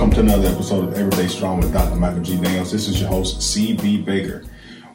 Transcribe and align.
Welcome 0.00 0.26
to 0.26 0.32
another 0.32 0.48
episode 0.48 0.88
of 0.88 0.94
Everyday 0.94 1.28
Strong 1.28 1.60
with 1.60 1.74
Dr. 1.74 1.94
Michael 1.94 2.22
G. 2.22 2.40
Daniels. 2.40 2.72
This 2.72 2.88
is 2.88 2.98
your 2.98 3.10
host, 3.10 3.40
CB 3.40 4.02
Baker. 4.02 4.44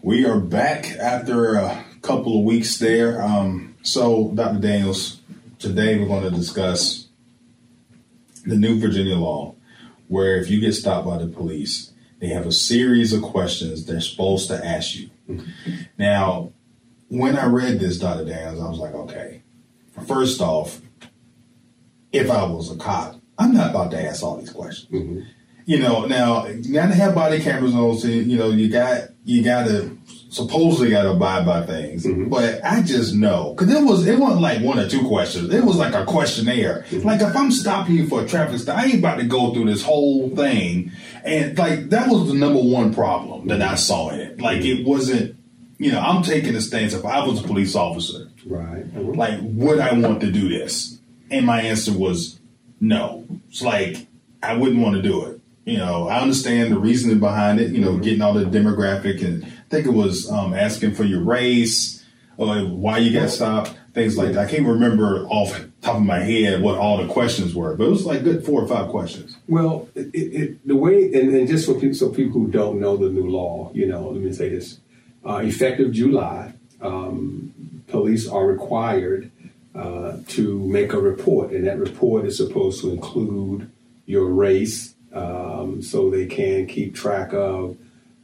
We 0.01 0.25
are 0.25 0.39
back 0.39 0.93
after 0.93 1.57
a 1.57 1.85
couple 2.01 2.39
of 2.39 2.43
weeks 2.43 2.79
there. 2.79 3.21
Um, 3.21 3.75
so, 3.83 4.31
Dr. 4.33 4.57
Daniels, 4.57 5.21
today 5.59 5.99
we're 5.99 6.07
going 6.07 6.23
to 6.23 6.31
discuss 6.31 7.07
the 8.47 8.55
new 8.55 8.79
Virginia 8.79 9.15
law, 9.15 9.53
where 10.07 10.37
if 10.37 10.49
you 10.49 10.59
get 10.59 10.73
stopped 10.73 11.05
by 11.05 11.19
the 11.19 11.27
police, 11.27 11.93
they 12.19 12.29
have 12.29 12.47
a 12.47 12.51
series 12.51 13.13
of 13.13 13.21
questions 13.21 13.85
they're 13.85 14.01
supposed 14.01 14.47
to 14.47 14.65
ask 14.65 14.95
you. 14.95 15.11
Now, 15.99 16.51
when 17.09 17.37
I 17.37 17.45
read 17.45 17.79
this, 17.79 17.99
Dr. 17.99 18.25
Daniels, 18.25 18.59
I 18.59 18.67
was 18.67 18.79
like, 18.79 18.95
okay, 18.95 19.43
first 20.07 20.41
off, 20.41 20.81
if 22.11 22.31
I 22.31 22.43
was 22.45 22.71
a 22.71 22.75
cop, 22.75 23.21
I'm 23.37 23.53
not 23.53 23.71
about 23.71 23.91
to 23.91 24.01
ask 24.01 24.23
all 24.23 24.37
these 24.37 24.51
questions. 24.51 24.89
Mm-hmm. 24.91 25.19
You 25.67 25.79
know, 25.79 26.05
now 26.05 26.45
you 26.45 26.73
gotta 26.73 26.93
have 26.93 27.15
body 27.15 27.39
cameras 27.41 27.73
on, 27.73 27.97
so 27.97 28.07
you 28.07 28.37
know 28.37 28.49
you 28.49 28.69
got 28.69 29.09
you 29.23 29.43
gotta 29.43 29.89
supposedly 30.29 30.91
gotta 30.91 31.09
abide 31.11 31.43
by 31.45 31.65
things. 31.65 32.05
Mm-hmm. 32.05 32.29
But 32.29 32.63
I 32.63 32.83
just 32.83 33.15
know 33.15 33.55
because 33.57 33.73
it 33.73 33.83
was 33.83 34.05
it 34.05 34.19
wasn't 34.19 34.41
like 34.41 34.61
one 34.61 34.77
or 34.77 34.87
two 34.87 35.07
questions. 35.07 35.51
It 35.51 35.63
was 35.63 35.75
like 35.77 35.95
a 35.95 36.05
questionnaire. 36.05 36.85
Mm-hmm. 36.89 37.07
Like 37.07 37.21
if 37.21 37.35
I'm 37.35 37.49
stopping 37.51 37.95
you 37.95 38.07
for 38.07 38.21
a 38.23 38.27
traffic 38.27 38.59
stop, 38.59 38.77
I 38.77 38.85
ain't 38.85 38.99
about 38.99 39.17
to 39.17 39.25
go 39.25 39.53
through 39.53 39.65
this 39.65 39.81
whole 39.83 40.29
thing. 40.35 40.91
And 41.23 41.57
like 41.57 41.89
that 41.89 42.09
was 42.09 42.27
the 42.27 42.35
number 42.35 42.59
one 42.61 42.93
problem 42.93 43.47
that 43.47 43.61
I 43.63 43.73
saw 43.75 44.09
in 44.09 44.19
it. 44.19 44.39
Like 44.41 44.59
Mm-hmm. 44.59 44.81
it 44.81 44.87
wasn't. 44.87 45.35
You 45.77 45.91
know, 45.91 45.99
I'm 45.99 46.21
taking 46.23 46.53
the 46.53 46.61
stance. 46.61 46.93
If 46.93 47.03
I 47.05 47.25
was 47.25 47.43
a 47.43 47.47
police 47.47 47.75
officer, 47.75 48.29
Right. 48.45 48.85
like 48.95 49.39
would 49.41 49.79
I 49.79 49.93
want 49.93 50.21
to 50.21 50.31
do 50.31 50.47
this? 50.47 50.99
And 51.31 51.45
my 51.47 51.61
answer 51.61 51.91
was 51.91 52.34
no. 52.79 53.25
It's 53.49 53.61
like 53.61 54.07
I 54.41 54.55
wouldn't 54.55 54.81
want 54.81 54.95
to 54.95 55.01
do 55.01 55.25
it. 55.25 55.41
You 55.65 55.77
know, 55.77 56.07
I 56.07 56.19
understand 56.19 56.71
the 56.71 56.79
reasoning 56.79 57.19
behind 57.19 57.59
it. 57.59 57.71
You 57.71 57.81
know, 57.81 57.97
getting 57.97 58.21
all 58.21 58.33
the 58.33 58.45
demographic 58.45 59.23
and 59.25 59.43
I 59.43 59.49
think 59.69 59.87
it 59.87 59.93
was 59.93 60.29
um, 60.29 60.53
asking 60.53 60.93
for 60.93 61.03
your 61.03 61.21
race 61.21 62.03
or 62.37 62.55
why 62.65 62.97
you 62.97 63.17
got 63.17 63.29
stopped, 63.29 63.75
things 63.93 64.17
like 64.17 64.33
that. 64.33 64.47
I 64.47 64.51
can't 64.51 64.67
remember 64.67 65.25
off 65.27 65.65
top 65.81 65.97
of 65.97 66.03
my 66.03 66.19
head 66.19 66.61
what 66.61 66.77
all 66.77 66.97
the 66.97 67.11
questions 67.11 67.55
were, 67.55 67.75
but 67.75 67.85
it 67.85 67.89
was 67.89 68.05
like 68.05 68.23
good 68.23 68.45
four 68.45 68.61
or 68.61 68.67
five 68.67 68.89
questions. 68.89 69.37
Well, 69.47 69.87
it, 69.95 70.09
it, 70.13 70.67
the 70.67 70.75
way, 70.75 71.05
and, 71.13 71.33
and 71.33 71.47
just 71.47 71.65
for 71.65 71.75
people, 71.75 71.93
so 71.93 72.09
people 72.09 72.41
who 72.41 72.47
don't 72.47 72.79
know 72.79 72.97
the 72.97 73.09
new 73.09 73.29
law, 73.29 73.71
you 73.73 73.87
know, 73.87 74.09
let 74.09 74.21
me 74.21 74.33
say 74.33 74.49
this: 74.49 74.79
uh, 75.25 75.37
effective 75.37 75.91
July, 75.91 76.53
um, 76.81 77.83
police 77.87 78.27
are 78.27 78.45
required 78.45 79.31
uh, 79.75 80.17
to 80.27 80.59
make 80.59 80.93
a 80.93 80.99
report, 80.99 81.51
and 81.51 81.67
that 81.67 81.77
report 81.77 82.25
is 82.25 82.37
supposed 82.37 82.81
to 82.81 82.91
include 82.91 83.69
your 84.05 84.27
race, 84.27 84.93
um, 85.13 85.81
so 85.81 86.09
they 86.09 86.25
can 86.25 86.65
keep 86.67 86.95
track 86.95 87.33
of 87.33 87.77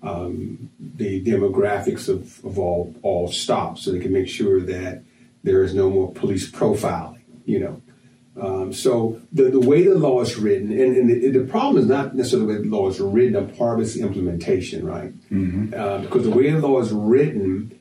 um, 0.04 0.70
the 0.80 1.24
demographics 1.24 2.08
of, 2.08 2.44
of 2.46 2.58
all 2.58 2.94
all 3.02 3.28
stops, 3.32 3.84
so 3.84 3.92
they 3.92 4.00
can 4.00 4.14
make 4.14 4.28
sure 4.28 4.62
that 4.62 5.04
there 5.44 5.64
is 5.64 5.74
no 5.74 5.90
more 5.90 6.12
police 6.14 6.50
profiling. 6.50 7.22
You 7.46 7.60
know. 7.60 7.82
Um, 8.40 8.72
so 8.72 9.20
the, 9.34 9.50
the 9.50 9.60
way 9.60 9.84
the 9.84 9.96
law 9.96 10.22
is 10.22 10.38
written, 10.38 10.72
and, 10.72 10.96
and 10.96 11.10
the, 11.10 11.30
the 11.32 11.46
problem 11.46 11.84
is 11.84 11.88
not 11.90 12.16
necessarily 12.16 12.48
the 12.48 12.62
way 12.62 12.70
the 12.70 12.76
law 12.76 12.90
is 12.90 13.00
written, 13.02 13.36
a 13.36 13.44
part 13.44 13.78
of 13.78 13.86
its 13.86 13.98
implementation, 13.98 14.86
right? 14.88 15.12
Uh, 15.74 15.98
because 16.00 16.24
the 16.24 16.32
way 16.32 16.50
the 16.50 16.66
law 16.66 16.80
is 16.80 16.94
written, 16.94 17.78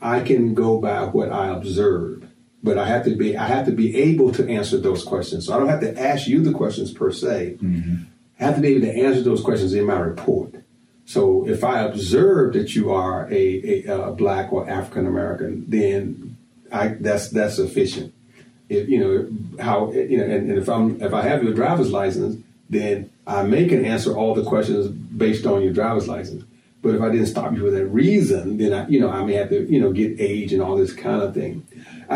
I 0.00 0.20
can 0.20 0.54
go 0.54 0.80
by 0.80 1.04
what 1.04 1.30
I 1.30 1.48
observe, 1.48 2.21
but 2.62 2.78
I 2.78 2.86
have 2.86 3.04
to 3.04 3.14
be 3.14 3.36
I 3.36 3.46
have 3.46 3.66
to 3.66 3.72
be 3.72 3.96
able 3.96 4.32
to 4.32 4.48
answer 4.48 4.78
those 4.78 5.04
questions. 5.04 5.46
So 5.46 5.54
I 5.54 5.58
don't 5.58 5.68
have 5.68 5.80
to 5.80 5.98
ask 6.00 6.26
you 6.26 6.42
the 6.42 6.52
questions 6.52 6.92
per 6.92 7.10
se. 7.10 7.58
Mm-hmm. 7.60 8.04
I 8.40 8.44
have 8.44 8.56
to 8.56 8.60
be 8.60 8.68
able 8.68 8.86
to 8.86 8.92
answer 8.92 9.22
those 9.22 9.42
questions 9.42 9.74
in 9.74 9.86
my 9.86 9.98
report. 9.98 10.54
So 11.04 11.46
if 11.48 11.64
I 11.64 11.80
observe 11.80 12.54
that 12.54 12.74
you 12.74 12.92
are 12.92 13.28
a, 13.30 13.84
a, 13.86 14.08
a 14.08 14.12
black 14.12 14.52
or 14.52 14.68
African 14.68 15.06
American, 15.06 15.64
then 15.68 16.36
I, 16.72 16.88
that's 16.88 17.28
that's 17.30 17.56
sufficient 17.56 18.14
if 18.72 18.88
you 18.88 18.98
know 18.98 19.62
how 19.62 19.92
you 19.92 20.16
know 20.16 20.24
and, 20.24 20.50
and 20.50 20.58
if 20.58 20.68
i'm 20.68 21.00
if 21.02 21.12
i 21.12 21.22
have 21.22 21.42
your 21.42 21.52
driver's 21.52 21.90
license 21.90 22.42
then 22.70 23.10
i 23.26 23.42
may 23.42 23.66
can 23.68 23.84
answer 23.84 24.16
all 24.16 24.34
the 24.34 24.44
questions 24.44 24.88
based 24.88 25.46
on 25.46 25.62
your 25.62 25.72
driver's 25.72 26.08
license 26.08 26.44
but 26.80 26.94
if 26.94 27.02
i 27.02 27.10
didn't 27.10 27.26
stop 27.26 27.52
you 27.52 27.60
for 27.60 27.70
that 27.70 27.86
reason 27.86 28.56
then 28.56 28.72
i 28.72 28.86
you 28.88 28.98
know 28.98 29.10
i 29.10 29.22
may 29.22 29.34
have 29.34 29.50
to 29.50 29.70
you 29.70 29.80
know 29.80 29.92
get 29.92 30.18
age 30.18 30.52
and 30.52 30.62
all 30.62 30.76
this 30.76 30.92
kind 30.92 31.22
of 31.22 31.34
thing 31.34 31.66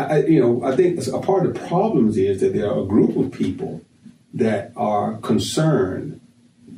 i, 0.05 0.17
you 0.25 0.39
know 0.39 0.63
i 0.63 0.75
think 0.75 1.05
a 1.07 1.19
part 1.19 1.45
of 1.45 1.53
the 1.53 1.59
problems 1.67 2.17
is 2.17 2.41
that 2.41 2.53
there 2.53 2.69
are 2.71 2.81
a 2.81 2.85
group 2.85 3.15
of 3.17 3.31
people 3.31 3.81
that 4.33 4.71
are 4.75 5.17
concerned 5.17 6.19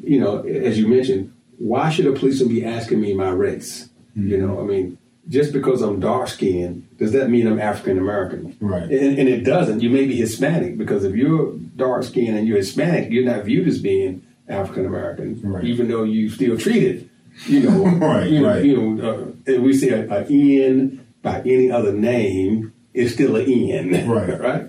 you 0.03 0.19
know 0.19 0.39
as 0.43 0.77
you 0.79 0.87
mentioned 0.87 1.33
why 1.57 1.89
should 1.89 2.05
a 2.07 2.13
policeman 2.13 2.49
be 2.49 2.65
asking 2.65 2.99
me 3.01 3.13
my 3.13 3.29
race 3.29 3.89
you 4.15 4.37
know 4.37 4.59
i 4.59 4.63
mean 4.63 4.97
just 5.29 5.53
because 5.53 5.83
I'm 5.83 5.99
dark 5.99 6.27
skinned, 6.27 6.97
does 6.97 7.11
that 7.11 7.29
mean 7.29 7.45
I'm 7.45 7.59
African 7.61 7.99
American? 7.99 8.57
Right. 8.59 8.83
And, 8.83 9.19
and 9.19 9.29
it 9.29 9.43
doesn't. 9.43 9.79
You 9.79 9.91
may 9.91 10.07
be 10.07 10.15
Hispanic 10.15 10.75
because 10.75 11.03
if 11.03 11.15
you're 11.15 11.53
dark 11.75 12.03
skinned 12.03 12.35
and 12.35 12.47
you're 12.47 12.57
Hispanic, 12.57 13.11
you're 13.11 13.25
not 13.25 13.45
viewed 13.45 13.67
as 13.67 13.77
being 13.79 14.25
African 14.47 14.87
American, 14.87 15.39
Right. 15.43 15.63
even 15.63 15.87
though 15.87 16.01
you 16.03 16.29
still 16.29 16.57
treated, 16.57 17.09
you 17.45 17.59
know, 17.61 17.83
Right, 18.07 18.27
you 18.27 18.41
know, 18.41 18.49
right. 18.49 18.65
you 18.65 18.75
know, 18.75 19.33
uh, 19.47 19.61
we 19.61 19.73
say 19.73 19.89
a, 19.89 20.11
a 20.11 20.25
N 20.25 21.05
by 21.21 21.41
any 21.41 21.69
other 21.69 21.93
name, 21.93 22.73
it's 22.99 23.13
still 23.13 23.35
an 23.35 23.45
N, 23.49 24.09
Right. 24.15 24.39
right? 24.39 24.65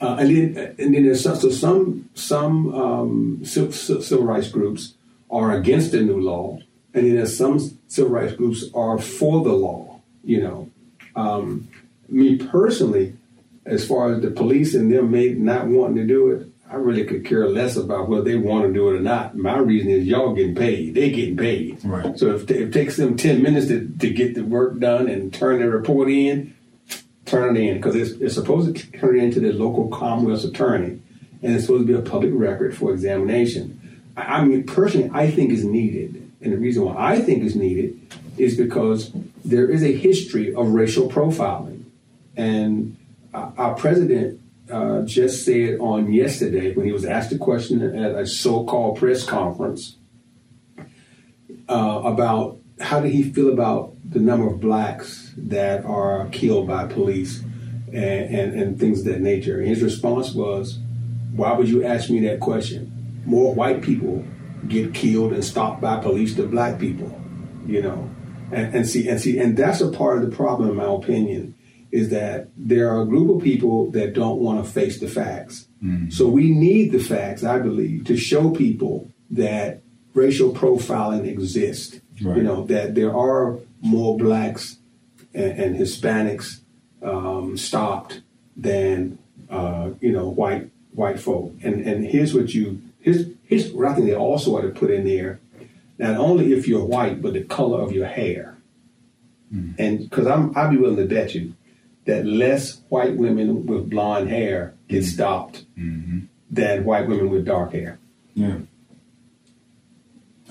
Uh, 0.00 0.16
and 0.20 0.28
then, 0.56 0.74
and 0.78 0.94
then 0.94 1.04
there's 1.04 1.22
some, 1.22 1.36
so 1.36 1.50
some 1.50 2.08
some 2.14 2.72
um, 2.74 3.40
civil, 3.44 3.72
civil 3.72 4.24
rights 4.24 4.48
groups 4.48 4.94
are 5.30 5.52
against 5.52 5.90
the 5.92 6.00
new 6.00 6.20
law, 6.20 6.58
and 6.94 7.06
then 7.06 7.16
there's 7.16 7.36
some 7.36 7.58
civil 7.88 8.12
rights 8.12 8.34
groups 8.34 8.64
are 8.74 8.98
for 8.98 9.42
the 9.42 9.52
law. 9.52 10.00
You 10.22 10.42
know, 10.42 10.70
um, 11.16 11.68
me 12.08 12.36
personally, 12.36 13.14
as 13.66 13.86
far 13.86 14.12
as 14.12 14.22
the 14.22 14.30
police 14.30 14.74
and 14.74 14.92
them 14.92 15.10
may 15.10 15.30
not 15.30 15.66
wanting 15.66 15.96
to 15.96 16.06
do 16.06 16.30
it, 16.30 16.46
I 16.70 16.76
really 16.76 17.04
could 17.04 17.24
care 17.24 17.48
less 17.48 17.76
about 17.76 18.08
whether 18.08 18.24
they 18.24 18.36
want 18.36 18.66
to 18.66 18.72
do 18.72 18.90
it 18.90 18.98
or 18.98 19.00
not. 19.00 19.36
My 19.36 19.58
reason 19.58 19.90
is 19.90 20.04
y'all 20.04 20.34
getting 20.34 20.54
paid; 20.54 20.94
they 20.94 21.10
getting 21.10 21.36
paid. 21.36 21.84
Right. 21.84 22.16
So 22.18 22.34
if, 22.36 22.42
if 22.42 22.50
it 22.50 22.72
takes 22.72 22.96
them 22.96 23.16
ten 23.16 23.42
minutes 23.42 23.66
to, 23.68 23.88
to 23.98 24.10
get 24.10 24.34
the 24.36 24.44
work 24.44 24.78
done 24.78 25.08
and 25.08 25.32
turn 25.34 25.60
the 25.60 25.68
report 25.68 26.08
in, 26.10 26.54
turn 27.28 27.56
it 27.56 27.60
in 27.60 27.76
because 27.76 27.94
it's, 27.94 28.12
it's 28.20 28.34
supposed 28.34 28.74
to 28.74 28.98
turn 28.98 29.18
it 29.18 29.22
into 29.22 29.40
the 29.40 29.52
local 29.52 29.88
Commonwealth's 29.88 30.44
attorney, 30.44 31.00
and 31.42 31.54
it's 31.54 31.66
supposed 31.66 31.86
to 31.86 31.92
be 31.92 31.98
a 31.98 32.02
public 32.10 32.32
record 32.34 32.76
for 32.76 32.92
examination. 32.92 34.02
I, 34.16 34.22
I 34.22 34.44
mean, 34.44 34.64
personally, 34.64 35.10
I 35.12 35.30
think 35.30 35.52
is 35.52 35.64
needed, 35.64 36.30
and 36.40 36.52
the 36.52 36.58
reason 36.58 36.84
why 36.84 36.94
I 36.96 37.20
think 37.20 37.44
is 37.44 37.56
needed 37.56 38.00
is 38.36 38.56
because 38.56 39.12
there 39.44 39.68
is 39.68 39.82
a 39.82 39.92
history 39.92 40.54
of 40.54 40.68
racial 40.68 41.08
profiling, 41.08 41.84
and 42.36 42.96
our 43.34 43.74
president 43.74 44.40
uh, 44.70 45.02
just 45.02 45.44
said 45.44 45.78
on 45.80 46.12
yesterday 46.12 46.74
when 46.74 46.86
he 46.86 46.92
was 46.92 47.04
asked 47.04 47.32
a 47.32 47.38
question 47.38 47.82
at 47.82 48.14
a 48.14 48.26
so-called 48.26 48.98
press 48.98 49.24
conference 49.24 49.96
uh, 51.68 52.02
about 52.04 52.58
how 52.80 53.00
did 53.00 53.12
he 53.12 53.22
feel 53.22 53.52
about 53.52 53.94
the 54.08 54.20
number 54.20 54.46
of 54.46 54.60
blacks 54.60 55.32
that 55.36 55.84
are 55.84 56.28
killed 56.28 56.66
by 56.66 56.86
police 56.86 57.42
and, 57.92 58.34
and, 58.34 58.60
and 58.60 58.80
things 58.80 59.00
of 59.00 59.06
that 59.06 59.20
nature. 59.20 59.58
And 59.58 59.68
his 59.68 59.82
response 59.82 60.34
was, 60.34 60.78
Why 61.34 61.52
would 61.52 61.68
you 61.68 61.84
ask 61.84 62.10
me 62.10 62.20
that 62.26 62.40
question? 62.40 63.22
More 63.24 63.54
white 63.54 63.82
people 63.82 64.24
get 64.66 64.94
killed 64.94 65.32
and 65.32 65.44
stopped 65.44 65.80
by 65.80 66.00
police 66.00 66.34
than 66.34 66.50
black 66.50 66.78
people, 66.78 67.20
you 67.66 67.82
know. 67.82 68.10
And, 68.50 68.74
and 68.74 68.88
see 68.88 69.06
and 69.08 69.20
see 69.20 69.38
and 69.38 69.58
that's 69.58 69.82
a 69.82 69.90
part 69.90 70.22
of 70.22 70.30
the 70.30 70.34
problem 70.34 70.70
in 70.70 70.76
my 70.76 70.90
opinion, 70.90 71.54
is 71.92 72.08
that 72.10 72.48
there 72.56 72.90
are 72.90 73.02
a 73.02 73.06
group 73.06 73.36
of 73.36 73.42
people 73.42 73.90
that 73.90 74.14
don't 74.14 74.38
want 74.38 74.64
to 74.64 74.70
face 74.70 75.00
the 75.00 75.08
facts. 75.08 75.68
Mm-hmm. 75.84 76.10
So 76.10 76.28
we 76.28 76.50
need 76.50 76.92
the 76.92 76.98
facts, 76.98 77.44
I 77.44 77.58
believe, 77.58 78.06
to 78.06 78.16
show 78.16 78.50
people 78.50 79.10
that 79.30 79.82
racial 80.14 80.54
profiling 80.54 81.26
exists. 81.26 82.00
Right. 82.22 82.36
You 82.38 82.42
know 82.42 82.64
that 82.66 82.94
there 82.94 83.14
are 83.14 83.58
more 83.80 84.18
blacks 84.18 84.78
and, 85.34 85.52
and 85.58 85.76
Hispanics 85.76 86.60
um, 87.02 87.56
stopped 87.56 88.22
than 88.56 89.18
uh, 89.50 89.90
you 90.00 90.12
know 90.12 90.28
white 90.28 90.70
white 90.92 91.20
folk. 91.20 91.54
And 91.62 91.80
and 91.86 92.06
here's 92.06 92.34
what 92.34 92.54
you 92.54 92.82
here's 93.00 93.26
here's 93.44 93.72
what 93.72 93.86
I 93.88 93.94
think 93.94 94.06
they 94.06 94.14
also 94.14 94.56
ought 94.56 94.62
to 94.62 94.70
put 94.70 94.90
in 94.90 95.04
there. 95.04 95.40
Not 95.98 96.16
only 96.16 96.52
if 96.52 96.68
you're 96.68 96.84
white, 96.84 97.20
but 97.20 97.32
the 97.32 97.42
color 97.42 97.80
of 97.80 97.92
your 97.92 98.06
hair. 98.06 98.56
And 99.78 99.98
because 100.00 100.26
I'm 100.26 100.56
I'd 100.56 100.70
be 100.70 100.76
willing 100.76 100.96
to 100.96 101.06
bet 101.06 101.34
you 101.34 101.54
that 102.04 102.24
less 102.26 102.80
white 102.88 103.16
women 103.16 103.66
with 103.66 103.90
blonde 103.90 104.28
hair 104.30 104.74
get 104.88 105.04
stopped 105.04 105.64
than 106.50 106.84
white 106.84 107.06
women 107.06 107.30
with 107.30 107.44
dark 107.44 107.72
hair. 107.72 107.98
Yeah. 108.34 108.58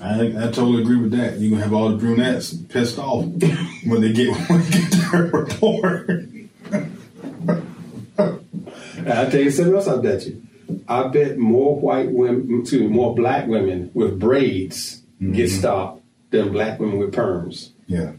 I 0.00 0.26
I 0.26 0.50
totally 0.50 0.82
agree 0.82 0.96
with 0.96 1.10
that. 1.12 1.38
You're 1.38 1.50
gonna 1.50 1.62
have 1.62 1.74
all 1.74 1.90
the 1.90 1.96
brunettes 1.96 2.54
pissed 2.54 2.98
off 2.98 3.24
when 3.24 4.00
they 4.00 4.12
get 4.12 4.36
when 4.48 4.62
they 4.62 4.70
get 4.70 4.90
their 4.92 5.22
report. 5.24 6.24
I'll 9.06 9.30
tell 9.30 9.40
you 9.40 9.50
something 9.50 9.74
else 9.74 9.88
I 9.88 9.96
bet 9.96 10.26
you. 10.26 10.42
I 10.86 11.08
bet 11.08 11.38
more 11.38 11.78
white 11.80 12.10
women, 12.10 12.60
excuse 12.60 12.82
me, 12.82 12.88
more 12.88 13.14
black 13.14 13.46
women 13.46 13.90
with 13.94 14.20
braids 14.20 15.02
get 15.20 15.48
mm-hmm. 15.48 15.58
stopped 15.58 16.02
than 16.30 16.52
black 16.52 16.78
women 16.78 16.98
with 16.98 17.14
perms. 17.14 17.70
Yeah. 17.86 18.12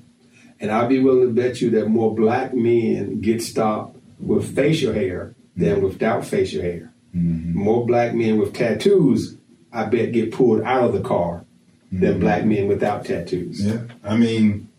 And 0.60 0.72
I'd 0.72 0.90
be 0.90 1.00
willing 1.00 1.28
to 1.28 1.42
bet 1.42 1.62
you 1.62 1.70
that 1.72 1.88
more 1.88 2.14
black 2.14 2.54
men 2.54 3.22
get 3.22 3.42
stopped 3.42 3.98
with 4.20 4.56
facial 4.56 4.94
hair 4.94 5.36
than 5.56 5.76
mm-hmm. 5.76 5.86
without 5.86 6.26
facial 6.26 6.62
hair. 6.62 6.92
Mm-hmm. 7.16 7.58
More 7.58 7.86
black 7.86 8.14
men 8.14 8.38
with 8.38 8.54
tattoos, 8.54 9.38
I 9.72 9.86
bet, 9.86 10.12
get 10.12 10.32
pulled 10.32 10.64
out 10.64 10.84
of 10.84 10.94
the 10.94 11.02
car 11.02 11.46
than 11.92 12.02
mm-hmm. 12.02 12.20
black 12.20 12.46
men 12.46 12.68
without 12.68 13.06
tattoos. 13.06 13.66
Yeah. 13.66 13.82
I 14.04 14.16
mean, 14.18 14.70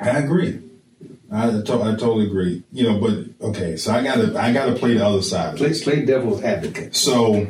I 0.00 0.18
agree. 0.18 0.62
I, 1.30 1.50
to- 1.50 1.82
I 1.82 1.96
totally 1.96 2.26
agree. 2.26 2.62
You 2.72 2.84
know, 2.84 3.00
but 3.00 3.48
okay, 3.48 3.76
so 3.76 3.92
I 3.92 4.02
gotta 4.02 4.38
I 4.38 4.52
gotta 4.52 4.74
play 4.74 4.94
the 4.94 5.04
other 5.04 5.22
side. 5.22 5.54
of 5.54 5.58
Play, 5.58 5.78
play 5.80 6.04
devil's 6.04 6.42
advocate. 6.42 6.94
So 6.94 7.48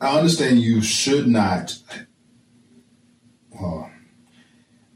I 0.00 0.18
understand 0.18 0.60
you 0.60 0.82
should 0.82 1.26
not. 1.26 1.76
Well, 3.50 3.90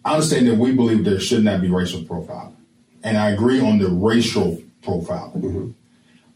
I 0.04 0.14
understand 0.14 0.46
that 0.48 0.56
we 0.56 0.72
believe 0.72 1.04
there 1.04 1.20
should 1.20 1.44
not 1.44 1.60
be 1.60 1.68
racial 1.68 2.02
profiling, 2.02 2.54
and 3.02 3.16
I 3.16 3.30
agree 3.30 3.60
on 3.60 3.78
the 3.78 3.88
racial 3.88 4.62
profiling. 4.82 5.42
Mm-hmm. 5.42 5.70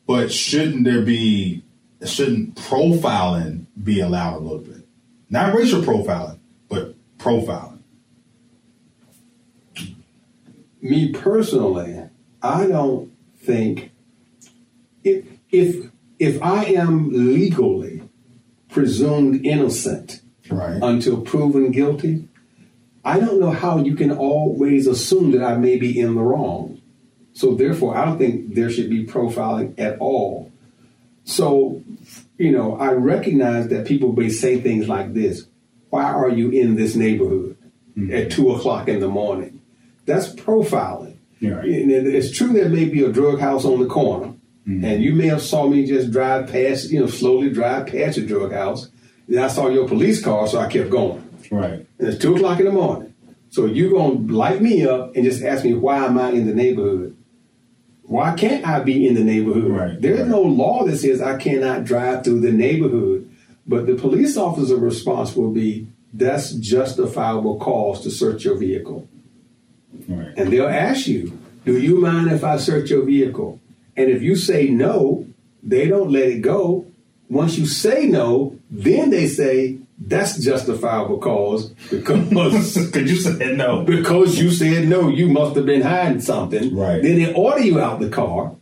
But 0.06 0.32
shouldn't 0.32 0.84
there 0.84 1.02
be? 1.02 1.62
Shouldn't 2.04 2.56
profiling 2.56 3.59
be 3.82 4.00
allowed 4.00 4.36
a 4.36 4.40
little 4.40 4.58
bit? 4.58 4.86
Not 5.28 5.54
racial 5.54 5.82
profiling, 5.82 6.38
but 6.68 6.94
profiling. 7.18 7.78
Me 10.82 11.12
personally, 11.12 12.02
I 12.42 12.66
don't 12.66 13.12
think 13.38 13.90
if 15.04 15.24
if 15.50 15.90
if 16.18 16.42
I 16.42 16.64
am 16.64 17.10
legally 17.10 18.02
presumed 18.70 19.44
innocent 19.44 20.20
Right. 20.50 20.80
until 20.82 21.20
proven 21.20 21.70
guilty, 21.70 22.26
I 23.04 23.20
don't 23.20 23.38
know 23.40 23.52
how 23.52 23.78
you 23.78 23.94
can 23.94 24.10
always 24.10 24.88
assume 24.88 25.30
that 25.30 25.44
I 25.44 25.56
may 25.56 25.76
be 25.76 25.98
in 25.98 26.16
the 26.16 26.22
wrong. 26.22 26.80
So 27.32 27.54
therefore, 27.54 27.96
I 27.96 28.04
don't 28.04 28.18
think 28.18 28.54
there 28.56 28.68
should 28.68 28.90
be 28.90 29.06
profiling 29.06 29.78
at 29.78 29.96
all. 30.00 30.50
So, 31.24 31.82
you 32.40 32.52
know, 32.52 32.74
I 32.76 32.92
recognize 32.92 33.68
that 33.68 33.86
people 33.86 34.14
may 34.14 34.30
say 34.30 34.60
things 34.60 34.88
like 34.88 35.12
this: 35.12 35.46
"Why 35.90 36.04
are 36.04 36.30
you 36.30 36.50
in 36.50 36.74
this 36.74 36.96
neighborhood 36.96 37.58
mm-hmm. 37.96 38.14
at 38.14 38.30
two 38.30 38.50
o'clock 38.52 38.88
in 38.88 39.00
the 39.00 39.08
morning?" 39.08 39.60
That's 40.06 40.34
profiling. 40.34 41.18
Yeah. 41.38 41.60
And 41.60 41.90
It's 41.90 42.36
true 42.36 42.52
there 42.52 42.70
may 42.70 42.86
be 42.86 43.04
a 43.04 43.12
drug 43.12 43.40
house 43.40 43.66
on 43.66 43.78
the 43.80 43.86
corner, 43.86 44.32
mm-hmm. 44.66 44.82
and 44.82 45.02
you 45.02 45.14
may 45.14 45.26
have 45.26 45.42
saw 45.42 45.68
me 45.68 45.84
just 45.84 46.10
drive 46.10 46.50
past, 46.50 46.90
you 46.90 47.00
know, 47.00 47.06
slowly 47.06 47.50
drive 47.50 47.88
past 47.88 48.16
a 48.16 48.26
drug 48.26 48.52
house. 48.52 48.88
Then 49.28 49.44
I 49.44 49.48
saw 49.48 49.68
your 49.68 49.86
police 49.86 50.24
car, 50.24 50.48
so 50.48 50.58
I 50.58 50.66
kept 50.68 50.88
going. 50.88 51.22
Right. 51.50 51.86
And 51.98 52.08
it's 52.08 52.18
two 52.18 52.36
o'clock 52.36 52.58
in 52.58 52.64
the 52.64 52.72
morning. 52.72 53.14
So 53.50 53.66
you're 53.66 53.92
gonna 53.92 54.32
light 54.32 54.62
me 54.62 54.86
up 54.86 55.14
and 55.14 55.24
just 55.24 55.42
ask 55.42 55.62
me 55.62 55.74
why 55.74 56.06
am 56.06 56.16
I 56.16 56.30
in 56.30 56.46
the 56.46 56.54
neighborhood? 56.54 57.16
Why 58.10 58.34
can't 58.34 58.66
I 58.66 58.80
be 58.80 59.06
in 59.06 59.14
the 59.14 59.22
neighborhood? 59.22 59.70
Right, 59.70 60.00
There 60.02 60.14
is 60.14 60.22
right. 60.22 60.28
no 60.28 60.42
law 60.42 60.84
that 60.84 60.96
says 60.96 61.22
I 61.22 61.36
cannot 61.36 61.84
drive 61.84 62.24
through 62.24 62.40
the 62.40 62.50
neighborhood. 62.50 63.30
But 63.68 63.86
the 63.86 63.94
police 63.94 64.36
officer 64.36 64.74
response 64.74 65.36
will 65.36 65.52
be 65.52 65.86
that's 66.12 66.50
justifiable 66.50 67.60
cause 67.60 68.00
to 68.02 68.10
search 68.10 68.44
your 68.44 68.56
vehicle. 68.58 69.08
Right. 70.08 70.32
And 70.36 70.52
they'll 70.52 70.66
ask 70.66 71.06
you, 71.06 71.38
Do 71.64 71.78
you 71.78 71.98
mind 72.00 72.32
if 72.32 72.42
I 72.42 72.56
search 72.56 72.90
your 72.90 73.04
vehicle? 73.04 73.60
And 73.96 74.10
if 74.10 74.22
you 74.22 74.34
say 74.34 74.68
no, 74.70 75.26
they 75.62 75.86
don't 75.86 76.10
let 76.10 76.28
it 76.30 76.40
go. 76.40 76.86
Once 77.28 77.58
you 77.58 77.66
say 77.66 78.06
no, 78.06 78.58
then 78.72 79.10
they 79.10 79.28
say 79.28 79.78
that's 80.00 80.38
justifiable 80.42 81.18
cause 81.18 81.70
because 81.90 82.30
Because 82.86 83.10
you 83.10 83.16
said 83.16 83.56
no. 83.56 83.82
because 83.84 84.38
you 84.38 84.50
said 84.50 84.88
no, 84.88 85.08
you 85.08 85.28
must 85.28 85.54
have 85.56 85.66
been 85.66 85.82
hiding 85.82 86.20
something. 86.20 86.74
Right. 86.74 87.02
Then 87.02 87.16
they 87.16 87.32
order 87.34 87.60
you 87.60 87.78
out 87.80 88.00
the 88.00 88.08
car 88.08 88.56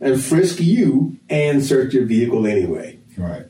and 0.00 0.22
frisk 0.22 0.60
you 0.60 1.18
and 1.28 1.64
search 1.64 1.94
your 1.94 2.04
vehicle 2.06 2.46
anyway. 2.46 3.00
Right. 3.16 3.46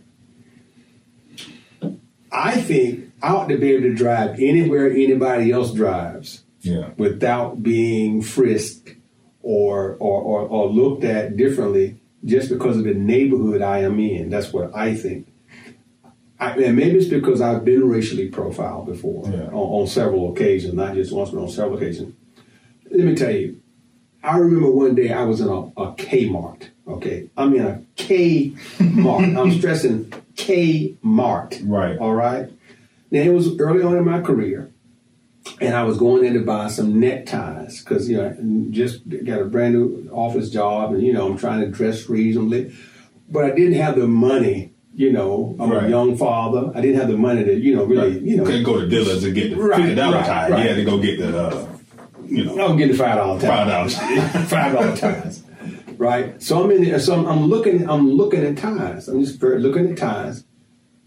I 2.33 2.61
think 2.61 3.13
I 3.23 3.29
ought 3.29 3.49
to 3.49 3.59
be 3.59 3.73
able 3.73 3.83
to 3.85 3.95
drive 3.95 4.41
anywhere 4.41 4.91
anybody 4.91 5.53
else 5.53 5.73
drives. 5.73 6.41
Yeah. 6.61 6.93
without 6.97 7.63
being 7.63 8.23
frisked 8.23 8.95
or, 9.43 9.97
or, 10.01 10.23
or, 10.23 10.41
or 10.49 10.67
looked 10.71 11.05
at 11.05 11.37
differently 11.37 12.01
just 12.25 12.49
because 12.49 12.79
of 12.79 12.85
the 12.85 12.95
neighborhood 12.95 13.61
I 13.61 13.81
am 13.81 14.01
in. 14.01 14.31
That's 14.31 14.51
what 14.51 14.75
I 14.75 14.95
think. 14.95 15.29
I, 16.41 16.51
and 16.53 16.77
maybe 16.77 16.99
it's 16.99 17.09
because 17.09 17.41
I've 17.41 17.65
been 17.65 17.89
racially 17.89 18.29
profiled 18.29 18.87
before 18.87 19.29
Yeah. 19.31 19.47
on, 19.49 19.83
on 19.83 19.87
several 19.87 20.33
occasions, 20.33 20.75
not 20.75 20.95
just 20.95 21.13
once, 21.13 21.31
but 21.31 21.41
on 21.41 21.49
several 21.49 21.77
occasions. 21.77 22.15
Let 22.91 23.07
me 23.07 23.15
tell 23.15 23.31
you, 23.31 23.61
I 24.23 24.39
remember 24.39 24.71
one 24.71 24.95
day 24.95 25.13
I 25.13 25.23
was 25.25 25.41
in 25.41 25.49
a, 25.49 25.59
a 25.61 25.93
Kmart. 25.95 26.69
Okay, 26.87 27.31
I'm 27.37 27.55
in 27.55 27.65
a 27.65 27.83
Kmart. 27.97 29.39
I'm 29.39 29.53
stressing 29.59 30.07
Kmart. 30.35 31.61
Right. 31.65 31.99
All 31.99 32.15
right. 32.15 32.51
Now 33.11 33.21
it 33.21 33.33
was 33.33 33.59
early 33.59 33.83
on 33.83 33.97
in 33.97 34.05
my 34.05 34.21
career, 34.21 34.71
and 35.61 35.75
I 35.75 35.85
was 35.85 35.99
going 35.99 36.25
in 36.25 36.35
to 36.35 36.41
buy 36.41 36.69
some 36.69 36.99
neckties 37.01 37.81
because 37.83 38.09
you 38.09 38.17
know 38.17 38.29
I 38.29 38.71
just 38.71 39.09
got 39.25 39.41
a 39.41 39.45
brand 39.45 39.75
new 39.75 40.11
office 40.13 40.51
job, 40.51 40.93
and 40.95 41.03
you 41.03 41.13
know 41.13 41.27
I'm 41.31 41.39
trying 41.39 41.61
to 41.61 41.69
dress 41.71 42.09
reasonably, 42.09 42.75
but 43.31 43.45
I 43.45 43.51
didn't 43.53 43.75
have 43.75 43.97
the 43.97 44.07
money. 44.09 44.73
You 44.97 45.13
know, 45.13 45.57
I'm 45.59 45.71
Right. 45.73 45.85
a 45.85 45.89
young 45.91 46.17
father. 46.17 46.71
I 46.75 46.81
didn't 46.81 47.01
have 47.01 47.09
the 47.09 47.17
money 47.17 47.45
to 47.45 47.55
you 47.59 47.75
know 47.75 47.85
really 47.85 48.19
you 48.21 48.37
know. 48.37 48.45
couldn't 48.45 48.63
go 48.63 48.81
to 48.81 48.87
Dillard's 48.87 49.23
to 49.25 49.33
get 49.33 49.51
the 49.51 49.57
Right, 49.57 49.77
fifty 49.81 49.95
dollar 49.97 50.19
right, 50.19 50.27
tie. 50.27 50.49
right. 50.51 50.63
You 50.63 50.69
had 50.69 50.77
to 50.77 50.85
go 50.85 50.99
get 50.99 51.19
the, 51.19 51.37
uh, 51.37 51.67
you 52.27 52.45
know, 52.45 52.57
I 52.59 52.69
was 52.69 52.77
getting 52.79 52.97
five 52.97 53.17
dollar 53.17 53.41
five 53.41 53.67
ties. 53.69 53.97
dollars. 53.97 54.49
five 54.51 54.73
dollar 54.73 54.97
ties, 54.97 55.43
right? 55.99 56.41
So 56.43 56.63
I'm 56.63 56.71
in. 56.71 56.85
There, 56.85 56.99
so 57.01 57.15
I'm, 57.15 57.27
I'm 57.27 57.47
looking. 57.47 57.89
I'm 57.91 58.09
looking 58.13 58.45
at 58.45 58.57
ties. 58.57 59.09
I'm 59.09 59.25
just 59.25 59.43
looking 59.43 59.91
at 59.91 59.97
ties. 59.99 60.45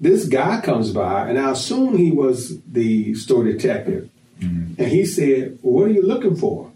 This 0.02 0.28
guy 0.28 0.60
comes 0.62 0.92
by, 0.92 1.28
and 1.30 1.40
I 1.40 1.52
assume 1.52 1.98
he 1.98 2.12
was 2.12 2.60
the 2.64 3.16
store 3.16 3.44
detective, 3.46 4.10
and 4.42 4.78
he 4.80 5.06
said, 5.06 5.60
well, 5.62 5.74
"What 5.76 5.88
are 5.90 5.94
you 5.94 6.04
looking 6.04 6.36
for?" 6.36 6.72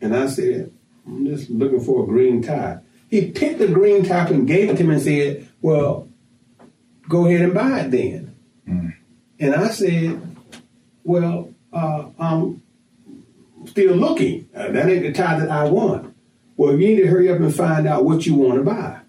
And 0.00 0.14
I 0.16 0.26
said, 0.28 0.70
"I'm 1.06 1.26
just 1.26 1.50
looking 1.50 1.80
for 1.80 2.04
a 2.04 2.06
green 2.06 2.40
tie." 2.40 2.78
He 3.10 3.30
picked 3.30 3.58
the 3.58 3.68
green 3.68 4.04
tie 4.04 4.26
and 4.28 4.46
gave 4.46 4.70
it 4.70 4.76
to 4.78 4.84
me 4.84 4.94
and 4.94 5.02
said, 5.02 5.48
"Well, 5.60 6.05
go 7.08 7.26
ahead 7.26 7.42
and 7.42 7.54
buy 7.54 7.80
it 7.80 7.90
then." 7.90 8.34
And 9.38 9.54
I 9.54 9.68
said, 9.68 10.20
"Well, 11.04 11.54
uh, 11.72 12.06
I'm 12.18 12.62
still 13.66 13.94
looking. 13.94 14.48
Uh, 14.54 14.70
that 14.70 14.88
ain't 14.88 15.02
the 15.02 15.12
tie 15.12 15.38
that 15.38 15.50
I 15.50 15.64
want. 15.64 16.14
Well, 16.56 16.72
you 16.72 16.88
need 16.88 17.02
to 17.02 17.06
hurry 17.06 17.30
up 17.30 17.38
and 17.38 17.54
find 17.54 17.86
out 17.86 18.04
what 18.04 18.24
you 18.24 18.34
want 18.34 18.54
to 18.54 18.62
buy. 18.62 19.00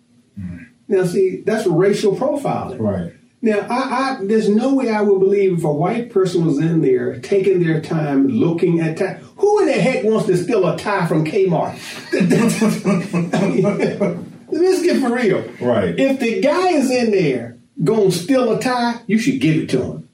Now, 0.88 1.04
see, 1.04 1.42
that's 1.42 1.68
racial 1.68 2.16
profiling. 2.16 2.80
Right. 2.80 3.14
Now, 3.42 3.60
I, 3.70 3.76
I, 3.76 4.18
there's 4.24 4.50
no 4.50 4.74
way 4.74 4.90
I 4.90 5.02
would 5.02 5.20
believe 5.20 5.60
if 5.60 5.64
a 5.64 5.72
white 5.72 6.10
person 6.10 6.46
was 6.46 6.60
in 6.60 6.82
there 6.82 7.20
taking 7.20 7.62
their 7.62 7.82
time 7.82 8.28
looking 8.28 8.80
at 8.80 8.98
tie. 8.98 9.20
Who 9.38 9.60
in 9.60 9.68
the 9.68 9.74
heck 9.74 10.06
wants 10.06 10.28
to 10.28 10.38
steal 10.38 10.68
a 10.68 10.78
tie 10.78 11.08
from 11.08 11.26
Kmart? 11.26 11.78
Let's 14.50 14.82
get 14.82 15.02
for 15.02 15.14
real. 15.14 15.42
Right. 15.62 16.00
If 16.00 16.20
the 16.20 16.42
guy 16.42 16.70
is 16.70 16.90
in 16.90 17.12
there 17.12 17.57
going 17.84 18.12
to 18.12 18.18
steal 18.18 18.52
a 18.54 18.60
tie, 18.60 19.02
you 19.08 19.18
should 19.18 19.40
give 19.40 19.58
it 19.58 19.70
to 19.70 19.82
him. 19.82 20.10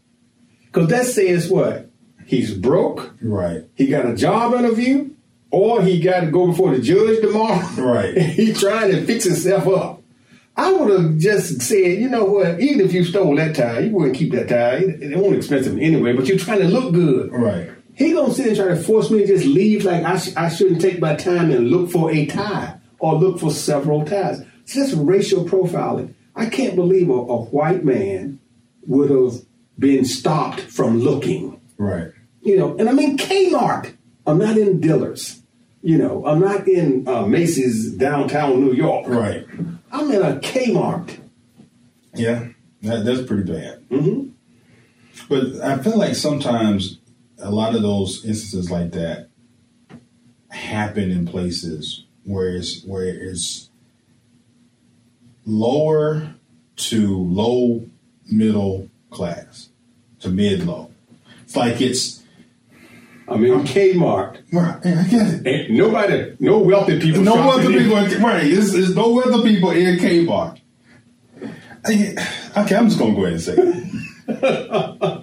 Because 0.66 0.90
that 0.90 1.06
says 1.06 1.50
what? 1.50 1.90
He's 2.26 2.54
broke. 2.54 3.14
Right. 3.22 3.66
He 3.76 3.88
got 3.88 4.06
a 4.06 4.16
job 4.16 4.54
interview, 4.54 5.12
or 5.52 5.82
he 5.82 6.00
got 6.00 6.22
to 6.22 6.32
go 6.32 6.48
before 6.48 6.76
the 6.76 6.82
judge 6.82 7.22
tomorrow. 7.22 7.66
Right. 7.78 8.18
He's 8.18 8.60
trying 8.60 8.92
to 8.92 9.06
fix 9.06 9.26
himself 9.26 9.68
up. 9.68 10.02
I 10.56 10.72
would 10.72 11.00
have 11.00 11.18
just 11.18 11.62
said, 11.62 12.00
you 12.00 12.10
know 12.10 12.26
what? 12.26 12.60
Even 12.60 12.86
if 12.86 12.94
you 12.94 13.04
stole 13.04 13.36
that 13.38 13.56
tie, 13.56 13.80
you 13.80 13.92
wouldn't 13.92 14.16
keep 14.16 14.32
that 14.34 14.50
tie. 14.50 14.76
It, 14.76 15.14
it 15.14 15.18
won't 15.18 15.36
expensive 15.36 15.78
anyway. 15.78 16.14
But 16.14 16.28
you're 16.28 16.38
trying 16.38 16.60
to 16.60 16.68
look 16.68 16.94
good. 16.94 17.32
Right. 17.32 17.72
He 17.96 18.14
gonna 18.14 18.34
sit 18.34 18.48
and 18.48 18.56
try 18.56 18.68
to 18.70 18.76
force 18.76 19.12
me 19.12 19.20
to 19.20 19.28
just 19.28 19.46
leave 19.46 19.86
like 19.86 20.04
I, 20.04 20.18
sh- 20.18 20.36
I 20.36 20.50
shouldn't 20.50 20.82
take 20.82 21.00
my 21.00 21.16
time 21.16 21.52
and 21.52 21.70
look 21.70 21.92
for 21.92 22.12
a 22.12 22.26
tie 22.26 22.78
or 23.00 23.16
look 23.16 23.40
for 23.40 23.52
several 23.52 24.06
ties. 24.06 24.44
It's 24.64 24.74
just 24.74 24.96
racial 24.98 25.46
profiling. 25.46 26.14
I 26.36 26.48
can't 26.48 26.76
believe 26.76 27.10
a, 27.10 27.14
a 27.14 27.42
white 27.46 27.84
man 27.84 28.40
would 28.88 29.10
have 29.10 29.46
been 29.78 30.06
stopped 30.06 30.62
from 30.62 31.00
looking. 31.00 31.60
Right. 31.78 32.12
You 32.42 32.58
know, 32.58 32.76
and 32.78 32.90
I'm 32.90 33.00
in 33.00 33.18
Kmart. 33.18 33.96
I'm 34.26 34.38
not 34.38 34.58
in 34.58 34.80
Dillard's. 34.80 35.42
You 35.82 35.98
know, 35.98 36.26
I'm 36.26 36.40
not 36.40 36.68
in 36.68 37.08
uh, 37.08 37.26
Macy's 37.26 37.92
downtown 37.92 38.62
New 38.62 38.74
York. 38.74 39.08
Right. 39.08 39.46
I'm 39.92 40.10
in 40.12 40.22
a 40.22 40.40
Kmart. 40.40 41.20
Yeah. 42.16 42.48
That, 42.84 43.06
that's 43.06 43.22
pretty 43.24 43.52
bad. 43.52 43.84
hmm 43.90 44.30
But 45.30 45.62
I 45.62 45.78
feel 45.80 45.98
like 45.98 46.16
sometimes 46.16 47.00
a 47.40 47.52
lot 47.52 47.76
of 47.76 47.82
those 47.82 48.24
instances 48.26 48.72
like 48.72 48.92
that 48.92 49.30
happen 50.50 51.12
in 51.12 51.26
places 51.26 52.06
where 52.24 52.56
it's 52.56 52.84
where 52.86 53.06
it's 53.06 53.70
lower 55.46 56.36
to 56.76 57.18
low 57.18 57.86
middle 58.32 58.90
class 59.10 59.70
to 60.20 60.30
mid 60.30 60.66
low. 60.66 60.92
It's 61.44 61.56
like 61.56 61.82
it's. 61.82 62.22
I 63.28 63.38
mean, 63.38 63.54
Kmart. 63.62 64.42
Right, 64.52 64.86
I 64.86 65.04
get 65.08 65.46
it. 65.46 65.72
nobody, 65.72 66.36
no 66.40 66.60
wealthy 66.60 67.00
people. 67.00 67.22
No 67.22 67.36
wealthy 67.36 67.68
people. 67.68 67.98
In, 67.98 68.22
right, 68.22 68.46
it's 68.46 68.96
no 68.96 69.12
wealthy 69.12 69.56
people 69.56 69.72
in 69.72 69.98
Kmart. 69.98 70.60
okay, 71.86 72.76
I'm 72.76 72.90
just 72.90 73.00
gonna 73.00 73.14
go 73.14 73.26
ahead 73.26 73.34
and 73.34 73.42
say. 73.42 75.20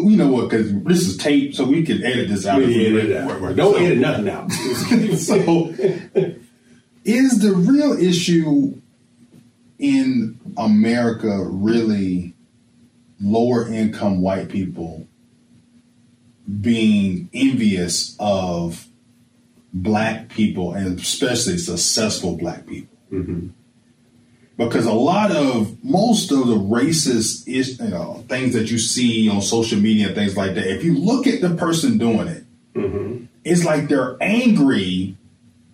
we 0.00 0.16
know 0.16 0.28
what 0.28 0.50
because 0.50 0.72
this 0.84 1.06
is 1.06 1.16
tape, 1.16 1.54
so 1.54 1.64
we 1.64 1.82
can 1.84 2.02
edit 2.04 2.28
this 2.28 2.46
out. 2.46 2.58
We 2.58 2.86
edit 2.86 3.10
it 3.10 3.16
out. 3.16 3.30
Right, 3.30 3.40
right. 3.40 3.56
Don't 3.56 3.74
so, 3.74 3.80
edit 3.80 3.98
nothing 3.98 4.28
out. 4.28 4.50
so, 5.18 5.74
is 7.04 7.40
the 7.40 7.52
real 7.54 7.92
issue 7.92 8.80
in 9.78 10.38
America 10.56 11.44
really 11.48 12.34
lower 13.20 13.68
income 13.68 14.20
white 14.20 14.48
people 14.48 15.06
being 16.60 17.30
envious 17.32 18.16
of 18.18 18.88
black 19.72 20.28
people 20.28 20.74
and 20.74 20.98
especially 20.98 21.58
successful 21.58 22.36
black 22.36 22.66
people? 22.66 22.96
Mm-hmm 23.12 23.48
because 24.66 24.86
a 24.86 24.92
lot 24.92 25.30
of 25.30 25.82
most 25.84 26.30
of 26.30 26.46
the 26.46 26.56
racist 26.56 27.46
is 27.48 27.78
you 27.80 27.88
know 27.88 28.24
things 28.28 28.54
that 28.54 28.70
you 28.70 28.78
see 28.78 29.28
on 29.28 29.42
social 29.42 29.78
media 29.78 30.06
and 30.06 30.14
things 30.14 30.36
like 30.36 30.54
that 30.54 30.66
if 30.66 30.84
you 30.84 30.96
look 30.96 31.26
at 31.26 31.40
the 31.40 31.54
person 31.56 31.98
doing 31.98 32.28
it 32.28 32.44
mm-hmm. 32.74 33.24
it's 33.44 33.64
like 33.64 33.88
they're 33.88 34.16
angry 34.20 35.16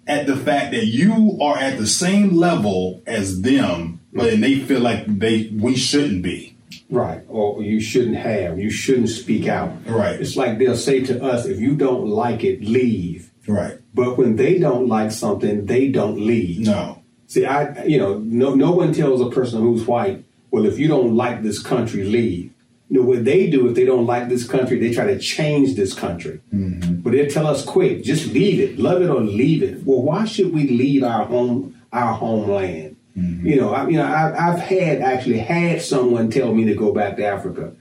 at 0.07 0.27
the 0.27 0.37
fact 0.37 0.73
that 0.73 0.87
you 0.87 1.39
are 1.41 1.59
at 1.59 1.79
the 1.79 1.87
same 1.87 2.37
level 2.37 3.03
as 3.07 3.43
them 3.43 3.99
but 4.13 4.33
mm-hmm. 4.33 4.41
they 4.41 4.59
feel 4.61 4.81
like 4.81 5.07
they 5.07 5.51
we 5.53 5.77
shouldn't 5.77 6.23
be. 6.23 6.57
Right. 6.91 7.23
Or 7.29 7.63
you 7.63 7.81
shouldn't 7.81 8.17
have. 8.17 8.59
You 8.59 8.71
shouldn't 8.71 9.11
speak 9.11 9.47
out. 9.47 9.73
Right. 9.87 10.19
It's 10.19 10.37
like 10.37 10.59
they'll 10.59 10.77
say 10.77 11.05
to 11.05 11.23
us 11.23 11.45
if 11.45 11.61
you 11.61 11.77
don't 11.77 12.09
like 12.09 12.43
it 12.43 12.63
leave. 12.63 13.31
Right. 13.47 13.79
But 13.95 14.17
when 14.17 14.37
they 14.37 14.59
don't 14.59 14.89
like 14.89 15.13
something 15.13 15.67
they 15.67 15.89
don't 15.89 16.19
leave. 16.19 16.61
No 16.67 16.98
See, 17.29 17.45
I, 17.45 17.85
you 17.85 17.99
know, 17.99 18.19
no, 18.19 18.55
no 18.55 18.73
one 18.73 18.93
tells 18.93 19.21
a 19.21 19.29
person 19.29 19.61
who's 19.61 19.87
white, 19.87 20.25
well, 20.51 20.65
if 20.65 20.79
you 20.79 20.89
don't 20.89 21.15
like 21.15 21.43
this 21.43 21.63
country, 21.63 22.03
leave. 22.03 22.53
You 22.89 23.01
know, 23.01 23.07
what 23.07 23.27
they 23.27 23.51
do 23.51 23.69
if 23.69 23.75
they 23.75 23.85
don't 23.85 24.07
like 24.07 24.31
this 24.31 24.49
country, 24.49 24.79
they 24.79 24.95
try 24.95 25.05
to 25.05 25.19
change 25.19 25.77
this 25.77 25.93
country. 25.93 26.41
Mm-hmm. 26.55 27.03
But 27.03 27.13
they 27.13 27.27
tell 27.27 27.47
us 27.47 27.63
quick, 27.63 28.03
just 28.03 28.33
leave 28.33 28.59
it, 28.61 28.79
love 28.79 29.03
it 29.03 29.11
or 29.11 29.21
leave 29.21 29.63
it. 29.63 29.85
Well, 29.85 30.03
why 30.03 30.25
should 30.25 30.55
we 30.55 30.69
leave 30.69 31.03
our 31.03 31.27
home, 31.27 31.79
our 31.93 32.15
homeland? 32.15 32.97
Mm-hmm. 33.15 33.47
You 33.47 33.61
know, 33.61 33.75
I, 33.75 33.89
you 33.89 33.99
know, 33.99 34.07
I, 34.07 34.49
I've 34.49 34.61
had 34.61 35.03
actually 35.03 35.41
had 35.41 35.83
someone 35.83 36.31
tell 36.31 36.55
me 36.55 36.65
to 36.65 36.75
go 36.75 36.95
back 36.95 37.19
to 37.19 37.27
Africa. 37.27 37.75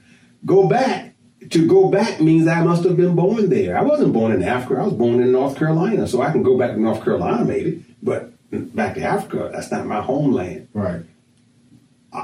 Go 0.44 0.68
back. 0.68 1.14
To 1.50 1.66
go 1.66 1.88
back 1.88 2.20
means 2.20 2.46
I 2.46 2.62
must 2.62 2.84
have 2.84 2.98
been 2.98 3.14
born 3.14 3.48
there. 3.48 3.78
I 3.78 3.82
wasn't 3.82 4.12
born 4.12 4.32
in 4.32 4.42
Africa. 4.42 4.82
I 4.82 4.84
was 4.84 4.92
born 4.92 5.22
in 5.22 5.32
North 5.32 5.56
Carolina, 5.56 6.06
so 6.06 6.20
I 6.20 6.32
can 6.32 6.42
go 6.42 6.58
back 6.58 6.72
to 6.72 6.80
North 6.80 7.02
Carolina 7.02 7.46
maybe. 7.46 7.82
But 8.02 8.34
back 8.50 8.94
to 8.94 9.02
Africa. 9.02 9.50
That's 9.52 9.70
not 9.70 9.86
my 9.86 10.00
homeland. 10.00 10.68
Right. 10.72 11.02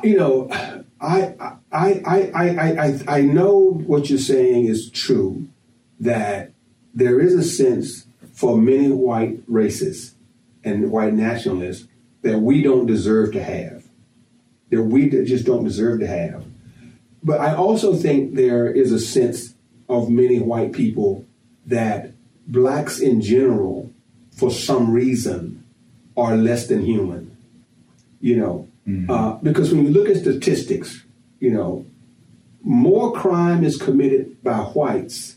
You 0.02 0.16
know, 0.16 0.48
I 1.00 1.34
I 1.70 2.02
I 2.02 2.30
I 2.34 2.86
I 2.86 3.00
I 3.08 3.20
know 3.20 3.82
what 3.86 4.08
you're 4.08 4.18
saying 4.18 4.66
is 4.66 4.90
true. 4.90 5.48
That 6.00 6.52
there 6.94 7.20
is 7.20 7.34
a 7.34 7.44
sense 7.44 8.06
for 8.32 8.56
many 8.56 8.90
white 8.90 9.46
racists 9.50 10.14
and 10.64 10.90
white 10.90 11.14
nationalists 11.14 11.86
that 12.22 12.38
we 12.38 12.62
don't 12.62 12.86
deserve 12.86 13.32
to 13.32 13.42
have, 13.42 13.84
that 14.70 14.82
we 14.82 15.08
just 15.08 15.44
don't 15.44 15.64
deserve 15.64 16.00
to 16.00 16.06
have. 16.06 16.44
But 17.22 17.40
I 17.40 17.54
also 17.54 17.94
think 17.94 18.34
there 18.34 18.70
is 18.70 18.92
a 18.92 18.98
sense 18.98 19.54
of 19.88 20.08
many 20.08 20.40
white 20.40 20.72
people 20.72 21.24
that 21.66 22.12
blacks 22.46 22.98
in 22.98 23.20
general, 23.20 23.90
for 24.32 24.50
some 24.50 24.90
reason, 24.90 25.53
are 26.16 26.36
less 26.36 26.66
than 26.66 26.82
human. 26.82 27.36
You 28.20 28.36
know, 28.36 28.68
mm-hmm. 28.88 29.10
uh, 29.10 29.34
because 29.34 29.72
when 29.72 29.84
you 29.84 29.90
look 29.90 30.08
at 30.08 30.16
statistics, 30.16 31.04
you 31.40 31.50
know, 31.50 31.84
more 32.62 33.12
crime 33.12 33.62
is 33.62 33.76
committed 33.76 34.42
by 34.42 34.58
whites 34.58 35.36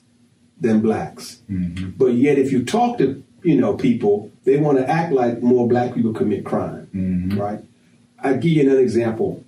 than 0.59 0.79
blacks. 0.79 1.39
Mm-hmm. 1.49 1.91
But 1.91 2.13
yet, 2.13 2.37
if 2.37 2.51
you 2.51 2.63
talk 2.63 2.97
to 2.99 3.23
you 3.43 3.59
know 3.59 3.75
people, 3.75 4.31
they 4.45 4.57
want 4.57 4.77
to 4.77 4.89
act 4.89 5.11
like 5.11 5.41
more 5.41 5.67
black 5.67 5.93
people 5.93 6.13
commit 6.13 6.45
crime, 6.45 6.89
mm-hmm. 6.95 7.39
right? 7.39 7.59
I 8.19 8.33
give 8.33 8.51
you 8.51 8.63
another 8.63 8.81
example. 8.81 9.43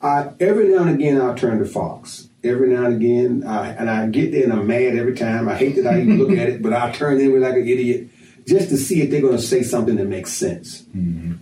I, 0.00 0.30
every 0.40 0.68
now 0.68 0.82
and 0.82 0.94
again, 0.94 1.20
I'll 1.20 1.34
turn 1.34 1.58
to 1.58 1.64
Fox. 1.64 2.28
Every 2.44 2.68
now 2.68 2.84
and 2.84 2.94
again, 2.94 3.44
I, 3.44 3.70
and 3.70 3.90
I 3.90 4.06
get 4.06 4.30
there 4.30 4.44
and 4.44 4.52
I'm 4.52 4.66
mad 4.66 4.96
every 4.96 5.16
time. 5.16 5.48
I 5.48 5.56
hate 5.56 5.74
that 5.76 5.86
I 5.86 6.00
even 6.00 6.18
look 6.18 6.30
at 6.30 6.48
it, 6.48 6.62
but 6.62 6.72
I 6.72 6.92
turn 6.92 7.20
in 7.20 7.32
with 7.32 7.42
like 7.42 7.54
an 7.54 7.66
idiot 7.66 8.08
just 8.46 8.68
to 8.68 8.76
see 8.76 9.02
if 9.02 9.10
they're 9.10 9.20
going 9.20 9.36
to 9.36 9.42
say 9.42 9.62
something 9.62 9.96
that 9.96 10.06
makes 10.06 10.32
sense. 10.32 10.82
Mm-hmm. 10.96 11.34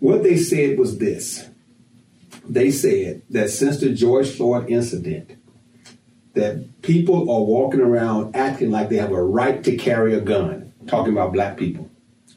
What 0.00 0.22
they 0.22 0.36
said 0.36 0.78
was 0.78 0.98
this 0.98 1.50
they 2.50 2.70
said 2.70 3.22
that 3.30 3.50
since 3.50 3.78
the 3.78 3.90
George 3.90 4.28
Floyd 4.28 4.68
incident, 4.68 5.36
that 6.34 6.82
people 6.82 7.30
are 7.30 7.42
walking 7.42 7.80
around 7.80 8.34
acting 8.34 8.70
like 8.70 8.88
they 8.88 8.96
have 8.96 9.12
a 9.12 9.22
right 9.22 9.62
to 9.64 9.76
carry 9.76 10.14
a 10.14 10.20
gun, 10.20 10.72
talking 10.86 11.12
about 11.12 11.32
black 11.32 11.56
people. 11.56 11.88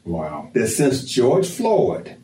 Wow. 0.04 0.50
That 0.52 0.68
since 0.68 1.04
George 1.04 1.48
Floyd, 1.48 2.16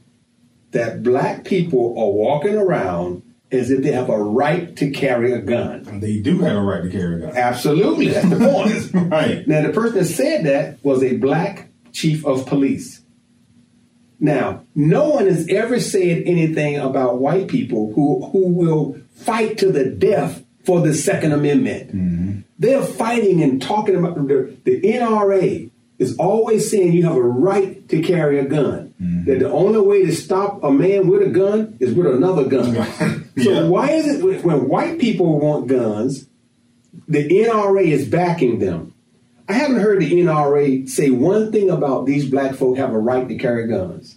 that 0.70 1.02
black 1.02 1.44
people 1.44 1.98
are 1.98 2.10
walking 2.10 2.54
around 2.54 3.22
as 3.50 3.70
if 3.70 3.82
they 3.82 3.90
have 3.90 4.08
a 4.08 4.22
right 4.22 4.76
to 4.76 4.90
carry 4.90 5.32
a 5.32 5.40
gun. 5.40 5.84
And 5.88 6.00
they 6.00 6.20
do 6.20 6.38
have 6.38 6.56
a 6.56 6.62
right 6.62 6.84
to 6.84 6.90
carry 6.90 7.16
a 7.16 7.26
gun. 7.26 7.36
Absolutely. 7.36 8.08
That's 8.08 8.28
the 8.28 8.36
point. 8.36 9.10
right. 9.10 9.48
Now, 9.48 9.62
the 9.62 9.72
person 9.72 9.98
that 9.98 10.04
said 10.04 10.44
that 10.44 10.84
was 10.84 11.02
a 11.02 11.16
black 11.16 11.69
chief 11.92 12.24
of 12.24 12.46
police. 12.46 13.00
Now, 14.20 14.64
no 14.74 15.08
one 15.08 15.26
has 15.26 15.48
ever 15.48 15.80
said 15.80 16.24
anything 16.26 16.76
about 16.76 17.20
white 17.20 17.48
people 17.48 17.92
who, 17.94 18.26
who 18.26 18.48
will 18.48 18.98
fight 19.14 19.56
to 19.58 19.72
the 19.72 19.86
death 19.86 20.44
for 20.64 20.82
the 20.82 20.92
Second 20.92 21.32
Amendment. 21.32 21.88
Mm-hmm. 21.88 22.40
They're 22.58 22.82
fighting 22.82 23.42
and 23.42 23.62
talking 23.62 23.96
about 23.96 24.16
the, 24.28 24.54
the 24.64 24.80
NRA 24.82 25.70
is 25.98 26.16
always 26.16 26.70
saying 26.70 26.92
you 26.92 27.04
have 27.04 27.16
a 27.16 27.22
right 27.22 27.88
to 27.88 28.02
carry 28.02 28.38
a 28.38 28.44
gun. 28.44 28.94
Mm-hmm. 29.00 29.24
That 29.24 29.38
the 29.38 29.50
only 29.50 29.80
way 29.80 30.04
to 30.04 30.14
stop 30.14 30.62
a 30.62 30.70
man 30.70 31.08
with 31.08 31.22
a 31.22 31.30
gun 31.30 31.76
is 31.80 31.94
with 31.94 32.06
another 32.06 32.44
gun. 32.44 32.74
yeah. 33.34 33.44
So 33.44 33.70
why 33.70 33.90
is 33.92 34.06
it 34.06 34.44
when 34.44 34.68
white 34.68 34.98
people 34.98 35.38
want 35.38 35.68
guns, 35.68 36.26
the 37.08 37.26
NRA 37.26 37.86
is 37.86 38.06
backing 38.06 38.58
them? 38.58 38.89
I 39.50 39.54
haven't 39.54 39.80
heard 39.80 40.00
the 40.00 40.12
NRA 40.12 40.88
say 40.88 41.10
one 41.10 41.50
thing 41.50 41.70
about 41.70 42.06
these 42.06 42.30
black 42.30 42.54
folk 42.54 42.76
have 42.76 42.92
a 42.92 42.98
right 42.98 43.28
to 43.28 43.34
carry 43.34 43.66
guns. 43.66 44.16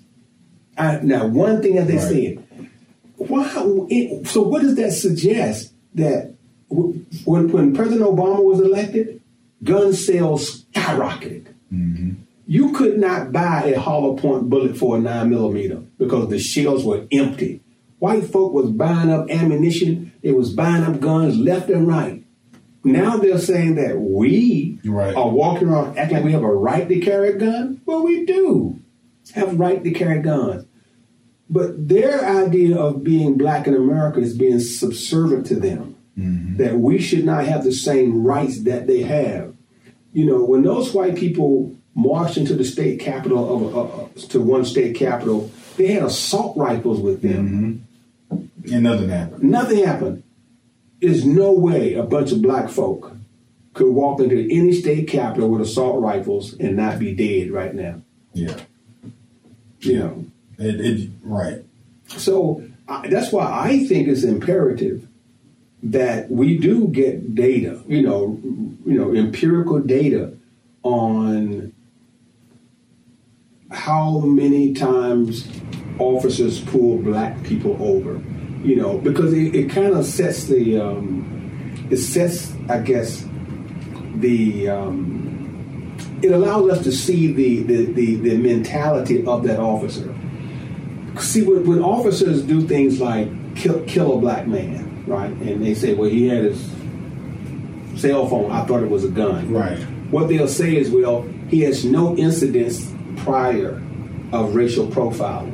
I, 0.77 0.99
now, 1.01 1.25
one 1.25 1.59
thing 1.59 1.75
that 1.75 1.87
they 1.87 1.97
right. 1.97 2.37
said. 2.37 2.69
Why? 3.17 3.51
It, 3.89 4.27
so, 4.27 4.43
what 4.43 4.61
does 4.61 4.75
that 4.75 4.91
suggest? 4.91 5.73
That 5.95 6.35
when, 6.69 7.51
when 7.51 7.73
President 7.73 8.01
Obama 8.01 8.43
was 8.43 8.59
elected, 8.59 9.21
gun 9.63 9.93
sales 9.93 10.65
skyrocketed. 10.65 11.47
Mm-hmm. 11.73 12.11
You 12.45 12.71
could 12.73 12.99
not 12.99 13.31
buy 13.31 13.73
a 13.75 13.79
hollow 13.79 14.15
point 14.15 14.51
bullet 14.51 14.77
for 14.77 14.97
a 14.97 14.99
nine 14.99 15.31
millimeter 15.31 15.77
because 15.97 16.29
the 16.29 16.37
shells 16.37 16.85
were 16.85 17.07
empty. 17.11 17.61
White 17.97 18.25
folk 18.25 18.53
was 18.53 18.69
buying 18.69 19.09
up 19.09 19.31
ammunition. 19.31 20.11
They 20.21 20.31
was 20.31 20.53
buying 20.53 20.83
up 20.83 20.99
guns 20.99 21.37
left 21.37 21.69
and 21.69 21.87
right. 21.87 22.22
Now 22.83 23.17
they're 23.17 23.39
saying 23.39 23.75
that 23.75 23.97
we 23.97 24.79
right. 24.83 25.15
are 25.15 25.29
walking 25.29 25.69
around 25.69 25.97
acting 25.97 26.17
like 26.17 26.25
we 26.25 26.33
have 26.33 26.43
a 26.43 26.53
right 26.53 26.87
to 26.87 26.99
carry 26.99 27.29
a 27.29 27.37
gun. 27.37 27.81
Well, 27.85 28.03
we 28.03 28.25
do 28.25 28.79
have 29.33 29.59
right 29.59 29.83
to 29.83 29.91
carry 29.91 30.21
guns. 30.21 30.65
But 31.49 31.87
their 31.87 32.25
idea 32.25 32.77
of 32.77 33.03
being 33.03 33.37
black 33.37 33.67
in 33.67 33.75
America 33.75 34.19
is 34.19 34.35
being 34.35 34.59
subservient 34.59 35.45
to 35.47 35.55
them. 35.55 35.95
Mm-hmm. 36.17 36.57
That 36.57 36.77
we 36.77 36.99
should 36.99 37.25
not 37.25 37.45
have 37.45 37.63
the 37.63 37.71
same 37.71 38.23
rights 38.23 38.63
that 38.63 38.85
they 38.85 39.01
have. 39.01 39.55
You 40.11 40.25
know, 40.25 40.43
when 40.43 40.61
those 40.61 40.93
white 40.93 41.15
people 41.15 41.75
marched 41.95 42.37
into 42.37 42.53
the 42.53 42.63
state 42.63 42.99
capital 42.99 43.67
of 43.67 43.75
uh, 43.75 43.81
uh 43.81 44.07
to 44.29 44.41
one 44.41 44.65
state 44.65 44.95
capital, 44.95 45.51
they 45.77 45.87
had 45.87 46.03
assault 46.03 46.55
rifles 46.55 46.99
with 46.99 47.21
them. 47.21 47.87
Mm-hmm. 48.31 48.73
And 48.73 48.83
nothing 48.83 49.09
happened. 49.09 49.43
Nothing 49.43 49.85
happened. 49.85 50.23
There's 51.03 51.25
no 51.25 51.51
way 51.51 51.95
a 51.95 52.03
bunch 52.03 52.31
of 52.31 52.41
black 52.41 52.69
folk 52.69 53.11
could 53.73 53.91
walk 53.91 54.21
into 54.21 54.47
any 54.49 54.71
state 54.71 55.09
capital 55.09 55.49
with 55.49 55.59
assault 55.59 56.01
rifles 56.01 56.53
and 56.53 56.77
not 56.77 56.97
be 56.97 57.13
dead 57.13 57.51
right 57.51 57.75
now. 57.75 58.01
Yeah. 58.31 58.57
You 59.81 59.99
know. 59.99 60.25
It, 60.57 60.79
it 60.79 61.09
right. 61.23 61.65
So 62.07 62.63
I, 62.87 63.09
that's 63.09 63.33
why 63.33 63.51
I 63.51 63.85
think 63.85 64.07
it's 64.07 64.23
imperative 64.23 65.05
that 65.83 66.31
we 66.31 66.57
do 66.57 66.87
get 66.87 67.35
data, 67.35 67.81
you 67.85 68.01
know, 68.01 68.39
you 68.85 68.97
know, 68.97 69.13
empirical 69.13 69.79
data 69.79 70.37
on 70.83 71.73
how 73.71 74.19
many 74.19 74.73
times 74.73 75.49
officers 75.99 76.61
pull 76.61 76.99
black 76.99 77.43
people 77.43 77.75
over. 77.81 78.21
You 78.63 78.77
know, 78.77 78.97
because 78.97 79.33
it, 79.33 79.53
it 79.53 79.69
kind 79.69 79.93
of 79.93 80.05
sets 80.05 80.45
the 80.45 80.79
um, 80.79 81.87
it 81.89 81.97
sets, 81.97 82.53
I 82.69 82.79
guess, 82.79 83.25
the 84.15 84.69
um, 84.69 85.33
it 86.23 86.31
allows 86.31 86.71
us 86.71 86.83
to 86.85 86.91
see 86.91 87.33
the, 87.33 87.63
the, 87.63 87.85
the, 87.91 88.15
the 88.15 88.37
mentality 88.37 89.25
of 89.25 89.43
that 89.43 89.59
officer. 89.59 90.15
See, 91.19 91.43
when, 91.43 91.67
when 91.67 91.79
officers 91.83 92.41
do 92.43 92.65
things 92.65 93.01
like 93.01 93.27
kill, 93.55 93.83
kill 93.83 94.17
a 94.17 94.21
black 94.21 94.47
man, 94.47 95.03
right, 95.05 95.29
and 95.29 95.63
they 95.63 95.73
say, 95.73 95.93
well, 95.93 96.09
he 96.09 96.27
had 96.27 96.45
his 96.45 96.71
cell 98.01 98.27
phone, 98.27 98.51
I 98.51 98.65
thought 98.65 98.81
it 98.81 98.89
was 98.89 99.03
a 99.03 99.09
gun. 99.09 99.51
Right. 99.51 99.77
What 100.09 100.29
they'll 100.29 100.47
say 100.47 100.77
is, 100.77 100.89
well, 100.89 101.23
he 101.49 101.61
has 101.61 101.83
no 101.83 102.15
incidents 102.15 102.91
prior 103.17 103.81
of 104.31 104.55
racial 104.55 104.87
profiling. 104.87 105.52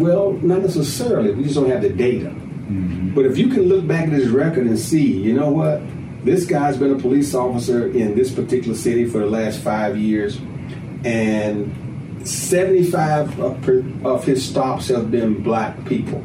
Well, 0.00 0.32
not 0.32 0.62
necessarily. 0.62 1.32
We 1.32 1.44
just 1.44 1.54
don't 1.54 1.68
have 1.68 1.82
the 1.82 1.90
data. 1.90 2.26
Mm-hmm. 2.26 3.14
But 3.14 3.26
if 3.26 3.36
you 3.36 3.48
can 3.48 3.62
look 3.64 3.86
back 3.86 4.06
at 4.06 4.12
his 4.12 4.28
record 4.28 4.66
and 4.66 4.78
see, 4.78 5.12
you 5.12 5.34
know 5.34 5.50
what? 5.50 5.82
This 6.24 6.46
guy's 6.46 6.76
been 6.76 6.92
a 6.92 6.98
police 6.98 7.34
officer 7.34 7.90
in 7.90 8.14
this 8.14 8.32
particular 8.32 8.76
city 8.76 9.06
for 9.06 9.18
the 9.18 9.26
last 9.26 9.60
five 9.60 9.96
years, 9.96 10.38
and 11.04 12.26
75 12.26 13.40
of, 13.40 14.06
of 14.06 14.24
his 14.24 14.46
stops 14.46 14.88
have 14.88 15.10
been 15.10 15.42
black 15.42 15.84
people. 15.86 16.22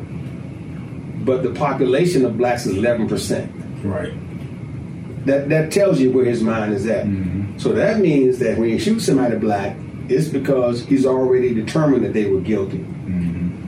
But 1.23 1.43
the 1.43 1.51
population 1.53 2.25
of 2.25 2.37
blacks 2.37 2.65
is 2.65 2.75
11%. 2.75 3.83
Right. 3.83 4.13
That, 5.25 5.49
that 5.49 5.71
tells 5.71 5.99
you 5.99 6.11
where 6.11 6.25
his 6.25 6.43
mind 6.43 6.73
is 6.73 6.85
at. 6.85 7.05
Mm-hmm. 7.05 7.57
So 7.57 7.71
that 7.71 7.99
means 7.99 8.37
that 8.39 8.57
when 8.57 8.69
you 8.69 8.77
shoot 8.77 8.99
somebody 8.99 9.37
black, 9.37 9.75
it's 10.07 10.27
because 10.27 10.85
he's 10.85 11.05
already 11.05 11.53
determined 11.53 12.05
that 12.05 12.13
they 12.13 12.29
were 12.29 12.41
guilty. 12.41 12.85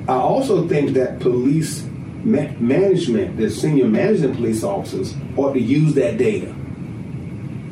I 0.07 0.15
also 0.15 0.67
think 0.67 0.91
that 0.91 1.19
police 1.19 1.83
ma- 2.23 2.51
management, 2.59 3.37
the 3.37 3.49
senior 3.49 3.87
management 3.87 4.35
police 4.35 4.63
officers, 4.63 5.15
ought 5.35 5.53
to 5.53 5.59
use 5.59 5.93
that 5.95 6.17
data. 6.17 6.53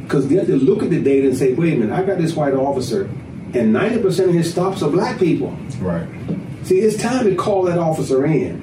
Because 0.03 0.27
they 0.27 0.35
have 0.35 0.47
to 0.47 0.57
look 0.57 0.83
at 0.83 0.89
the 0.89 1.01
data 1.01 1.27
and 1.27 1.37
say, 1.37 1.53
wait 1.53 1.73
a 1.73 1.77
minute, 1.77 1.93
I 1.93 2.03
got 2.03 2.17
this 2.17 2.35
white 2.35 2.53
officer, 2.53 3.05
and 3.53 3.73
90% 3.73 4.29
of 4.29 4.33
his 4.33 4.51
stops 4.51 4.83
are 4.83 4.89
black 4.89 5.17
people. 5.17 5.51
Right. 5.79 6.07
See, 6.63 6.79
it's 6.79 7.01
time 7.01 7.25
to 7.25 7.35
call 7.35 7.63
that 7.63 7.77
officer 7.77 8.25
in, 8.25 8.61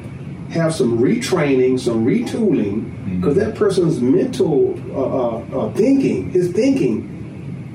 have 0.50 0.74
some 0.74 0.98
retraining, 0.98 1.80
some 1.80 2.04
retooling, 2.04 3.20
because 3.20 3.36
that 3.36 3.54
person's 3.54 4.00
mental 4.00 4.78
uh, 4.90 5.56
uh, 5.56 5.66
uh, 5.66 5.72
thinking, 5.72 6.30
his 6.30 6.52
thinking, 6.52 7.08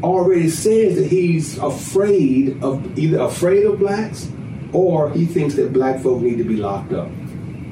already 0.04 0.50
says 0.50 0.96
that 0.96 1.08
he's 1.08 1.58
afraid 1.58 2.62
of 2.62 3.00
either 3.00 3.20
afraid 3.20 3.66
of 3.66 3.80
blacks 3.80 4.30
or 4.78 5.12
he 5.12 5.26
thinks 5.26 5.56
that 5.56 5.74
black 5.74 6.02
folk 6.02 6.22
need 6.22 6.38
to 6.38 6.44
be 6.44 6.58
locked 6.58 6.94
up. 6.94 7.10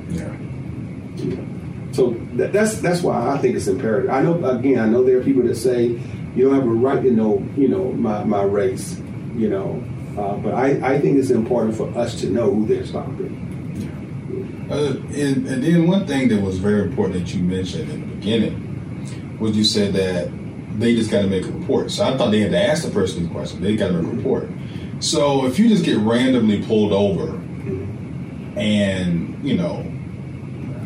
Yeah. 0.10 0.34
So 1.92 2.12
that, 2.34 2.52
that's 2.52 2.80
that's 2.80 3.02
why 3.02 3.30
I 3.30 3.38
think 3.38 3.56
it's 3.56 3.68
imperative. 3.68 4.10
I 4.10 4.22
know 4.22 4.44
again, 4.46 4.80
I 4.80 4.88
know 4.88 5.04
there 5.04 5.20
are 5.20 5.24
people 5.24 5.44
that 5.44 5.56
say 5.56 6.00
you 6.36 6.44
don't 6.44 6.56
have 6.56 6.66
a 6.66 6.70
right 6.70 7.02
to 7.02 7.12
know, 7.12 7.48
you 7.56 7.70
know, 7.70 7.92
my, 7.94 8.24
my 8.24 8.44
race, 8.44 9.00
you 9.36 9.50
know, 9.50 9.82
uh, 10.18 10.36
but 10.36 10.54
I, 10.54 10.96
I 10.96 11.00
think 11.00 11.18
it's 11.18 11.30
important 11.30 11.76
for 11.76 11.98
us 11.98 12.20
to 12.22 12.30
know 12.30 12.54
who 12.54 12.66
they're 12.66 12.86
stopping. 12.86 13.42
Uh, 14.70 14.96
and, 15.14 15.48
and 15.48 15.64
then 15.64 15.88
one 15.88 16.06
thing 16.06 16.28
that 16.30 16.42
was 16.42 16.58
very 16.58 16.82
important 16.82 17.20
that 17.20 17.34
you 17.34 17.44
mentioned 17.44 17.90
in 17.90 18.02
the 18.02 18.16
beginning 18.16 19.38
was 19.40 19.56
you 19.56 19.64
said 19.64 19.94
that 19.94 20.30
they 20.80 20.96
just 20.96 21.10
got 21.12 21.22
to 21.22 21.28
make 21.28 21.46
a 21.46 21.52
report. 21.52 21.92
So 21.92 22.04
I 22.04 22.18
thought 22.18 22.32
they 22.32 22.42
had 22.42 22.52
to 22.52 22.62
ask 22.62 22.84
the 22.84 22.92
person 22.92 23.24
these 23.24 23.32
questions. 23.32 23.62
They 23.62 23.76
got 23.78 23.90
to 23.90 23.94
make 23.94 24.12
a 24.12 24.16
report. 24.16 24.50
So 25.06 25.46
if 25.46 25.60
you 25.60 25.70
just 25.70 25.86
get 25.86 25.98
randomly 25.98 26.64
pulled 26.64 26.92
over, 26.92 27.40
and 28.58 29.38
you 29.44 29.56
know, 29.56 29.86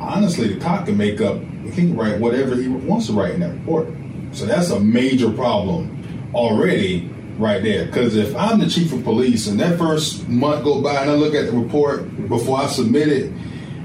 honestly, 0.01 0.53
the 0.53 0.60
cop 0.60 0.88
can 0.88 0.97
make 0.97 1.21
up, 1.21 1.39
he 1.63 1.71
can 1.71 1.95
write 1.95 2.19
whatever 2.19 2.55
he 2.55 2.67
wants 2.67 3.08
to 3.08 3.13
write 3.13 3.36
in 3.36 3.39
that 3.39 3.53
report. 3.53 3.88
So 4.34 4.45
that's 4.45 4.71
a 4.71 4.79
major 4.79 5.32
problem 5.32 6.29
already 6.36 7.10
right 7.38 7.63
there. 7.63 7.86
Because 7.86 8.17
if 8.17 8.36
I'm 8.36 8.60
the 8.60 8.67
chief 8.67 8.91
of 8.91 9.05
police 9.05 9.47
and 9.47 9.58
that 9.62 9.77
first 9.77 10.27
month 10.27 10.65
go 10.65 10.82
by 10.82 10.95
and 10.95 11.10
I 11.10 11.13
look 11.13 11.34
at 11.34 11.45
the 11.45 11.53
report 11.53 12.27
before 12.27 12.60
I 12.60 12.67
submit 12.67 13.08
it, 13.08 13.32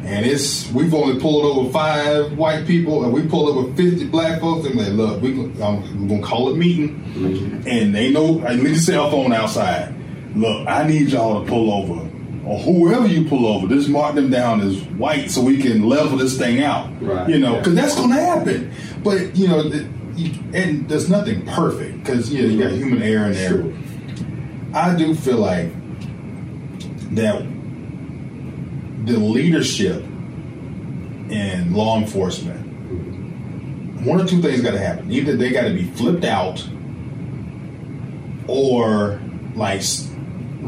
and 0.02 0.26
it's 0.26 0.68
we've 0.72 0.92
only 0.92 1.20
pulled 1.20 1.44
over 1.44 1.70
five 1.70 2.36
white 2.36 2.66
people 2.66 3.04
and 3.04 3.12
we 3.12 3.22
pulled 3.22 3.56
over 3.56 3.72
fifty 3.74 4.04
black 4.04 4.40
folks, 4.40 4.66
and 4.66 4.80
they 4.80 4.90
look, 4.90 5.22
we 5.22 5.32
we're 5.38 5.46
gonna 5.54 6.20
call 6.22 6.52
a 6.52 6.56
meeting, 6.56 7.62
and 7.68 7.94
they 7.94 8.10
know 8.10 8.44
I 8.44 8.54
leave 8.54 8.74
the 8.74 8.80
cell 8.80 9.12
phone 9.12 9.32
outside. 9.32 9.93
Look, 10.34 10.66
I 10.68 10.86
need 10.86 11.08
y'all 11.10 11.42
to 11.42 11.48
pull 11.48 11.72
over, 11.72 12.00
or 12.44 12.58
whoever 12.58 13.06
you 13.06 13.28
pull 13.28 13.46
over, 13.46 13.68
just 13.68 13.88
mark 13.88 14.14
them 14.16 14.30
down 14.30 14.60
as 14.60 14.82
white 14.82 15.30
so 15.30 15.40
we 15.42 15.58
can 15.58 15.88
level 15.88 16.18
this 16.18 16.36
thing 16.36 16.62
out. 16.62 16.90
Right, 17.00 17.28
You 17.28 17.38
know, 17.38 17.52
yeah. 17.54 17.58
because 17.58 17.74
that's 17.74 17.94
gonna 17.94 18.14
happen. 18.14 18.72
But 19.02 19.36
you 19.36 19.48
know, 19.48 19.62
you, 20.16 20.32
and 20.52 20.88
there's 20.88 21.08
nothing 21.08 21.46
perfect 21.46 22.00
because 22.02 22.32
you 22.32 22.42
know 22.42 22.48
you 22.48 22.62
got 22.62 22.72
human 22.72 23.02
error 23.02 23.26
in 23.26 23.32
there. 23.34 23.48
Sure. 23.50 23.72
I 24.74 24.94
do 24.96 25.14
feel 25.14 25.38
like 25.38 25.70
that 27.14 27.42
the 29.06 29.18
leadership 29.18 30.02
in 31.30 31.72
law 31.72 31.98
enforcement, 31.98 32.60
one 34.04 34.20
or 34.20 34.26
two 34.26 34.42
things 34.42 34.62
got 34.62 34.72
to 34.72 34.78
happen. 34.78 35.12
Either 35.12 35.36
they 35.36 35.50
got 35.50 35.62
to 35.62 35.74
be 35.74 35.84
flipped 35.84 36.24
out, 36.24 36.66
or 38.48 39.20
like 39.54 39.82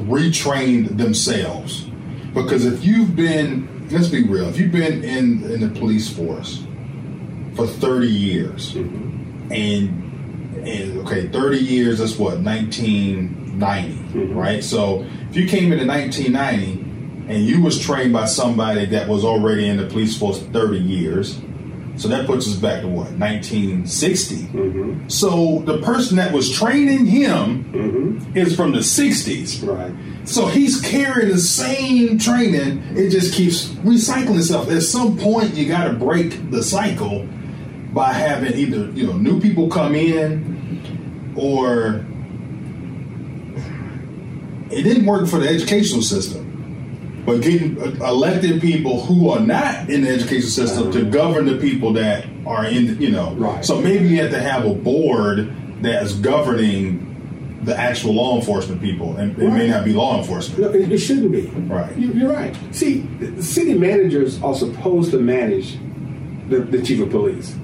retrained 0.04 0.98
themselves. 0.98 1.86
Because 2.34 2.66
if 2.66 2.84
you've 2.84 3.16
been, 3.16 3.88
let's 3.90 4.08
be 4.08 4.22
real, 4.22 4.48
if 4.48 4.58
you've 4.58 4.72
been 4.72 5.02
in 5.02 5.42
in 5.50 5.60
the 5.60 5.70
police 5.78 6.12
force 6.12 6.64
for 7.54 7.66
thirty 7.66 8.08
years, 8.10 8.74
mm-hmm. 8.74 9.52
and 9.52 10.06
and 10.66 10.98
okay, 10.98 11.28
30 11.28 11.58
years, 11.58 11.98
that's 11.98 12.18
what, 12.18 12.38
1990, 12.40 13.58
mm-hmm. 13.58 14.36
right? 14.36 14.62
So 14.64 15.06
if 15.30 15.36
you 15.36 15.46
came 15.46 15.72
in 15.72 15.78
in 15.78 15.86
1990 15.86 17.32
and 17.32 17.44
you 17.44 17.62
was 17.62 17.80
trained 17.80 18.12
by 18.12 18.26
somebody 18.26 18.86
that 18.86 19.08
was 19.08 19.24
already 19.24 19.68
in 19.68 19.76
the 19.76 19.86
police 19.86 20.18
force 20.18 20.40
30 20.40 20.78
years, 20.78 21.40
so 21.96 22.08
that 22.08 22.26
puts 22.26 22.46
us 22.46 22.56
back 22.56 22.82
to 22.82 22.88
what, 22.88 23.12
1960? 23.12 24.36
Mm-hmm. 24.36 25.08
So 25.08 25.60
the 25.60 25.78
person 25.78 26.16
that 26.18 26.32
was 26.32 26.50
training 26.50 27.06
him 27.06 27.64
mm-hmm. 27.64 28.36
is 28.36 28.54
from 28.54 28.72
the 28.72 28.80
60s. 28.80 29.66
Right. 29.66 29.94
So 30.28 30.46
he's 30.46 30.80
carrying 30.80 31.30
the 31.30 31.38
same 31.38 32.18
training. 32.18 32.82
It 32.96 33.10
just 33.10 33.34
keeps 33.34 33.68
recycling 33.76 34.38
itself. 34.38 34.70
At 34.70 34.82
some 34.82 35.16
point, 35.18 35.54
you 35.54 35.66
got 35.66 35.84
to 35.84 35.94
break 35.94 36.50
the 36.50 36.62
cycle 36.62 37.26
by 37.92 38.12
having 38.12 38.54
either 38.54 38.90
you 38.90 39.06
know 39.06 39.14
new 39.14 39.40
people 39.40 39.68
come 39.68 39.94
in, 39.94 41.32
or 41.36 42.04
it 44.70 44.82
didn't 44.82 45.06
work 45.06 45.28
for 45.28 45.38
the 45.38 45.48
educational 45.48 46.02
system. 46.02 46.45
But 47.26 47.42
getting 47.42 47.76
elected 48.00 48.60
people 48.60 49.04
who 49.04 49.30
are 49.30 49.40
not 49.40 49.90
in 49.90 50.02
the 50.02 50.10
education 50.10 50.48
system 50.48 50.92
to 50.92 51.04
govern 51.04 51.46
the 51.46 51.56
people 51.56 51.92
that 51.94 52.24
are 52.46 52.64
in, 52.64 53.00
you 53.02 53.10
know. 53.10 53.34
Right. 53.34 53.64
So 53.64 53.80
maybe 53.80 54.06
you 54.08 54.22
have 54.22 54.30
to 54.30 54.40
have 54.40 54.64
a 54.64 54.72
board 54.72 55.52
that's 55.82 56.12
governing 56.14 57.60
the 57.64 57.76
actual 57.76 58.14
law 58.14 58.38
enforcement 58.38 58.80
people, 58.80 59.16
and 59.16 59.36
it 59.42 59.50
may 59.50 59.66
not 59.68 59.84
be 59.84 59.92
law 59.92 60.16
enforcement. 60.18 60.60
No, 60.60 60.68
it, 60.68 60.92
it 60.92 60.98
shouldn't 60.98 61.32
be. 61.32 61.46
Right. 61.46 61.96
You, 61.96 62.12
you're 62.12 62.32
right. 62.32 62.56
See, 62.70 63.00
the 63.00 63.42
city 63.42 63.74
managers 63.74 64.40
are 64.40 64.54
supposed 64.54 65.10
to 65.10 65.18
manage 65.18 65.76
the, 66.48 66.60
the 66.60 66.80
chief 66.80 67.00
of 67.00 67.10
police, 67.10 67.56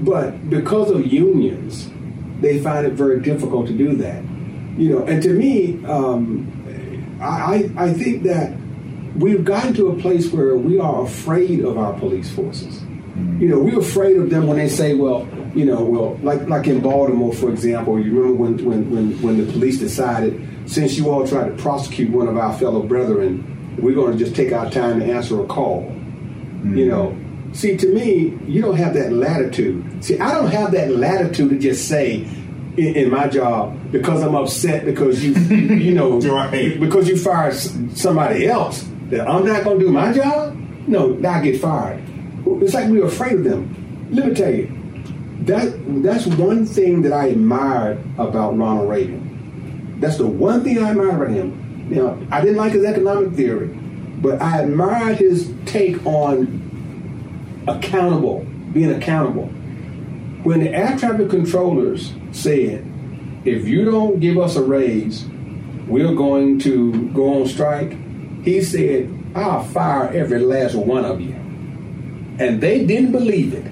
but 0.00 0.48
because 0.48 0.90
of 0.90 1.06
unions, 1.12 1.90
they 2.40 2.58
find 2.58 2.86
it 2.86 2.94
very 2.94 3.20
difficult 3.20 3.66
to 3.66 3.74
do 3.74 3.96
that. 3.96 4.22
You 4.78 4.90
know, 4.90 5.04
and 5.04 5.22
to 5.22 5.34
me, 5.34 5.84
um, 5.84 6.50
I 7.20 7.70
I 7.76 7.92
think 7.92 8.22
that 8.22 8.56
we've 9.18 9.44
gotten 9.44 9.74
to 9.74 9.88
a 9.88 9.96
place 9.96 10.32
where 10.32 10.56
we 10.56 10.78
are 10.78 11.04
afraid 11.04 11.64
of 11.64 11.76
our 11.76 11.92
police 11.98 12.30
forces. 12.30 12.82
You 13.40 13.48
know, 13.48 13.58
we're 13.58 13.80
afraid 13.80 14.16
of 14.16 14.30
them 14.30 14.46
when 14.46 14.58
they 14.58 14.68
say, 14.68 14.94
well, 14.94 15.26
you 15.54 15.64
know, 15.64 15.82
well, 15.82 16.16
like 16.22 16.48
like 16.48 16.68
in 16.68 16.80
Baltimore, 16.80 17.32
for 17.32 17.50
example, 17.50 17.98
you 17.98 18.12
remember 18.12 18.34
when 18.34 18.64
when 18.64 18.90
when, 18.90 19.22
when 19.22 19.44
the 19.44 19.52
police 19.52 19.78
decided, 19.78 20.40
since 20.66 20.96
you 20.96 21.10
all 21.10 21.26
tried 21.26 21.48
to 21.48 21.54
prosecute 21.62 22.10
one 22.10 22.28
of 22.28 22.36
our 22.36 22.56
fellow 22.58 22.80
brethren, 22.82 23.76
we're 23.80 23.94
going 23.94 24.12
to 24.16 24.18
just 24.18 24.36
take 24.36 24.52
our 24.52 24.70
time 24.70 25.00
to 25.00 25.06
answer 25.06 25.40
a 25.42 25.46
call. 25.46 25.92
You 26.64 26.86
know, 26.86 27.16
see, 27.52 27.76
to 27.76 27.92
me, 27.92 28.38
you 28.46 28.60
don't 28.62 28.76
have 28.76 28.94
that 28.94 29.12
latitude. 29.12 30.04
See, 30.04 30.18
I 30.18 30.34
don't 30.34 30.50
have 30.50 30.70
that 30.72 30.90
latitude 30.90 31.50
to 31.50 31.58
just 31.58 31.88
say 31.88 32.26
in, 32.76 32.96
in 32.96 33.10
my 33.10 33.26
job 33.28 33.76
because 33.90 34.22
I'm 34.22 34.34
upset 34.36 34.84
because 34.84 35.24
you, 35.24 35.32
you 35.32 35.92
know, 35.94 36.20
Right. 36.30 36.78
because 36.78 37.08
you 37.08 37.16
fired 37.16 37.54
somebody 37.96 38.46
else 38.46 38.88
that 39.08 39.28
I'm 39.28 39.44
not 39.46 39.64
going 39.64 39.78
to 39.78 39.86
do 39.86 39.92
my 39.92 40.12
job. 40.12 40.56
No, 40.86 41.18
I 41.26 41.42
get 41.42 41.60
fired. 41.60 42.02
It's 42.62 42.74
like 42.74 42.88
we're 42.88 43.06
afraid 43.06 43.34
of 43.34 43.44
them. 43.44 44.08
Let 44.10 44.26
me 44.28 44.34
tell 44.34 44.54
you, 44.54 44.78
that 45.42 46.02
that's 46.02 46.26
one 46.26 46.66
thing 46.66 47.02
that 47.02 47.12
I 47.12 47.26
admired 47.26 47.98
about 48.18 48.56
Ronald 48.56 48.88
Reagan. 48.88 50.00
That's 50.00 50.18
the 50.18 50.26
one 50.26 50.64
thing 50.64 50.78
I 50.82 50.90
admired 50.90 51.14
about 51.14 51.30
him. 51.30 51.88
Now, 51.90 52.18
I 52.30 52.40
didn't 52.40 52.56
like 52.56 52.72
his 52.72 52.84
economic 52.84 53.32
theory, 53.34 53.68
but 53.68 54.40
I 54.42 54.62
admired 54.62 55.18
his 55.18 55.52
take 55.66 56.04
on 56.06 57.64
accountable, 57.66 58.46
being 58.72 58.92
accountable. 58.92 59.46
When 60.42 60.60
the 60.60 60.70
air 60.70 60.96
traffic 60.98 61.30
controllers 61.30 62.14
said, 62.32 62.86
if 63.44 63.66
you 63.66 63.84
don't 63.84 64.20
give 64.20 64.38
us 64.38 64.56
a 64.56 64.62
raise, 64.62 65.26
we're 65.86 66.14
going 66.14 66.58
to 66.60 67.08
go 67.10 67.40
on 67.40 67.48
strike, 67.48 67.96
he 68.44 68.62
said, 68.62 69.12
I'll 69.34 69.64
fire 69.64 70.08
every 70.08 70.40
last 70.40 70.74
one 70.74 71.04
of 71.04 71.20
you. 71.20 71.34
And 72.38 72.60
they 72.60 72.84
didn't 72.84 73.12
believe 73.12 73.54
it. 73.54 73.64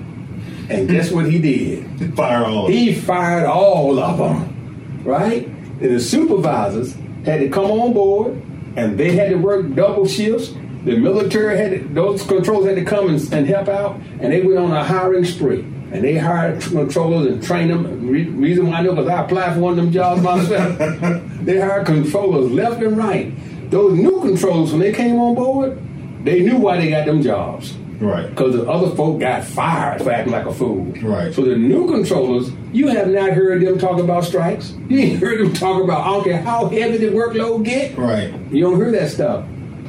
And 0.68 0.88
hmm. 0.88 0.94
guess 0.94 1.11
what 1.11 1.31
he 1.31 1.38
did? 1.38 2.14
Fire 2.16 2.44
all. 2.44 2.68
He 2.68 2.94
fired 2.94 3.46
all 3.46 3.98
of 3.98 4.18
them, 4.18 5.02
right? 5.05 5.46
And 5.46 5.94
the 5.94 6.00
supervisors 6.00 6.94
had 7.24 7.40
to 7.40 7.48
come 7.48 7.70
on 7.70 7.92
board, 7.92 8.33
and 8.76 8.98
they 8.98 9.12
had 9.12 9.31
to 9.31 9.37
work 9.37 9.74
double 9.74 10.07
shifts. 10.07 10.55
The 10.85 10.96
military 10.96 11.57
had 11.57 11.70
to, 11.72 11.88
those 11.88 12.24
controllers 12.24 12.66
had 12.66 12.76
to 12.76 12.85
come 12.85 13.09
and, 13.09 13.33
and 13.33 13.46
help 13.46 13.68
out, 13.68 14.00
and 14.20 14.33
they 14.33 14.42
went 14.42 14.59
on 14.59 14.70
a 14.72 14.85
hiring 14.85 15.24
spree. 15.24 15.61
And 15.92 16.02
they 16.02 16.18
hired 16.18 16.61
controllers 16.62 17.33
and 17.33 17.42
trained 17.42 17.70
them. 17.70 18.09
Re- 18.09 18.29
reason 18.29 18.68
why 18.68 18.79
I 18.79 18.83
know 18.83 18.94
because 18.94 19.09
I 19.09 19.24
applied 19.24 19.55
for 19.55 19.61
one 19.61 19.72
of 19.72 19.76
them 19.76 19.92
jobs 19.92 20.20
myself. 20.20 20.79
they 21.42 21.61
hired 21.61 21.87
controllers 21.87 22.50
left 22.50 22.83
and 22.83 22.96
right. 22.96 23.33
Those 23.70 23.98
new 23.98 24.20
controllers, 24.20 24.70
when 24.72 24.81
they 24.81 24.92
came 24.92 25.16
on 25.18 25.35
board, 25.35 25.79
they 26.24 26.40
knew 26.40 26.57
why 26.59 26.79
they 26.79 26.90
got 26.90 27.07
them 27.07 27.22
jobs. 27.22 27.74
Right. 28.00 28.29
Because 28.29 28.55
the 28.55 28.68
other 28.68 28.94
folk 28.94 29.20
got 29.20 29.42
fired 29.44 30.02
for 30.02 30.11
acting 30.12 30.33
like 30.33 30.44
a 30.46 30.52
fool. 30.52 30.85
Right. 31.02 31.33
So 31.33 31.42
the 31.42 31.57
new 31.57 31.88
controllers, 31.90 32.50
you 32.72 32.88
have 32.88 33.09
not 33.09 33.31
heard 33.31 33.62
them 33.62 33.79
talk 33.79 33.98
about 33.98 34.24
strikes. 34.24 34.74
You 34.88 34.98
ain't 34.98 35.20
heard 35.20 35.40
them 35.40 35.52
talk 35.55 35.83
about, 35.83 36.02
I 36.07 36.11
don't 36.11 36.24
care 36.24 36.40
how 36.42 36.68
heavy 36.68 36.98
the 36.98 37.07
workload 37.09 37.64
get. 37.64 37.96
Right. 37.96 38.33
You 38.52 38.61
don't 38.64 38.76
hear 38.76 38.92
that 38.92 39.11
stuff. 39.11 39.44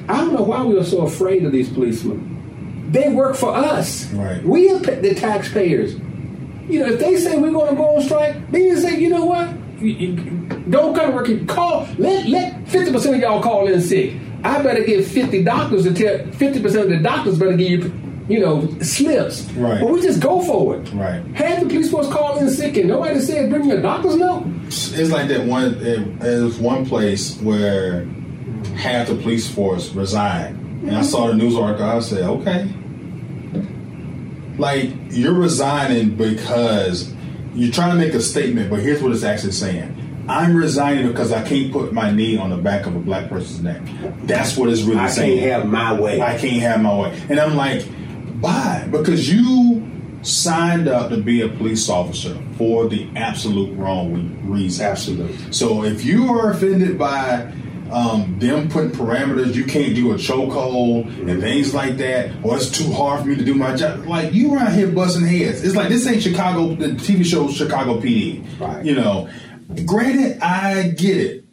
I 0.10 0.18
don't 0.18 0.34
know 0.34 0.42
why 0.44 0.64
we 0.64 0.78
are 0.80 0.84
so 0.86 1.02
afraid 1.02 1.44
of 1.46 1.52
these 1.52 1.70
policemen. 1.70 2.88
They 2.92 3.10
work 3.10 3.36
for 3.36 3.54
us. 3.54 4.06
Right. 4.14 4.42
We 4.44 4.72
are 4.72 4.80
the 4.80 5.14
taxpayers. 5.14 5.96
You 6.70 6.80
know, 6.80 6.86
if 6.94 7.00
they 7.00 7.18
say 7.18 7.38
we're 7.38 7.52
going 7.52 7.70
to 7.72 7.76
go 7.76 7.98
on 7.98 8.02
strike, 8.04 8.52
then 8.52 8.62
you 8.64 8.78
say, 8.80 8.98
you 9.00 9.10
know 9.10 9.26
what? 9.26 9.50
You- 9.82 9.88
you- 9.88 10.37
Don't 10.70 10.96
come 10.96 11.12
to 11.12 11.16
work. 11.16 11.28
here. 11.28 11.46
Call. 11.46 11.88
Let 11.98 12.28
let 12.28 12.68
fifty 12.68 12.92
percent 12.92 13.16
of 13.16 13.22
y'all 13.22 13.42
call 13.42 13.68
in 13.68 13.82
sick. 13.82 14.16
I 14.44 14.62
better 14.62 14.84
get 14.84 15.06
fifty 15.06 15.44
doctors 15.44 15.84
to 15.84 15.94
tell 15.94 16.32
fifty 16.34 16.62
percent 16.62 16.86
of 16.86 16.90
the 16.90 16.98
doctors 16.98 17.40
better 17.40 17.56
give 17.56 17.70
you, 17.86 18.26
you 18.28 18.40
know, 18.40 18.68
slips. 18.82 19.44
Right. 19.52 19.80
But 19.82 19.92
we 19.92 20.02
just 20.02 20.20
go 20.20 20.42
for 20.42 20.78
it. 20.78 20.92
Right. 20.94 21.24
Have 21.36 21.62
the 21.62 21.68
police 21.68 21.90
force 21.90 22.10
call 22.10 22.38
in 22.40 22.50
sick, 22.50 22.78
and 22.78 22.88
nobody 22.88 23.20
said 23.20 23.50
bring 23.50 23.66
your 23.66 23.82
doctor's 23.82 24.16
note. 24.18 24.46
It's 24.68 25.12
like 25.12 25.28
that 25.30 25.46
one. 25.46 25.76
It, 25.76 26.20
there's 26.20 26.58
one 26.58 26.86
place 26.86 27.40
where 27.42 28.06
half 28.76 29.08
the 29.08 29.16
police 29.16 29.50
force 29.50 29.92
resigned, 29.94 30.58
and 30.84 30.98
I 30.98 31.02
saw 31.02 31.28
the 31.28 31.36
news 31.36 31.56
article. 31.56 31.86
I 31.86 32.00
said, 32.00 32.24
okay, 32.24 32.68
like 34.58 34.92
you're 35.12 35.34
resigning 35.34 36.16
because 36.16 37.14
you're 37.56 37.72
trying 37.72 37.92
to 37.92 37.98
make 37.98 38.14
a 38.14 38.20
statement, 38.20 38.70
but 38.70 38.80
here's 38.82 39.02
what 39.02 39.12
it's 39.12 39.24
actually 39.24 39.54
saying. 39.54 39.94
I'm 40.28 40.56
resigning 40.56 41.08
because 41.08 41.32
I 41.32 41.48
can't 41.48 41.72
put 41.72 41.94
my 41.94 42.12
knee 42.12 42.38
on 42.38 42.50
the 42.50 42.58
back 42.58 42.86
of 42.86 42.96
a 42.96 43.00
black 43.00 43.30
person's 43.30 43.62
neck. 43.62 43.82
That's 44.24 44.58
what 44.58 44.70
it's 44.70 44.82
really 44.82 45.00
I 45.00 45.08
saying. 45.08 45.40
I 45.40 45.42
can't 45.42 45.52
have 45.52 45.72
my 45.72 46.00
way. 46.00 46.22
I 46.22 46.38
can't 46.38 46.62
have 46.62 46.82
my 46.82 47.00
way. 47.00 47.22
And 47.30 47.40
I'm 47.40 47.56
like, 47.56 47.84
why? 48.40 48.88
Because 48.92 49.32
you 49.32 49.90
signed 50.24 50.88
up 50.88 51.10
to 51.10 51.18
be 51.18 51.42
a 51.42 51.48
police 51.48 51.90
officer 51.90 52.38
for 52.58 52.88
the 52.88 53.10
absolute 53.16 53.74
wrong 53.78 54.38
reason. 54.44 54.86
Absolutely. 54.86 55.54
So 55.54 55.84
if 55.84 56.04
you 56.04 56.34
are 56.34 56.52
offended 56.52 56.98
by 56.98 57.54
um, 57.92 58.38
them 58.40 58.70
putting 58.70 58.92
parameters, 58.92 59.56
you 59.56 59.64
can't 59.64 59.96
do 59.96 60.12
a 60.12 60.16
chokehold 60.16 61.08
and 61.30 61.42
things 61.42 61.74
like 61.74 61.98
that, 61.98 62.32
or 62.44 62.58
it's 62.58 62.70
too 62.70 62.92
hard 62.92 63.22
for 63.22 63.28
me 63.28 63.36
to 63.36 63.46
do 63.46 63.56
my 63.56 63.76
job. 63.76 64.06
Like 64.06 64.34
you 64.34 64.56
around 64.56 64.74
here 64.74 64.88
busting 64.88 65.26
heads. 65.26 65.64
It's 65.64 65.76
like 65.76 65.90
this 65.90 66.06
ain't 66.06 66.22
Chicago. 66.22 66.76
The 66.76 66.90
TV 66.90 67.26
show 67.26 67.50
Chicago 67.50 68.00
PD. 68.00 68.44
Right. 68.60 68.86
You 68.86 68.96
know. 68.96 69.30
Granted, 69.86 70.40
I 70.42 70.90
get 70.90 71.18
it. 71.18 71.44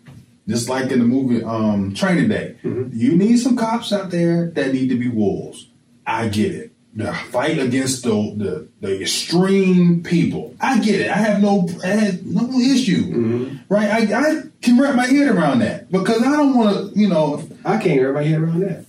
Just 0.47 0.69
like 0.69 0.93
in 0.93 0.99
the 0.99 1.05
movie 1.07 1.43
um, 1.43 1.95
Training 1.95 2.29
Day, 2.29 2.57
you 2.63 3.17
need 3.17 3.39
some 3.39 3.57
cops 3.57 3.93
out 3.93 4.11
there 4.11 4.51
that 4.51 4.73
need 4.75 4.89
to 4.91 4.97
be 4.97 5.09
wolves. 5.09 5.69
I 6.07 6.29
get 6.29 6.53
it. 6.55 6.71
The 6.97 7.13
fight 7.13 7.59
against 7.59 8.05
the, 8.05 8.11
the 8.37 8.69
the 8.81 9.01
extreme 9.03 10.03
people. 10.05 10.55
I 10.61 10.79
get 10.81 11.01
it. 11.01 11.11
I 11.11 11.15
have 11.17 11.41
no 11.43 11.67
I 11.83 11.89
have 11.89 12.25
no 12.27 12.51
issue. 12.61 13.57
Right? 13.69 13.89
I, 13.91 14.21
I 14.21 14.43
can 14.63 14.79
wrap 14.79 14.95
my 14.95 15.07
head 15.07 15.29
around 15.35 15.61
that 15.61 15.91
because 15.91 16.23
I 16.23 16.31
don't 16.37 16.55
want 16.57 16.93
to. 16.95 17.01
You 17.01 17.09
know, 17.09 17.43
I 17.65 17.79
can't 17.79 18.01
wrap 18.03 18.15
my 18.15 18.23
head 18.23 18.41
around 18.41 18.61
that. 18.61 18.85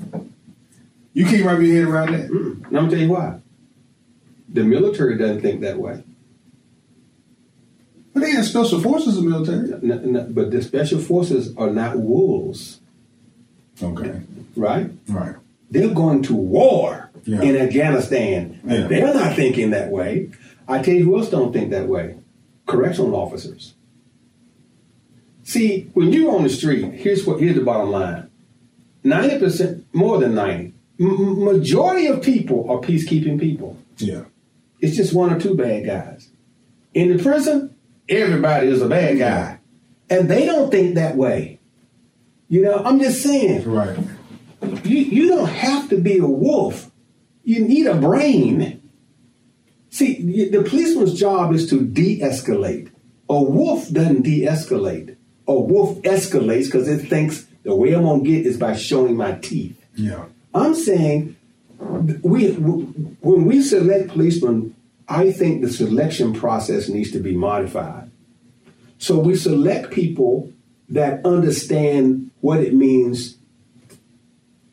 you 1.14 1.26
can't 1.26 1.46
wrap 1.46 1.60
your 1.62 1.74
head 1.74 1.88
around 1.92 2.12
that. 2.14 2.30
And 2.30 2.66
I'm 2.68 2.72
gonna 2.74 2.90
tell 2.92 3.00
you 3.00 3.10
why. 3.10 3.40
The 4.50 4.64
military 4.66 5.18
doesn't 5.18 5.42
think 5.42 5.62
that 5.62 5.78
way. 5.80 6.04
But 8.16 8.22
they 8.24 8.32
have 8.32 8.46
special 8.46 8.80
forces 8.80 9.18
in 9.18 9.26
the 9.26 9.30
military. 9.30 9.74
N- 9.74 10.16
n- 10.16 10.32
but 10.34 10.50
the 10.50 10.62
special 10.64 11.00
forces 11.00 11.54
are 11.58 11.70
not 11.70 12.00
wolves, 12.00 12.80
Okay. 13.84 14.22
right? 14.56 14.90
Right. 15.10 15.36
They're 15.70 15.94
going 15.94 16.24
to 16.24 16.34
war 16.34 17.12
Yeah. 17.26 17.42
in 17.42 17.58
Afghanistan, 17.58 18.60
Yeah. 18.66 18.88
they're 18.88 19.14
not 19.14 19.36
thinking 19.36 19.72
that 19.72 19.92
way. 19.92 20.30
I 20.68 20.82
tell 20.82 20.94
you 20.96 21.04
who 21.04 21.18
else 21.20 21.30
don't 21.30 21.52
think 21.52 21.72
that 21.72 21.90
way: 21.90 22.16
correctional 22.68 23.16
officers. 23.16 23.74
See, 25.44 25.90
when 25.94 26.12
you're 26.14 26.34
on 26.36 26.44
the 26.44 26.50
street, 26.50 26.86
here's 26.94 27.26
what 27.28 27.42
here's 27.42 27.56
the 27.56 27.62
bottom 27.64 27.92
line: 27.92 28.28
ninety 29.04 29.38
percent, 29.40 29.84
more 29.94 30.20
than 30.20 30.34
ninety, 30.36 30.74
m- 31.00 31.44
majority 31.44 32.08
of 32.08 32.22
people 32.22 32.66
are 32.70 32.80
peacekeeping 32.80 33.40
people. 33.40 33.78
Yeah. 33.98 34.22
It's 34.80 34.96
just 34.96 35.14
one 35.14 35.34
or 35.34 35.40
two 35.40 35.54
bad 35.56 35.86
guys. 35.86 36.30
In 36.94 37.16
the 37.16 37.22
prison, 37.22 37.75
everybody 38.10 38.68
is 38.68 38.82
a 38.82 38.88
bad 38.90 39.18
guy. 39.18 39.60
And 40.10 40.30
they 40.30 40.46
don't 40.46 40.70
think 40.72 40.96
that 40.96 41.16
way. 41.16 41.60
You 42.48 42.62
know, 42.62 42.78
I'm 42.84 43.00
just 43.00 43.24
saying, 43.24 43.68
Right. 43.70 43.98
you, 44.84 44.98
you 44.98 45.28
don't 45.30 45.50
have 45.50 45.90
to 45.90 45.98
be 45.98 46.20
a 46.20 46.28
wolf. 46.28 46.92
You 47.44 47.66
need 47.68 47.88
a 47.88 47.96
brain. 47.96 48.82
See, 49.90 50.50
the 50.50 50.62
policeman's 50.64 51.18
job 51.20 51.54
is 51.54 51.70
to 51.70 51.82
de 51.86 52.20
escalate. 52.20 52.92
A 53.30 53.42
wolf 53.42 53.90
doesn't 53.92 54.24
de 54.24 54.42
escalate. 54.46 55.16
A 55.48 55.60
wolf 55.60 56.02
escalates 56.04 56.66
because 56.66 56.88
it 56.88 57.08
thinks 57.08 57.46
the 57.64 57.76
way 57.76 57.94
I'm 57.94 58.04
going 58.04 58.24
to 58.24 58.30
get 58.30 58.46
is 58.46 58.58
by 58.58 58.76
showing 58.76 59.16
my 59.16 59.34
teeth. 59.34 59.80
Yeah. 59.96 60.26
I'm 60.54 60.76
saying 60.76 61.36
we 61.80 62.52
when 62.52 63.46
we 63.46 63.62
select 63.62 64.10
policemen, 64.10 64.76
I 65.08 65.32
think 65.32 65.62
the 65.62 65.70
selection 65.72 66.34
process 66.34 66.90
needs 66.90 67.12
to 67.12 67.20
be 67.20 67.36
modified. 67.36 68.10
So 68.98 69.20
we 69.20 69.36
select 69.36 69.92
people 69.92 70.52
that 70.90 71.26
understand 71.26 72.32
what 72.42 72.60
it 72.62 72.74
means 72.74 73.38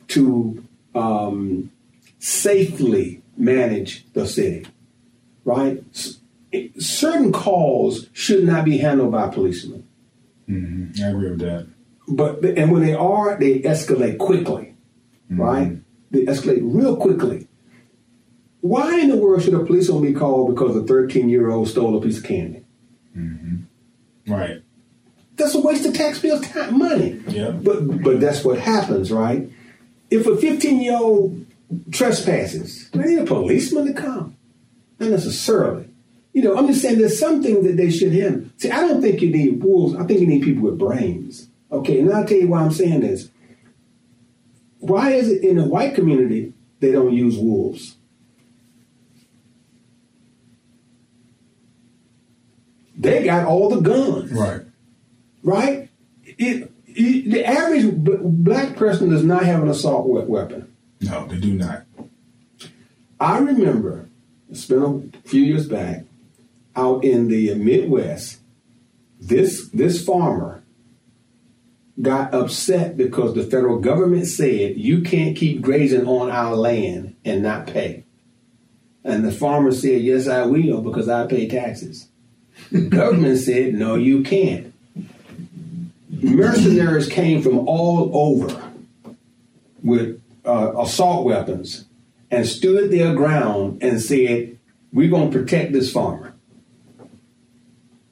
to 0.09 0.63
um, 0.95 1.71
safely 2.19 3.23
manage 3.37 4.07
the 4.13 4.27
city, 4.27 4.67
right? 5.45 5.83
Certain 6.79 7.33
calls 7.33 8.09
should 8.13 8.45
not 8.45 8.65
be 8.65 8.79
handled 8.79 9.13
by 9.13 9.29
policemen, 9.29 9.87
I 10.49 11.09
agree 11.09 11.31
with 11.31 11.41
that. 11.41 11.67
but 12.09 12.45
and 12.45 12.71
when 12.71 12.83
they 12.83 12.95
are, 12.95 13.39
they 13.39 13.61
escalate 13.61 14.19
quickly, 14.19 14.75
right? 15.31 15.79
They 16.11 16.27
escalate 16.27 16.61
real 16.63 16.97
quickly. 16.97 17.49
Why 18.63 19.01
in 19.01 19.11
the 19.11 19.17
world 19.17 19.43
should 19.43 19.55
a 19.55 19.59
police 19.59 19.89
policeman 19.89 20.13
be 20.13 20.19
called 20.19 20.55
because 20.55 20.77
a 20.77 20.85
13 20.85 21.29
year 21.29 21.51
old 21.51 21.69
stole 21.69 21.97
a 21.99 22.01
piece 22.01 22.19
of 22.19 22.25
candy? 22.25 22.65
Mm-hmm. 23.17 24.33
Right. 24.33 24.63
That's 25.37 25.57
a 25.57 25.61
waste 25.61 25.85
of 25.85 25.95
taxpayers' 25.95 26.43
time, 26.43 26.79
money. 26.79 27.21
Yeah. 27.27 27.51
But 27.51 28.03
but 28.03 28.21
that's 28.21 28.45
what 28.45 28.61
happens, 28.61 29.11
right? 29.11 29.51
If 30.11 30.29
a 30.29 30.37
15 30.37 30.81
year 30.81 30.97
old 30.97 31.45
trespasses, 31.91 32.89
they 32.91 33.03
need 33.03 33.19
a 33.19 33.25
policeman 33.25 33.87
to 33.87 34.01
come. 34.01 34.37
Not 35.01 35.11
necessarily. 35.11 35.89
You 36.33 36.43
know, 36.43 36.57
I'm 36.57 36.69
just 36.69 36.83
saying 36.83 36.99
there's 36.99 37.19
something 37.19 37.65
that 37.65 37.77
they 37.77 37.91
should 37.91 38.13
handle. 38.13 38.49
See, 38.59 38.71
I 38.71 38.87
don't 38.87 39.03
think 39.03 39.21
you 39.23 39.31
need 39.31 39.63
wolves. 39.63 39.97
I 39.97 40.05
think 40.05 40.21
you 40.21 40.27
need 40.29 40.45
people 40.45 40.63
with 40.63 40.79
brains. 40.79 41.49
Okay, 41.73 41.99
and 41.99 42.13
I'll 42.13 42.25
tell 42.25 42.39
you 42.39 42.49
why 42.49 42.63
I'm 42.63 42.71
saying 42.71 43.01
this. 43.01 43.29
Why 44.79 45.13
is 45.13 45.29
it 45.29 45.43
in 45.43 45.57
the 45.57 45.65
white 45.65 45.97
community 45.97 46.53
they 46.79 46.93
don't 46.93 47.13
use 47.13 47.37
wolves? 47.37 47.97
They 53.03 53.25
got 53.25 53.47
all 53.47 53.69
the 53.69 53.81
guns 53.81 54.31
Right. 54.33 54.61
right? 55.43 55.89
It, 56.25 56.71
it, 56.87 57.31
the 57.31 57.45
average 57.45 58.05
b- 58.05 58.17
black 58.23 58.77
person 58.77 59.11
does 59.11 59.25
not 59.25 59.45
have 59.45 59.63
an 59.63 59.69
assault 59.69 60.09
we- 60.09 60.21
weapon. 60.21 60.73
No, 61.01 61.27
they 61.27 61.39
do 61.39 61.53
not. 61.55 61.85
I 63.19 63.39
remember, 63.39 64.09
it's 64.51 64.67
been 64.67 65.13
a 65.25 65.29
few 65.29 65.43
years 65.43 65.69
back, 65.69 66.05
out 66.77 67.05
in 67.05 67.29
the 67.29 67.55
Midwest, 67.55 68.39
this 69.21 69.69
this 69.69 70.05
farmer 70.05 70.63
got 72.01 72.33
upset 72.35 72.97
because 72.97 73.35
the 73.35 73.43
federal 73.45 73.79
government 73.79 74.27
said 74.27 74.77
you 74.77 75.03
can't 75.03 75.37
keep 75.37 75.61
grazing 75.61 76.07
on 76.07 76.31
our 76.31 76.57
land 76.57 77.15
and 77.25 77.43
not 77.43 77.67
pay. 77.67 78.05
And 79.05 79.25
the 79.25 79.31
farmer 79.33 79.71
said, 79.73 80.01
Yes, 80.03 80.27
I 80.29 80.45
will 80.47 80.81
because 80.81 81.09
I 81.09 81.27
pay 81.27 81.47
taxes. 81.49 82.09
The 82.71 82.83
government 82.83 83.39
said, 83.39 83.75
No, 83.75 83.97
you 83.97 84.23
can't. 84.23 84.73
Mercenaries 86.09 87.09
came 87.09 87.43
from 87.43 87.59
all 87.69 88.11
over 88.17 88.73
with 89.83 90.23
uh, 90.45 90.73
assault 90.79 91.25
weapons 91.25 91.85
and 92.31 92.47
stood 92.47 92.91
their 92.91 93.15
ground 93.15 93.83
and 93.83 94.01
said, 94.01 94.59
We're 94.93 95.11
going 95.11 95.31
to 95.31 95.39
protect 95.39 95.73
this 95.73 95.93
farmer. 95.93 96.35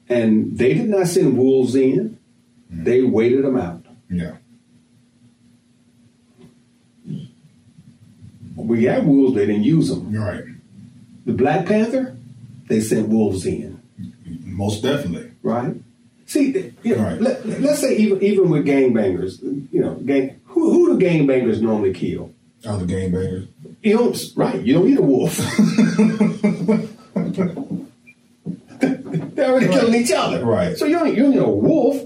And 0.09 0.57
they 0.57 0.73
did 0.73 0.89
not 0.89 1.07
send 1.07 1.37
wolves 1.37 1.75
in, 1.75 2.19
they 2.69 3.01
waited 3.01 3.45
them 3.45 3.57
out. 3.57 3.85
Yeah. 4.09 4.35
We 8.55 8.83
had 8.83 9.07
wolves, 9.07 9.35
they 9.35 9.45
didn't 9.45 9.63
use 9.63 9.89
them. 9.89 10.13
Right. 10.13 10.43
The 11.25 11.33
Black 11.33 11.65
Panther, 11.65 12.17
they 12.67 12.81
sent 12.81 13.07
wolves 13.07 13.45
in, 13.45 13.70
Most 14.51 14.83
definitely. 14.83 15.31
right? 15.43 15.75
See, 16.27 16.73
you 16.83 16.95
know, 16.95 17.03
Right. 17.03 17.21
let, 17.21 17.45
let's 17.61 17.79
say 17.81 17.95
even 17.97 18.21
even 18.23 18.49
with 18.49 18.65
gangbangers, 18.65 19.41
you 19.71 19.81
know, 19.81 19.95
gang, 19.95 20.39
who, 20.45 20.71
who 20.71 20.97
do 20.99 21.05
gangbangers 21.05 21.59
normally 21.61 21.93
kill? 21.93 22.31
Oh, 22.65 22.77
the 22.77 22.85
game 22.85 23.11
bangers. 23.11 23.47
You 23.81 23.97
don't, 23.97 24.31
right? 24.35 24.61
You 24.61 24.73
don't 24.75 24.87
eat 24.87 24.99
a 24.99 25.01
wolf. 25.01 25.35
They're 28.79 29.49
already 29.51 29.67
killing 29.67 29.95
each 29.95 30.11
other, 30.11 30.43
Right. 30.45 30.77
So 30.77 30.85
you 30.85 30.97
don't, 30.99 31.09
you 31.15 31.23
don't 31.23 31.31
need 31.31 31.39
a 31.39 31.49
wolf. 31.49 31.97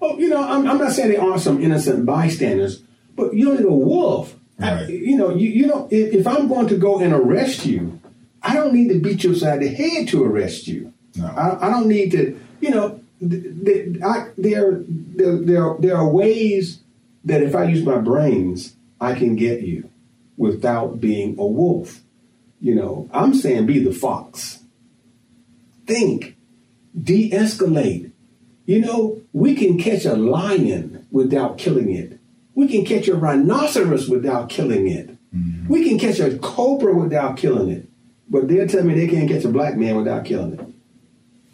Oh, 0.00 0.18
you 0.18 0.28
know, 0.28 0.42
I'm, 0.42 0.66
I'm 0.68 0.78
not 0.78 0.92
saying 0.92 1.10
there 1.10 1.20
aren't 1.22 1.40
some 1.42 1.62
innocent 1.62 2.06
bystanders, 2.06 2.82
but 3.16 3.34
you 3.34 3.46
don't 3.46 3.56
need 3.58 3.66
a 3.66 3.72
wolf. 3.72 4.34
I- 4.60 4.72
Right. 4.74 4.88
you 4.88 5.16
know, 5.16 5.30
you, 5.34 5.48
you 5.50 5.66
know, 5.66 5.88
if, 5.90 6.12
if 6.14 6.26
I'm 6.26 6.48
going 6.48 6.66
to 6.68 6.76
go 6.76 6.98
and 7.00 7.12
arrest 7.12 7.64
you, 7.66 8.00
I 8.42 8.54
don't 8.54 8.72
need 8.74 8.88
to 8.88 8.98
beat 9.00 9.22
you 9.24 9.32
upside 9.32 9.60
the 9.60 9.68
head 9.68 10.08
to 10.08 10.24
arrest 10.24 10.66
you. 10.68 10.92
No. 11.18 11.26
I, 11.26 11.66
I 11.66 11.70
don't 11.70 11.88
need 11.88 12.12
to, 12.12 12.38
you 12.60 12.70
know, 12.70 13.00
th- 13.20 13.64
th- 13.64 14.02
I, 14.02 14.28
there, 14.36 14.82
there, 14.88 15.36
there, 15.36 15.74
there 15.78 15.96
are 15.96 16.08
ways 16.08 16.80
that 17.24 17.42
if 17.42 17.54
I 17.54 17.64
use 17.64 17.84
my 17.84 17.98
brains, 17.98 18.74
I 19.00 19.14
can 19.14 19.36
get 19.36 19.62
you 19.62 19.90
without 20.36 21.00
being 21.00 21.38
a 21.38 21.46
wolf. 21.46 22.00
You 22.60 22.74
know, 22.74 23.08
I'm 23.12 23.34
saying 23.34 23.66
be 23.66 23.82
the 23.82 23.92
fox. 23.92 24.60
Think, 25.86 26.36
de 27.00 27.30
escalate. 27.30 28.12
You 28.66 28.80
know, 28.80 29.20
we 29.32 29.54
can 29.54 29.78
catch 29.78 30.04
a 30.04 30.14
lion 30.14 31.06
without 31.10 31.56
killing 31.58 31.90
it. 31.90 32.18
We 32.54 32.68
can 32.68 32.84
catch 32.84 33.08
a 33.08 33.14
rhinoceros 33.14 34.08
without 34.08 34.48
killing 34.48 34.88
it. 34.88 35.10
Mm-hmm. 35.34 35.68
We 35.68 35.88
can 35.88 35.98
catch 35.98 36.18
a 36.18 36.36
cobra 36.38 36.94
without 36.94 37.36
killing 37.36 37.70
it. 37.70 37.88
But 38.28 38.48
they'll 38.48 38.68
tell 38.68 38.84
me 38.84 38.94
they 38.94 39.06
can't 39.06 39.28
catch 39.28 39.44
a 39.44 39.48
black 39.48 39.76
man 39.76 39.96
without 39.96 40.24
killing 40.24 40.54
it. 40.54 40.60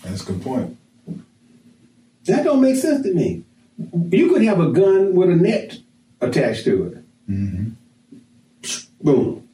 That's 0.05 0.23
a 0.23 0.27
good 0.27 0.43
point. 0.43 0.77
That 2.27 2.45
don't 2.45 2.61
make 2.61 2.77
sense 2.77 3.03
to 3.03 3.13
me. 3.13 3.45
You 4.11 4.29
could 4.29 4.43
have 4.45 4.61
a 4.61 4.71
gun 4.71 5.15
with 5.15 5.31
a 5.31 5.35
net 5.35 5.79
attached 6.21 6.65
to 6.65 6.85
it. 6.85 7.31
Mm-hmm. 7.31 7.71
Boom. 9.03 9.49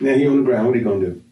Now 0.00 0.14
he 0.14 0.26
on 0.26 0.38
the 0.38 0.42
ground. 0.42 0.66
What 0.66 0.76
are 0.76 0.78
you 0.78 0.84
gonna 0.84 1.06
do? 1.06 1.22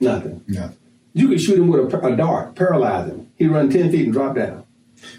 Nothing. 0.00 0.42
Yeah. 0.48 0.70
You 1.12 1.28
could 1.28 1.40
shoot 1.40 1.58
him 1.58 1.68
with 1.68 1.94
a, 1.94 1.98
a 2.06 2.16
dart, 2.16 2.56
paralyze 2.56 3.08
him. 3.08 3.30
He 3.36 3.46
run 3.46 3.70
ten 3.70 3.90
feet 3.90 4.04
and 4.04 4.12
drop 4.12 4.34
down. 4.34 4.64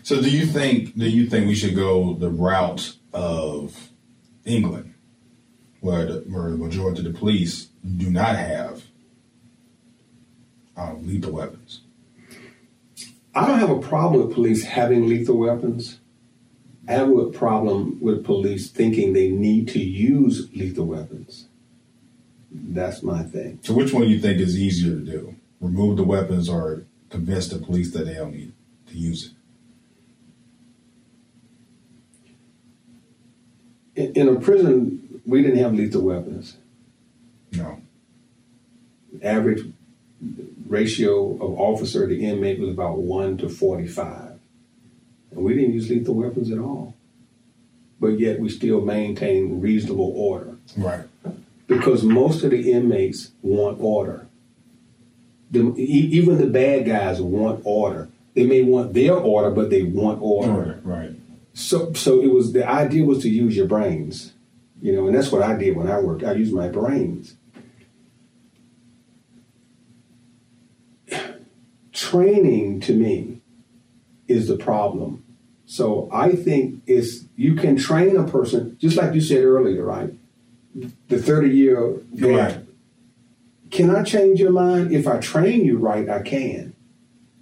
So 0.03 0.21
do 0.21 0.29
you 0.29 0.45
think 0.45 0.97
do 0.97 1.09
you 1.09 1.27
think 1.27 1.47
we 1.47 1.55
should 1.55 1.75
go 1.75 2.13
the 2.15 2.29
route 2.29 2.95
of 3.13 3.89
England, 4.45 4.93
where 5.79 6.05
the, 6.05 6.19
where 6.27 6.51
the 6.51 6.57
majority 6.57 7.05
of 7.05 7.13
the 7.13 7.17
police 7.17 7.67
do 7.97 8.09
not 8.09 8.35
have 8.35 8.83
um, 10.77 11.07
lethal 11.07 11.33
weapons? 11.33 11.81
I 13.33 13.45
don't 13.45 13.59
have 13.59 13.69
a 13.69 13.79
problem 13.79 14.25
with 14.25 14.33
police 14.33 14.63
having 14.63 15.07
lethal 15.07 15.37
weapons. 15.37 15.99
I 16.87 16.93
have 16.93 17.09
a 17.09 17.25
problem 17.25 17.99
with 17.99 18.23
police 18.23 18.69
thinking 18.69 19.13
they 19.13 19.29
need 19.29 19.67
to 19.69 19.79
use 19.79 20.49
lethal 20.53 20.85
weapons. 20.85 21.47
That's 22.51 23.03
my 23.03 23.23
thing. 23.23 23.59
So 23.63 23.73
which 23.73 23.91
one 23.91 24.03
do 24.03 24.09
you 24.09 24.19
think 24.19 24.39
is 24.39 24.57
easier 24.57 24.93
to 24.93 25.01
do? 25.01 25.35
Remove 25.59 25.97
the 25.97 26.03
weapons 26.03 26.47
or 26.47 26.85
convince 27.09 27.47
the 27.47 27.59
police 27.59 27.91
that 27.91 28.05
they 28.05 28.13
don't 28.13 28.33
need 28.33 28.53
to 28.87 28.97
use 28.97 29.33
it? 33.95 34.11
In, 34.15 34.29
in 34.29 34.35
a 34.35 34.39
prison, 34.39 35.21
we 35.25 35.41
didn't 35.41 35.57
have 35.57 35.73
lethal 35.73 36.03
weapons. 36.03 36.57
No. 37.51 37.81
average 39.23 39.65
ratio 40.65 41.33
of 41.35 41.59
officer 41.59 42.07
to 42.07 42.19
inmate 42.19 42.59
was 42.59 42.69
about 42.69 42.97
1 42.99 43.37
to 43.39 43.49
45. 43.49 44.31
And 45.31 45.43
we 45.43 45.53
didn't 45.53 45.73
use 45.73 45.89
lethal 45.89 46.15
weapons 46.15 46.51
at 46.51 46.57
all. 46.59 46.95
But 47.99 48.19
yet 48.19 48.39
we 48.39 48.49
still 48.49 48.81
maintain 48.81 49.61
reasonable 49.61 50.11
order 50.15 50.57
Right. 50.77 51.05
because 51.67 52.03
most 52.03 52.43
of 52.43 52.51
the 52.51 52.71
inmates 52.71 53.31
want 53.41 53.77
order. 53.79 54.27
The, 55.51 55.73
e- 55.77 56.09
even 56.11 56.37
the 56.39 56.47
bad 56.47 56.85
guys 56.85 57.21
want 57.21 57.61
order. 57.63 58.09
They 58.33 58.45
may 58.45 58.63
want 58.63 58.93
their 58.93 59.13
order, 59.15 59.49
but 59.51 59.69
they 59.69 59.83
want 59.83 60.19
order. 60.21 60.81
Right. 60.83 60.97
Right. 60.99 61.11
So, 61.53 61.93
so 61.93 62.21
it 62.21 62.27
was 62.33 62.51
the 62.51 62.67
idea 62.69 63.05
was 63.05 63.21
to 63.23 63.29
use 63.29 63.55
your 63.55 63.67
brains, 63.67 64.33
you 64.81 64.91
know, 64.93 65.07
and 65.07 65.15
that's 65.15 65.31
what 65.31 65.41
I 65.41 65.55
did 65.55 65.77
when 65.77 65.87
I 65.89 65.99
worked. 65.99 66.23
I 66.23 66.33
used 66.33 66.53
my 66.53 66.67
brains. 66.67 67.35
Training 72.15 72.79
to 72.81 72.93
me 72.93 73.41
is 74.27 74.47
the 74.47 74.57
problem. 74.57 75.23
So 75.65 76.07
I 76.13 76.31
think 76.31 76.81
it's 76.87 77.25
you 77.35 77.55
can 77.55 77.75
train 77.75 78.15
a 78.15 78.23
person 78.23 78.77
just 78.79 78.95
like 78.97 79.13
you 79.13 79.21
said 79.21 79.43
earlier, 79.43 79.83
right? 79.83 80.13
The 81.09 81.19
thirty 81.19 81.49
year 81.49 81.95
Right. 82.13 82.59
Can 83.71 83.93
I 83.93 84.03
change 84.03 84.39
your 84.39 84.51
mind? 84.51 84.93
If 84.93 85.07
I 85.07 85.17
train 85.19 85.65
you 85.65 85.77
right, 85.77 86.07
I 86.07 86.21
can. 86.21 86.73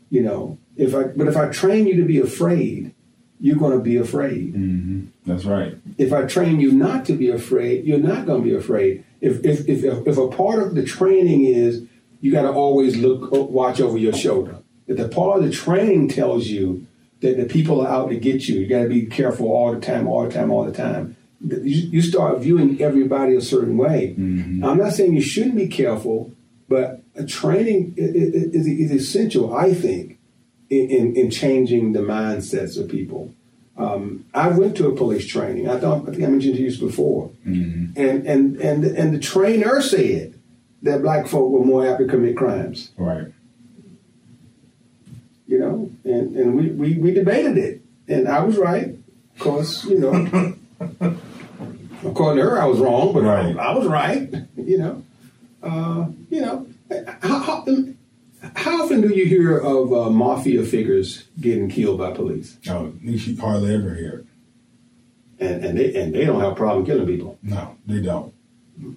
You 0.10 0.24
know, 0.24 0.58
if 0.76 0.96
I 0.96 1.04
but 1.04 1.28
if 1.28 1.38
I 1.38 1.50
train 1.50 1.86
you 1.86 1.98
to 1.98 2.06
be 2.06 2.20
afraid, 2.20 2.94
you're 3.40 3.58
going 3.58 3.78
to 3.78 3.84
be 3.84 3.98
afraid 3.98 4.54
Mm-hmm. 4.56 5.06
That's 5.26 5.46
right. 5.46 5.76
if 5.98 6.12
I 6.14 6.24
train 6.26 6.60
you 6.60 6.72
not 6.72 7.06
to 7.06 7.14
be 7.14 7.30
afraid, 7.30 7.86
you're 7.86 8.00
not 8.00 8.26
going 8.26 8.42
to 8.44 8.50
be 8.50 8.56
afraid. 8.56 9.04
If 9.22 9.46
if 9.46 9.68
if 9.70 9.84
if 9.84 10.18
a 10.18 10.28
part 10.30 10.64
of 10.64 10.74
the 10.76 10.84
training 10.84 11.46
is 11.46 11.84
you 12.22 12.32
got 12.32 12.44
to 12.44 12.52
always 12.52 12.96
look 12.98 13.32
watch 13.32 13.80
over 13.82 13.98
your 13.98 14.14
shoulder. 14.14 14.58
If 14.88 14.98
the 14.98 15.08
part 15.08 15.40
of 15.40 15.46
the 15.46 15.52
training 15.52 16.10
tells 16.10 16.48
you 16.48 16.88
that 17.22 17.38
the 17.38 17.46
people 17.46 17.82
are 17.82 17.88
out 17.88 18.10
to 18.10 18.18
get 18.18 18.48
you, 18.48 18.60
you 18.60 18.68
got 18.68 18.84
to 18.84 18.90
be 18.90 19.06
careful 19.06 19.48
all 19.48 19.74
the 19.74 19.80
time, 19.80 20.08
all 20.08 20.28
the 20.28 20.34
time, 20.34 20.52
all 20.52 20.66
the 20.66 20.74
time. 20.74 21.16
You, 21.42 21.90
you 21.90 22.02
start 22.02 22.40
viewing 22.40 22.82
everybody 22.82 23.36
a 23.36 23.42
certain 23.42 23.78
way. 23.78 24.14
I'm 24.18 24.78
not 24.78 24.94
saying 24.94 25.14
you 25.14 25.22
shouldn't 25.22 25.56
be 25.56 25.68
careful, 25.68 26.32
but 26.70 27.02
a 27.16 27.26
training 27.26 27.94
is, 27.98 28.68
is 28.68 28.92
essential, 28.92 29.56
I 29.56 29.74
think, 29.74 30.20
in, 30.70 30.90
in, 30.90 31.16
in 31.16 31.32
changing 31.32 31.94
the 31.94 32.00
mindsets 32.00 32.80
of 32.80 32.90
people. 32.90 33.34
Um, 33.78 34.26
I 34.34 34.50
went 34.50 34.78
to 34.78 34.88
a 34.88 34.96
police 34.96 35.28
training. 35.28 35.68
I 35.68 35.80
thought 35.80 36.08
I 36.08 36.12
think 36.12 36.24
I 36.24 36.28
mentioned 36.28 36.56
to 36.56 36.62
you 36.62 36.70
this 36.70 36.80
before, 36.80 37.32
and 37.98 38.28
and 38.28 38.56
and 38.58 38.86
and 38.86 39.14
the 39.14 39.20
trainer 39.20 39.82
said 39.82 40.40
that 40.84 41.02
black 41.02 41.28
folk 41.28 41.52
were 41.52 41.66
more 41.66 41.88
apt 41.88 42.00
to 42.00 42.08
commit 42.08 42.38
crimes. 42.38 42.92
Right. 42.98 43.28
You 45.48 45.60
know, 45.60 45.92
and 46.06 46.36
and 46.36 46.56
we 46.56 46.68
we, 46.70 46.98
we 46.98 47.12
debated 47.14 47.58
it, 47.58 47.82
and 48.08 48.28
I 48.28 48.44
was 48.44 48.58
right, 48.58 48.90
of 49.36 49.40
course. 49.40 49.84
You 49.86 50.00
know, 50.00 50.56
according 52.06 52.44
to 52.44 52.50
her, 52.50 52.62
I 52.62 52.66
was 52.66 52.80
wrong, 52.80 53.14
but 53.14 53.24
Right. 53.24 53.58
I, 53.58 53.72
I 53.72 53.78
was 53.78 53.88
right. 53.88 54.34
You 54.56 54.78
know, 54.78 55.04
uh, 55.62 56.06
you 56.30 56.42
know, 56.42 56.68
how, 57.22 57.40
how, 57.40 57.66
how 58.56 58.84
often 58.84 59.02
do 59.02 59.10
you 59.10 59.26
hear 59.26 59.58
of 59.58 59.92
uh, 59.94 60.10
mafia 60.10 60.64
figures 60.64 61.26
getting 61.40 61.70
killed 61.70 61.98
by 61.98 62.12
police? 62.12 62.58
Oh, 62.70 62.94
you 63.02 63.18
should 63.18 63.38
hardly 63.40 63.74
ever 63.76 63.94
hear 63.96 64.20
it. 64.20 64.26
And 65.40 65.66
and 65.66 65.78
they 65.78 65.94
and 65.96 66.14
they 66.16 66.26
don't 66.26 66.40
have 66.40 66.54
a 66.54 66.56
problem 66.56 66.86
killing 66.86 67.06
people. 67.08 67.38
No, 67.44 67.76
they 67.86 68.02
don't. 68.02 68.34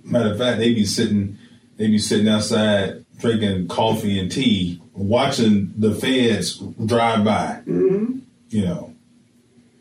Matter 0.04 0.32
of 0.32 0.38
fact, 0.38 0.58
they 0.58 0.72
be 0.74 0.84
sitting, 0.84 1.38
they 1.76 1.88
be 1.88 1.98
sitting 1.98 2.28
outside 2.28 3.04
drinking 3.18 3.68
coffee 3.68 4.18
and 4.18 4.30
tea, 4.30 4.80
watching 4.96 5.72
the 5.76 5.94
feds 5.94 6.56
drive 6.84 7.24
by. 7.24 7.60
Mm-hmm. 7.66 8.18
You 8.48 8.64
know, 8.64 8.94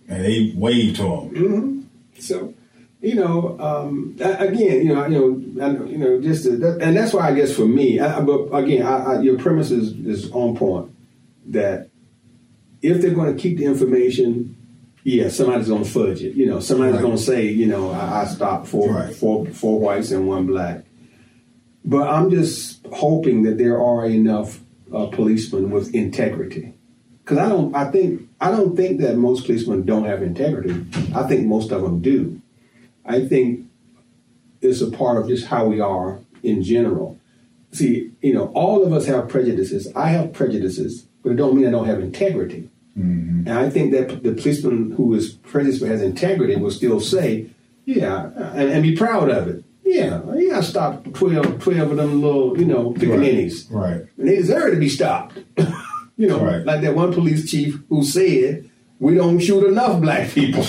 and 0.08 0.26
they 0.26 0.54
wave 0.56 0.96
to 0.98 1.04
them. 1.04 1.90
So, 2.20 2.54
you 3.02 3.16
know, 3.16 3.58
um, 3.60 4.16
again, 4.20 4.86
you 4.86 4.94
know, 4.96 5.06
you 5.06 5.54
know, 5.56 5.66
I, 5.66 5.72
you 5.86 5.98
know, 5.98 6.20
just 6.22 6.44
to, 6.46 6.58
that, 6.58 6.82
and 6.82 6.98
that's 6.98 7.14
why 7.14 7.30
I 7.30 7.34
guess 7.36 7.54
for 7.56 7.66
me, 7.66 8.00
I, 8.00 8.20
but 8.22 8.48
again, 8.54 8.86
I, 8.86 8.98
I, 9.16 9.20
your 9.22 9.38
premise 9.38 9.70
is, 9.72 9.92
is 10.06 10.32
on 10.32 10.56
point. 10.58 10.92
That 11.48 11.90
if 12.82 13.02
they're 13.02 13.14
going 13.14 13.36
to 13.36 13.40
keep 13.42 13.58
the 13.60 13.66
information, 13.66 14.58
yeah, 15.04 15.30
somebody's 15.30 15.68
gonna 15.68 15.86
fudge 15.86 16.24
it. 16.24 16.34
You 16.34 16.48
know, 16.48 16.60
somebody's 16.60 16.96
Right. 16.96 17.04
gonna 17.04 17.18
say, 17.20 17.46
you 17.46 17.68
know, 17.68 17.92
I, 17.92 18.24
I 18.24 18.26
stopped 18.26 18.66
four, 18.66 18.92
Right. 18.92 19.16
four, 19.16 19.46
four 19.46 19.80
whites 19.80 20.10
and 20.10 20.28
one 20.28 20.48
black. 20.48 20.84
But 21.86 22.08
I'm 22.10 22.32
just 22.32 22.84
hoping 22.92 23.44
that 23.44 23.60
there 23.60 23.80
are 23.80 24.08
enough 24.08 24.60
uh, 24.94 25.08
policemen 25.08 25.72
with 25.72 25.94
integrity, 25.94 26.74
because 27.24 27.38
I 27.38 27.50
don't. 27.50 27.76
I 27.76 27.92
think 27.92 28.30
I 28.40 28.52
don't 28.52 28.76
think 28.76 29.02
that 29.02 29.18
most 29.18 29.46
policemen 29.46 29.86
don't 29.86 30.06
have 30.06 30.22
integrity. 30.22 30.86
I 31.14 31.24
think 31.24 31.48
most 31.48 31.72
of 31.72 31.82
them 31.82 32.02
do. 32.02 32.42
I 33.06 33.26
think 33.26 33.68
it's 34.62 34.82
a 34.82 34.90
part 34.90 35.18
of 35.18 35.28
just 35.28 35.48
how 35.48 35.68
we 35.68 35.80
are 35.80 36.20
in 36.44 36.64
general. 36.64 37.20
See, 37.72 38.12
you 38.22 38.34
know, 38.34 38.52
all 38.54 38.86
of 38.86 38.94
us 38.94 39.06
have 39.08 39.28
prejudices. 39.28 39.92
I 39.96 40.10
have 40.10 40.34
prejudices, 40.34 41.06
but 41.22 41.34
it 41.34 41.36
don't 41.36 41.56
mean 41.56 41.68
I 41.68 41.72
don't 41.72 41.88
have 41.88 42.00
integrity. 42.00 42.70
And 43.48 43.50
I 43.50 43.70
think 43.70 43.92
that 43.92 44.24
the 44.24 44.32
policeman 44.32 44.92
who 44.92 45.14
is 45.14 45.34
prejudiced 45.34 45.82
but 45.82 45.90
has 45.90 46.02
integrity 46.02 46.56
will 46.56 46.72
still 46.72 47.02
say, 47.02 47.50
yeah, 47.84 48.32
and, 48.54 48.72
and 48.72 48.82
be 48.82 48.96
proud 48.96 49.30
of 49.30 49.50
it. 49.50 49.66
Yeah, 49.86 50.22
yeah, 50.36 50.58
I 50.58 50.62
stopped 50.62 51.14
12, 51.14 51.60
12 51.62 51.92
of 51.92 51.98
them 51.98 52.20
little, 52.22 52.58
you 52.60 52.66
know, 52.66 52.92
pickaninnies. 52.94 53.68
Right. 53.70 54.02
And 54.18 54.28
they 54.28 54.38
deserve 54.38 54.74
to 54.74 54.80
be 54.80 54.90
stopped. 54.90 55.38
you 56.18 56.28
know, 56.28 56.44
Right. 56.44 56.66
like 56.66 56.82
that 56.82 56.96
one 56.96 57.14
police 57.14 57.50
chief 57.50 57.80
who 57.88 58.04
said, 58.04 58.68
we 59.00 59.14
don't 59.14 59.40
shoot 59.40 59.64
enough 59.68 60.02
black 60.02 60.30
people. 60.32 60.66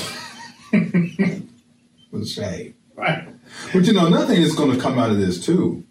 With 2.11 2.23
a 2.23 2.27
shame. 2.27 2.75
right. 2.95 3.29
But 3.73 3.87
you 3.87 3.93
know, 3.95 4.09
nothing 4.09 4.37
thing 4.37 4.43
that's 4.43 4.55
going 4.55 4.73
to 4.73 4.81
come 4.81 4.99
out 4.99 5.11
of 5.11 5.19
this 5.19 5.45
too 5.45 5.85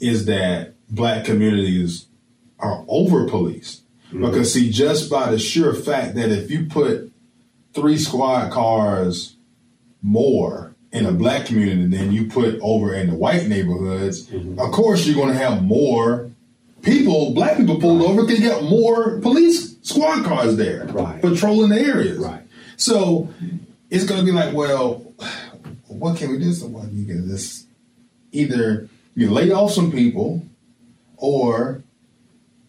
is 0.00 0.26
that 0.26 0.74
black 0.90 1.24
communities 1.24 2.06
are 2.58 2.84
over 2.88 3.28
policed. 3.28 3.82
Mm-hmm. 4.08 4.24
Because 4.26 4.52
see, 4.52 4.70
just 4.70 5.08
by 5.10 5.30
the 5.30 5.38
sheer 5.38 5.72
fact 5.72 6.14
that 6.16 6.30
if 6.30 6.50
you 6.50 6.66
put 6.66 7.12
three 7.74 7.98
squad 7.98 8.50
cars 8.50 9.36
more 10.02 10.73
in 10.94 11.04
a 11.06 11.12
black 11.12 11.44
community 11.46 11.86
than 11.94 12.12
you 12.12 12.26
put 12.30 12.58
over 12.62 12.94
in 12.94 13.08
the 13.10 13.14
white 13.16 13.46
neighborhoods, 13.48 14.30
of 14.32 14.70
course 14.72 15.04
you're 15.06 15.16
going 15.16 15.28
to 15.32 15.34
have 15.38 15.62
more 15.62 16.30
people, 16.82 17.34
black 17.34 17.56
people 17.56 17.80
pulled 17.80 18.00
over 18.00 18.22
because 18.22 18.40
you 18.40 18.48
got 18.48 18.62
more 18.62 19.18
police 19.20 19.76
squad 19.82 20.24
cars 20.24 20.56
there 20.56 20.86
Right. 20.86 21.20
patrolling 21.20 21.70
the 21.70 21.80
areas. 21.80 22.18
Right. 22.18 22.42
So 22.76 23.28
it's 23.90 24.04
going 24.04 24.20
to 24.20 24.24
be 24.26 24.32
like, 24.32 24.54
well, 24.54 25.12
what 25.88 26.16
can 26.16 26.30
we 26.30 26.38
do? 26.38 26.52
So 26.52 26.66
what 26.68 26.90
you 26.92 27.04
get 27.04 27.26
this? 27.28 27.66
Either 28.32 28.88
you 29.16 29.30
lay 29.30 29.50
off 29.50 29.72
some 29.72 29.90
people, 29.92 30.44
or 31.16 31.82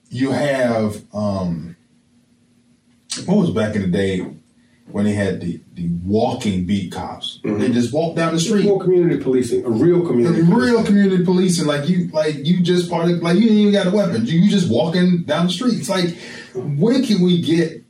you 0.09 0.31
have 0.31 1.01
um, 1.13 1.75
what 3.25 3.37
was 3.37 3.49
back 3.51 3.75
in 3.75 3.81
the 3.81 3.87
day 3.87 4.25
when 4.91 5.05
they 5.05 5.13
had 5.13 5.41
the 5.41 5.59
the 5.73 5.89
walking 6.05 6.65
beat 6.65 6.91
cops. 6.91 7.39
Mm-hmm. 7.43 7.59
They 7.59 7.71
just 7.71 7.93
walked 7.93 8.17
down 8.17 8.33
the 8.33 8.39
street. 8.39 8.65
More 8.65 8.79
community 8.79 9.21
policing, 9.21 9.65
a 9.65 9.69
real 9.69 10.05
community 10.05 10.41
Real 10.41 10.83
community 10.83 11.23
policing, 11.23 11.65
like 11.65 11.89
you, 11.89 12.07
like 12.09 12.45
you 12.45 12.61
just 12.61 12.89
part 12.89 13.09
of, 13.09 13.21
like 13.21 13.35
you 13.35 13.43
didn't 13.43 13.57
even 13.57 13.73
got 13.73 13.87
a 13.87 13.91
weapon. 13.91 14.25
You, 14.25 14.39
you 14.39 14.49
just 14.49 14.69
walking 14.69 15.23
down 15.23 15.47
the 15.47 15.51
street. 15.51 15.79
It's 15.79 15.89
like, 15.89 16.17
when 16.53 17.03
can 17.03 17.21
we 17.21 17.41
get 17.41 17.83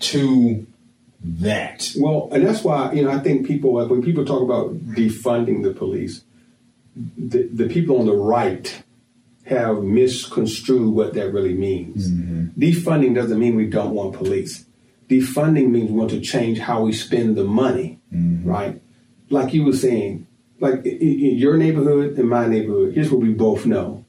to 0.00 0.66
that? 1.22 1.92
Well, 1.96 2.28
and 2.32 2.46
that's 2.46 2.64
why 2.64 2.92
you 2.92 3.02
know 3.02 3.10
I 3.10 3.18
think 3.18 3.46
people 3.46 3.74
like 3.74 3.90
when 3.90 4.02
people 4.02 4.24
talk 4.24 4.42
about 4.42 4.76
defunding 4.94 5.62
the 5.62 5.72
police, 5.72 6.24
the, 6.96 7.48
the 7.52 7.68
people 7.68 7.98
on 7.98 8.06
the 8.06 8.16
right 8.16 8.82
have 9.44 9.82
misconstrued 9.82 10.94
what 10.94 11.14
that 11.14 11.32
really 11.32 11.54
means. 11.54 12.10
Mm-hmm. 12.10 12.60
Defunding 12.60 13.14
doesn't 13.14 13.38
mean 13.38 13.56
we 13.56 13.66
don't 13.66 13.94
want 13.94 14.14
police. 14.14 14.64
Defunding 15.10 15.70
means 15.70 15.90
we 15.90 15.98
want 15.98 16.10
to 16.10 16.20
change 16.20 16.60
how 16.60 16.82
we 16.82 16.92
spend 16.92 17.36
the 17.36 17.42
money, 17.42 17.98
mm-hmm. 18.14 18.48
right? 18.48 18.80
Like 19.28 19.52
you 19.52 19.64
were 19.64 19.72
saying, 19.72 20.28
like 20.60 20.86
in, 20.86 21.36
your 21.36 21.56
neighborhood 21.56 22.16
and 22.16 22.28
my 22.28 22.46
neighborhood. 22.46 22.94
Here's 22.94 23.10
what 23.10 23.20
we 23.20 23.32
both 23.32 23.66
know: 23.66 24.04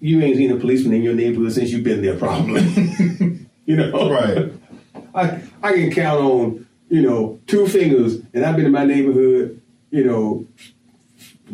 you 0.00 0.22
ain't 0.22 0.38
seen 0.38 0.50
a 0.50 0.56
policeman 0.56 0.94
in 0.94 1.02
your 1.02 1.12
neighborhood 1.12 1.52
since 1.52 1.70
you've 1.70 1.84
been 1.84 2.00
there, 2.00 2.16
probably. 2.16 2.62
you 3.66 3.76
know, 3.76 4.10
Right. 4.10 4.52
I 5.14 5.42
I 5.62 5.72
can 5.74 5.90
count 5.90 6.20
on 6.20 6.66
you 6.88 7.02
know 7.02 7.38
two 7.46 7.66
fingers, 7.66 8.16
and 8.32 8.46
I've 8.46 8.56
been 8.56 8.64
in 8.64 8.72
my 8.72 8.86
neighborhood, 8.86 9.60
you 9.90 10.04
know, 10.04 10.46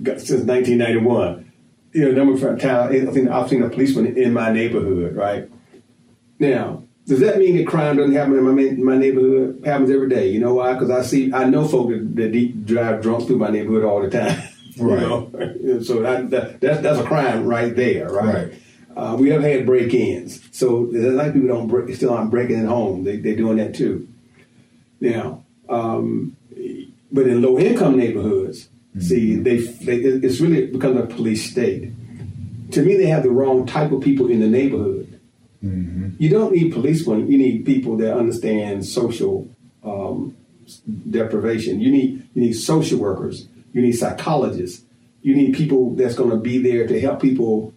since 0.05 0.44
1991. 0.44 1.51
You 1.92 2.05
know, 2.05 2.12
number 2.12 2.53
of 2.53 2.61
times 2.61 3.09
I've 3.29 3.48
seen 3.48 3.62
a 3.62 3.68
policeman 3.68 4.16
in 4.16 4.33
my 4.33 4.53
neighborhood. 4.53 5.16
Right 5.16 5.51
now, 6.38 6.85
does 7.09 7.21
that 7.21 7.38
mean 7.38 7.57
that 7.57 7.66
crime 7.66 7.97
doesn't 7.97 8.12
happen 8.14 8.37
in 8.38 8.44
my 8.44 8.92
my 8.94 8.99
neighborhood? 8.99 9.61
It 9.62 9.66
happens 9.66 9.90
every 9.90 10.09
day. 10.09 10.29
You 10.31 10.40
know 10.40 10.55
why? 10.55 10.75
Because 10.75 10.90
I 10.90 11.03
see 11.03 11.33
I 11.33 11.44
know 11.44 11.66
folk 11.66 11.88
that, 11.88 12.14
that 12.16 12.66
drive 12.66 13.03
drunk 13.03 13.27
through 13.27 13.38
my 13.38 13.51
neighborhood 13.51 13.85
all 13.85 14.03
the 14.03 14.11
time. 14.11 14.38
You 14.77 14.88
Right. 14.94 15.01
know? 15.01 15.81
so 15.83 16.03
that, 16.03 16.31
that 16.31 16.61
that's 16.61 16.81
that's 16.83 17.01
a 17.01 17.03
crime 17.05 17.44
right 17.47 17.75
there. 17.75 18.09
Right. 18.12 18.35
Right. 18.35 18.53
Uh, 18.97 19.16
we 19.18 19.29
have 19.31 19.42
had 19.42 19.66
break-ins, 19.66 20.40
so 20.53 20.87
there's 20.92 21.14
like 21.16 21.33
people 21.33 21.49
don't 21.49 21.66
break, 21.66 21.92
still 21.97 22.11
aren't 22.14 22.31
breaking 22.31 22.59
in 22.61 22.66
home. 22.66 23.03
They, 23.03 23.16
they're 23.16 23.35
doing 23.35 23.57
that 23.57 23.75
too. 23.75 24.07
Now, 25.01 25.42
um, 25.68 26.37
but 27.11 27.27
in 27.27 27.42
low-income 27.42 27.97
neighborhoods, 27.97 28.68
see, 29.01 29.35
they, 29.37 29.57
they 29.59 29.97
it's 29.97 30.40
really 30.40 30.66
becomes 30.66 30.99
a 31.01 31.07
police 31.07 31.51
state. 31.51 31.90
To 32.73 32.83
me, 32.83 32.97
they 32.97 33.07
have 33.07 33.23
the 33.25 33.31
wrong 33.31 33.66
type 33.66 33.90
of 33.92 34.01
people 34.01 34.29
in 34.31 34.38
the 34.40 34.49
neighborhood. 34.49 35.08
You 35.61 36.29
don't 36.29 36.53
need 36.53 36.73
policemen. 36.73 37.31
You 37.31 37.37
need 37.38 37.66
people 37.66 37.97
that 37.99 38.16
understand 38.16 38.87
social 38.87 39.49
um, 39.83 40.37
deprivation. 41.11 41.81
You 41.81 41.90
need 41.90 42.29
you 42.35 42.42
need 42.42 42.53
social 42.53 42.99
workers. 42.99 43.49
You 43.73 43.83
need 43.83 43.92
psychologists. 43.92 44.85
You 45.23 45.35
need 45.35 45.55
people 45.55 45.94
that's 45.94 46.14
going 46.14 46.31
to 46.31 46.37
be 46.37 46.59
there 46.59 46.87
to 46.87 47.01
help 47.01 47.21
people 47.21 47.75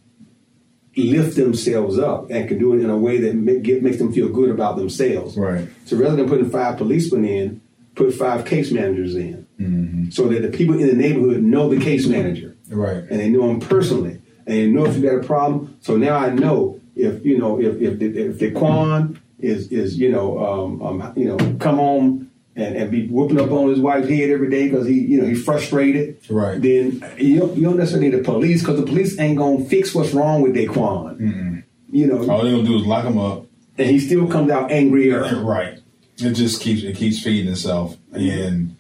lift 0.96 1.36
themselves 1.38 1.98
up 1.98 2.30
and 2.30 2.48
can 2.48 2.60
do 2.60 2.74
it 2.74 2.82
in 2.84 2.89
a 2.89 2.98
way 2.98 3.17
that 3.20 3.34
make, 3.34 3.63
get, 3.63 3.82
makes 3.82 3.98
them 3.98 4.12
feel 4.12 4.28
good 4.30 4.50
about 4.50 4.76
themselves. 4.76 5.38
Right. 5.38 5.67
So 5.86 5.96
rather 5.98 6.17
than 6.17 6.28
putting 6.28 6.50
five 6.50 6.78
policemen 6.78 7.26
in, 7.26 7.62
put 7.96 8.13
five 8.13 8.46
case 8.46 8.72
managers 8.72 9.15
in, 9.15 10.10
so 10.12 10.28
that 10.28 10.41
the 10.41 10.50
people 10.50 10.78
in 10.78 10.88
the 10.88 10.94
neighborhood 10.94 11.41
know 11.44 11.70
the 11.70 11.80
case 11.80 12.08
manager 12.08 12.56
Right. 12.70 12.98
and 13.10 13.20
they 13.20 13.30
know 13.30 13.50
him 13.50 13.60
personally, 13.60 14.22
and 14.46 14.58
they 14.58 14.67
know 14.67 14.86
if 14.86 14.98
you 14.98 15.02
got 15.02 15.15
a 15.15 15.24
problem. 15.26 15.78
So 15.82 15.96
now 15.98 16.15
I 16.17 16.30
know 16.30 16.81
if 17.02 17.26
you 17.26 17.38
know 17.38 17.60
if 17.60 17.82
if 17.82 18.02
if 18.02 18.40
Daquan 18.40 19.20
is 19.40 19.68
is 19.72 19.98
you 19.98 20.12
know 20.12 20.28
um, 20.44 20.82
um 20.82 21.14
you 21.16 21.26
know 21.26 21.38
come 21.60 21.78
home 21.78 22.32
and, 22.56 22.76
and 22.76 22.92
be 22.92 23.08
whooping 23.08 23.40
up 23.40 23.50
on 23.52 23.70
his 23.70 23.80
wife's 23.80 24.10
head 24.10 24.30
every 24.30 24.50
day 24.50 24.68
because 24.70 24.86
he 24.88 25.00
you 25.00 25.22
know 25.22 25.28
he's 25.28 25.44
frustrated. 25.44 26.20
Right. 26.30 26.62
Then 26.62 27.04
you 27.18 27.40
don't, 27.40 27.56
you 27.58 27.64
don't 27.64 27.78
necessarily 27.78 28.10
need 28.10 28.20
the 28.20 28.24
police 28.24 28.62
because 28.62 28.80
the 28.80 28.86
police 28.86 29.18
ain't 29.20 29.38
gonna 29.38 29.64
fix 29.66 29.96
what's 29.96 30.14
wrong 30.14 30.42
with 30.42 30.54
Daquan. 30.56 31.64
You 31.90 32.08
know, 32.08 32.30
All 32.30 32.44
they 32.44 32.52
gonna 32.52 32.64
do 32.64 32.78
is 32.78 32.86
lock 32.86 33.04
him 33.06 33.18
up. 33.18 33.46
and 33.78 33.90
he 33.90 34.00
still 34.00 34.28
comes 34.28 34.50
out 34.52 34.72
angrier. 34.72 35.24
Right. 35.44 35.80
It 36.18 36.34
just 36.34 36.62
keeps 36.62 36.84
it 36.84 36.96
keeps 36.96 37.22
feeding 37.24 37.52
itself, 37.52 37.98
and 38.12 38.76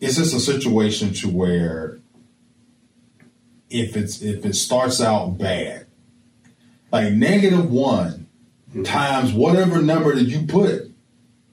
it's 0.00 0.16
just 0.16 0.34
a 0.34 0.38
situation 0.40 1.12
to 1.14 1.28
where 1.28 1.98
if 3.68 3.96
it's 3.96 4.22
if 4.22 4.44
it 4.44 4.54
starts 4.54 5.00
out 5.00 5.36
bad, 5.38 5.86
like 6.92 7.12
negative 7.12 7.70
one 7.70 8.26
times 8.84 9.32
whatever 9.32 9.82
number 9.82 10.14
that 10.14 10.24
you 10.24 10.46
put 10.46 10.90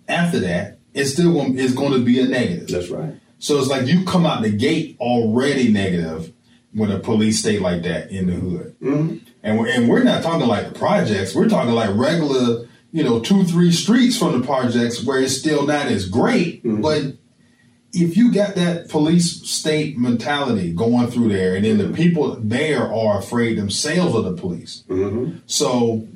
after 0.07 0.39
that, 0.39 0.77
it's 0.93 1.13
still 1.13 1.33
going 1.33 1.57
it's 1.57 1.73
going 1.73 1.93
to 1.93 1.99
be 1.99 2.19
a 2.19 2.25
negative. 2.25 2.67
That's 2.67 2.89
right. 2.89 3.15
So 3.39 3.59
it's 3.59 3.67
like 3.67 3.87
you 3.87 4.03
come 4.05 4.25
out 4.25 4.41
the 4.41 4.49
gate 4.49 4.97
already 4.99 5.71
negative 5.71 6.33
when 6.73 6.91
a 6.91 6.99
police 6.99 7.39
state 7.39 7.61
like 7.61 7.83
that 7.83 8.11
in 8.11 8.27
the 8.27 8.33
hood. 8.33 8.75
Mm-hmm. 8.81 9.17
And, 9.43 9.59
we're, 9.59 9.67
and 9.67 9.89
we're 9.89 10.03
not 10.03 10.23
talking 10.23 10.47
like 10.47 10.73
the 10.73 10.79
projects. 10.79 11.33
We're 11.33 11.49
talking 11.49 11.73
like 11.73 11.91
regular, 11.95 12.65
you 12.91 13.03
know, 13.03 13.19
two, 13.19 13.43
three 13.43 13.71
streets 13.71 14.17
from 14.17 14.39
the 14.39 14.45
projects 14.45 15.03
where 15.03 15.19
it's 15.19 15.37
still 15.37 15.65
not 15.65 15.87
as 15.87 16.09
great. 16.09 16.63
Mm-hmm. 16.63 16.81
But 16.81 17.16
if 18.03 18.17
you 18.17 18.33
got 18.33 18.55
that 18.55 18.89
police 18.89 19.41
state 19.49 19.97
mentality 19.97 20.71
going 20.71 21.07
through 21.07 21.29
there, 21.29 21.55
and 21.55 21.65
then 21.65 21.77
the 21.77 21.85
mm-hmm. 21.85 21.95
people 21.95 22.35
there 22.35 22.91
are 22.91 23.19
afraid 23.19 23.57
themselves 23.57 24.15
of 24.15 24.23
the 24.23 24.33
police. 24.33 24.83
Mm-hmm. 24.87 25.39
So 25.45 26.07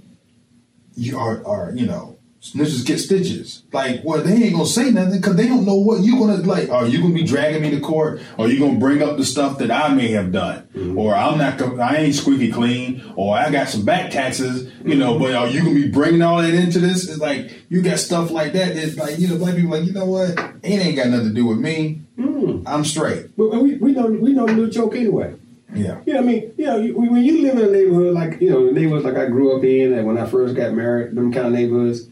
you 0.95 1.17
are, 1.17 1.45
are 1.45 1.71
you 1.73 1.85
know, 1.85 2.17
snitches 2.41 2.85
get 2.85 2.97
stitches. 2.97 3.61
Like, 3.71 4.01
well, 4.03 4.21
they 4.23 4.33
ain't 4.33 4.53
gonna 4.53 4.65
say 4.65 4.89
nothing 4.91 5.21
because 5.21 5.35
they 5.35 5.47
don't 5.47 5.65
know 5.65 5.75
what 5.75 6.01
you 6.01 6.17
gonna 6.17 6.37
like. 6.37 6.69
Are 6.69 6.87
you 6.87 7.01
gonna 7.01 7.13
be 7.13 7.23
dragging 7.23 7.61
me 7.61 7.69
to 7.71 7.79
court? 7.79 8.21
Or 8.37 8.47
you 8.47 8.59
gonna 8.59 8.79
bring 8.79 9.03
up 9.03 9.17
the 9.17 9.25
stuff 9.25 9.59
that 9.59 9.69
I 9.69 9.93
may 9.93 10.09
have 10.11 10.31
done? 10.31 10.67
Mm-hmm. 10.75 10.97
Or 10.97 11.15
I'm 11.15 11.37
not, 11.37 11.61
I 11.79 11.97
ain't 11.97 12.15
squeaky 12.15 12.51
clean. 12.51 13.13
Or 13.15 13.37
I 13.37 13.51
got 13.51 13.69
some 13.69 13.85
back 13.85 14.11
taxes, 14.11 14.71
you 14.83 14.95
know. 14.95 15.19
But 15.19 15.35
are 15.35 15.47
you 15.47 15.61
gonna 15.61 15.75
be 15.75 15.89
bringing 15.89 16.23
all 16.23 16.41
that 16.41 16.53
into 16.53 16.79
this? 16.79 17.07
It's 17.07 17.19
like 17.19 17.51
you 17.69 17.81
got 17.83 17.99
stuff 17.99 18.31
like 18.31 18.53
that. 18.53 18.75
It's 18.75 18.97
like 18.97 19.19
you 19.19 19.27
know, 19.27 19.37
black 19.37 19.55
people 19.55 19.71
like 19.71 19.85
you 19.85 19.93
know 19.93 20.05
what? 20.05 20.31
It 20.63 20.79
ain't 20.79 20.95
got 20.95 21.07
nothing 21.07 21.29
to 21.29 21.33
do 21.33 21.45
with 21.45 21.59
me. 21.59 22.01
Mm. 22.17 22.63
I'm 22.65 22.83
straight. 22.85 23.37
But 23.37 23.49
we, 23.61 23.75
we 23.75 23.91
know 23.91 24.07
we 24.07 24.33
know 24.33 24.47
the 24.47 24.53
little 24.53 24.69
joke 24.71 24.95
anyway. 24.95 25.35
Yeah. 25.73 26.01
Yeah, 26.05 26.17
I 26.17 26.21
mean, 26.21 26.53
you 26.57 26.65
know, 26.65 26.77
you, 26.77 26.97
when 26.97 27.23
you 27.23 27.43
live 27.43 27.57
in 27.57 27.65
a 27.65 27.71
neighborhood 27.71 28.13
like 28.13 28.41
you 28.41 28.49
know 28.49 28.65
the 28.65 28.71
neighborhoods 28.73 29.05
like 29.05 29.15
I 29.15 29.27
grew 29.27 29.55
up 29.55 29.63
in, 29.63 29.93
and 29.93 30.07
when 30.07 30.17
I 30.17 30.25
first 30.25 30.55
got 30.55 30.73
married, 30.73 31.15
them 31.15 31.31
kind 31.31 31.47
of 31.47 31.53
neighborhoods, 31.53 32.07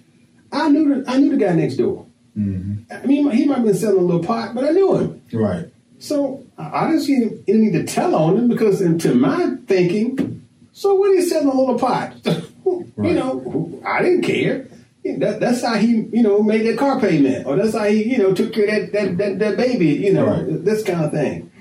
I 0.51 0.69
knew 0.69 1.01
the 1.03 1.09
I 1.09 1.17
knew 1.17 1.31
the 1.31 1.37
guy 1.37 1.53
next 1.53 1.75
door. 1.75 2.05
Mm-hmm. 2.37 2.91
I 2.91 3.05
mean, 3.05 3.29
he 3.31 3.45
might 3.45 3.57
have 3.57 3.65
been 3.65 3.73
selling 3.75 3.99
a 3.99 4.01
little 4.01 4.23
pot, 4.23 4.55
but 4.55 4.63
I 4.63 4.69
knew 4.71 4.95
him. 4.97 5.21
Right. 5.33 5.65
So 5.99 6.45
I 6.57 6.87
didn't 6.87 7.01
see 7.03 7.15
any 7.47 7.57
need 7.57 7.73
to 7.73 7.83
tell 7.83 8.15
on 8.15 8.37
him 8.37 8.47
because, 8.47 8.81
into 8.81 9.13
my 9.15 9.55
thinking, 9.67 10.47
so 10.71 10.95
what 10.95 11.15
he 11.15 11.21
selling 11.21 11.49
a 11.49 11.53
little 11.59 11.77
pot? 11.77 12.15
you 12.25 12.93
know, 12.97 13.81
I 13.85 14.01
didn't 14.01 14.21
care. 14.21 14.67
That, 15.03 15.39
that's 15.39 15.63
how 15.63 15.75
he, 15.75 16.07
you 16.11 16.21
know, 16.21 16.43
made 16.43 16.67
that 16.67 16.77
car 16.77 16.99
payment, 16.99 17.47
or 17.47 17.55
that's 17.55 17.75
how 17.75 17.85
he, 17.85 18.03
you 18.11 18.17
know, 18.17 18.33
took 18.33 18.53
care 18.53 18.65
of 18.65 18.91
that 18.91 18.93
that, 18.93 19.17
that, 19.17 19.39
that 19.39 19.57
baby, 19.57 19.87
you 19.87 20.13
know, 20.13 20.25
Right. 20.25 20.63
this 20.63 20.83
kind 20.83 21.03
of 21.03 21.11
thing. 21.11 21.51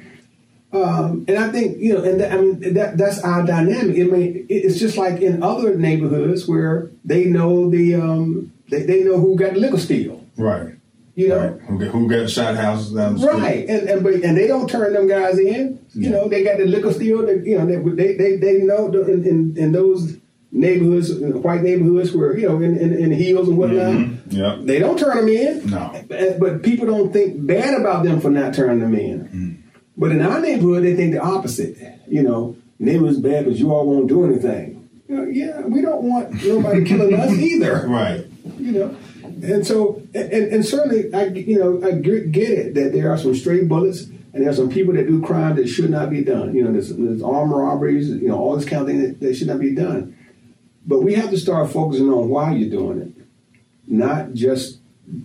Um, 0.70 1.24
and 1.26 1.38
I 1.38 1.48
think, 1.48 1.78
you 1.78 1.94
know, 1.94 2.04
and 2.04 2.20
that, 2.20 2.32
I 2.32 2.36
mean, 2.36 2.74
that 2.74 2.98
that's 2.98 3.20
our 3.20 3.46
dynamic. 3.46 3.96
I 3.98 4.02
mean, 4.02 4.46
it's 4.50 4.78
just 4.78 4.98
like 4.98 5.20
in 5.22 5.42
other 5.42 5.76
neighborhoods 5.76 6.46
where 6.46 6.90
they 7.04 7.24
know 7.24 7.70
the, 7.70 7.94
um, 7.94 8.52
they, 8.70 8.82
they 8.82 9.02
know 9.04 9.18
who 9.18 9.36
got 9.36 9.54
the 9.54 9.60
liquor 9.60 9.78
steal, 9.78 10.24
Right. 10.36 10.74
you 11.14 11.28
know. 11.28 11.38
Right. 11.52 11.60
Who 11.62 11.78
got, 11.78 11.88
who 11.88 12.08
got 12.08 12.30
shot 12.30 12.56
houses 12.56 12.92
down 12.92 13.14
the 13.14 13.20
street? 13.20 13.32
Right, 13.32 13.68
and 13.68 13.88
and, 13.88 14.02
but, 14.02 14.14
and 14.14 14.36
they 14.36 14.46
don't 14.46 14.68
turn 14.68 14.92
them 14.92 15.08
guys 15.08 15.38
in. 15.38 15.84
You 15.94 16.10
know, 16.10 16.28
they 16.28 16.44
got 16.44 16.58
the 16.58 16.66
liquor 16.66 16.92
steal. 16.92 17.24
They, 17.26 17.36
you 17.48 17.58
know, 17.58 17.66
they 17.66 17.76
they 17.76 18.16
they, 18.16 18.36
they 18.36 18.58
know 18.62 18.86
in, 18.92 19.24
in 19.26 19.56
in 19.56 19.72
those 19.72 20.16
neighborhoods, 20.52 21.12
white 21.14 21.62
neighborhoods, 21.62 22.12
where 22.12 22.36
you 22.38 22.48
know 22.48 22.56
in 22.56 22.76
in, 22.78 22.92
in 22.96 23.10
the 23.10 23.16
hills 23.16 23.48
and 23.48 23.56
whatnot. 23.58 23.92
Mm-hmm. 23.94 24.30
Yeah. 24.30 24.58
They 24.60 24.78
don't 24.78 24.98
turn 24.98 25.16
them 25.16 25.28
in. 25.28 25.70
No. 25.70 26.04
But- 26.38 26.62
people 26.62 26.86
don't 26.86 27.12
think 27.12 27.46
bad 27.46 27.80
about 27.80 28.04
them 28.04 28.20
for 28.20 28.30
not 28.30 28.54
turning 28.54 28.80
them 28.80 28.94
in. 28.94 29.20
Mm-hmm. 29.20 29.52
But 29.96 30.12
in 30.12 30.22
our 30.22 30.40
neighborhood, 30.40 30.84
they 30.84 30.94
think 30.94 31.12
the 31.14 31.20
opposite. 31.22 31.76
You 32.06 32.22
know, 32.22 32.56
neighborhood's 32.78 33.18
bad 33.18 33.44
because 33.46 33.58
you 33.60 33.72
all 33.72 33.86
won't 33.86 34.06
do 34.08 34.24
anything. 34.24 34.88
You 35.08 35.16
know, 35.16 35.24
yeah, 35.24 35.60
we 35.62 35.80
don't 35.80 36.02
want 36.04 36.32
nobody 36.44 36.84
killing 36.84 37.14
us 37.14 37.32
either 37.36 37.86
Right. 37.88 38.26
You 38.72 38.78
know. 38.78 38.96
And 39.42 39.66
so, 39.66 40.02
and, 40.14 40.32
and 40.32 40.64
certainly, 40.64 41.12
I 41.12 41.26
you 41.26 41.58
know 41.58 41.86
I 41.86 41.92
get 41.92 42.50
it 42.50 42.74
that 42.74 42.92
there 42.92 43.10
are 43.12 43.18
some 43.18 43.34
stray 43.34 43.64
bullets, 43.64 44.04
and 44.32 44.42
there 44.42 44.50
are 44.50 44.54
some 44.54 44.70
people 44.70 44.94
that 44.94 45.06
do 45.06 45.22
crime 45.22 45.56
that 45.56 45.68
should 45.68 45.90
not 45.90 46.10
be 46.10 46.22
done. 46.22 46.54
You 46.54 46.64
know, 46.64 46.72
there's, 46.72 46.94
there's 46.94 47.22
armed 47.22 47.52
robberies, 47.52 48.08
you 48.08 48.28
know, 48.28 48.38
all 48.38 48.56
this 48.56 48.68
kind 48.68 48.82
of 48.82 48.88
thing 48.88 49.00
that, 49.02 49.20
that 49.20 49.34
should 49.36 49.48
not 49.48 49.60
be 49.60 49.74
done. 49.74 50.16
But 50.86 51.00
we 51.02 51.14
have 51.14 51.30
to 51.30 51.38
start 51.38 51.70
focusing 51.70 52.08
on 52.08 52.28
why 52.28 52.52
you're 52.54 52.70
doing 52.70 53.00
it, 53.00 53.12
not 53.86 54.32
just 54.34 54.78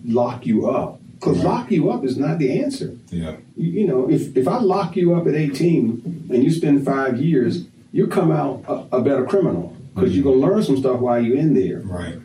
lock 0.04 0.46
you 0.46 0.68
up. 0.68 1.00
Because 1.14 1.38
Right. 1.38 1.44
lock 1.46 1.70
you 1.70 1.90
up 1.90 2.04
is 2.04 2.18
not 2.18 2.38
the 2.38 2.60
answer. 2.62 2.96
Yeah. 3.10 3.36
You, 3.56 3.70
you 3.80 3.86
know, 3.86 4.10
if 4.10 4.36
if 4.36 4.46
I 4.46 4.58
lock 4.58 4.94
you 4.96 5.14
up 5.14 5.26
at 5.26 5.34
18 5.34 6.28
and 6.30 6.44
you 6.44 6.50
spend 6.50 6.84
five 6.84 7.18
years, 7.18 7.64
you 7.92 8.06
come 8.08 8.30
out 8.30 8.62
a, 8.68 8.96
a 8.98 9.00
better 9.00 9.24
criminal 9.24 9.74
because 9.94 10.14
you're 10.14 10.24
gonna 10.24 10.36
learn 10.46 10.62
some 10.62 10.76
stuff 10.76 11.00
while 11.00 11.22
you're 11.22 11.38
in 11.38 11.54
there 11.54 11.80
Right. 11.80 12.16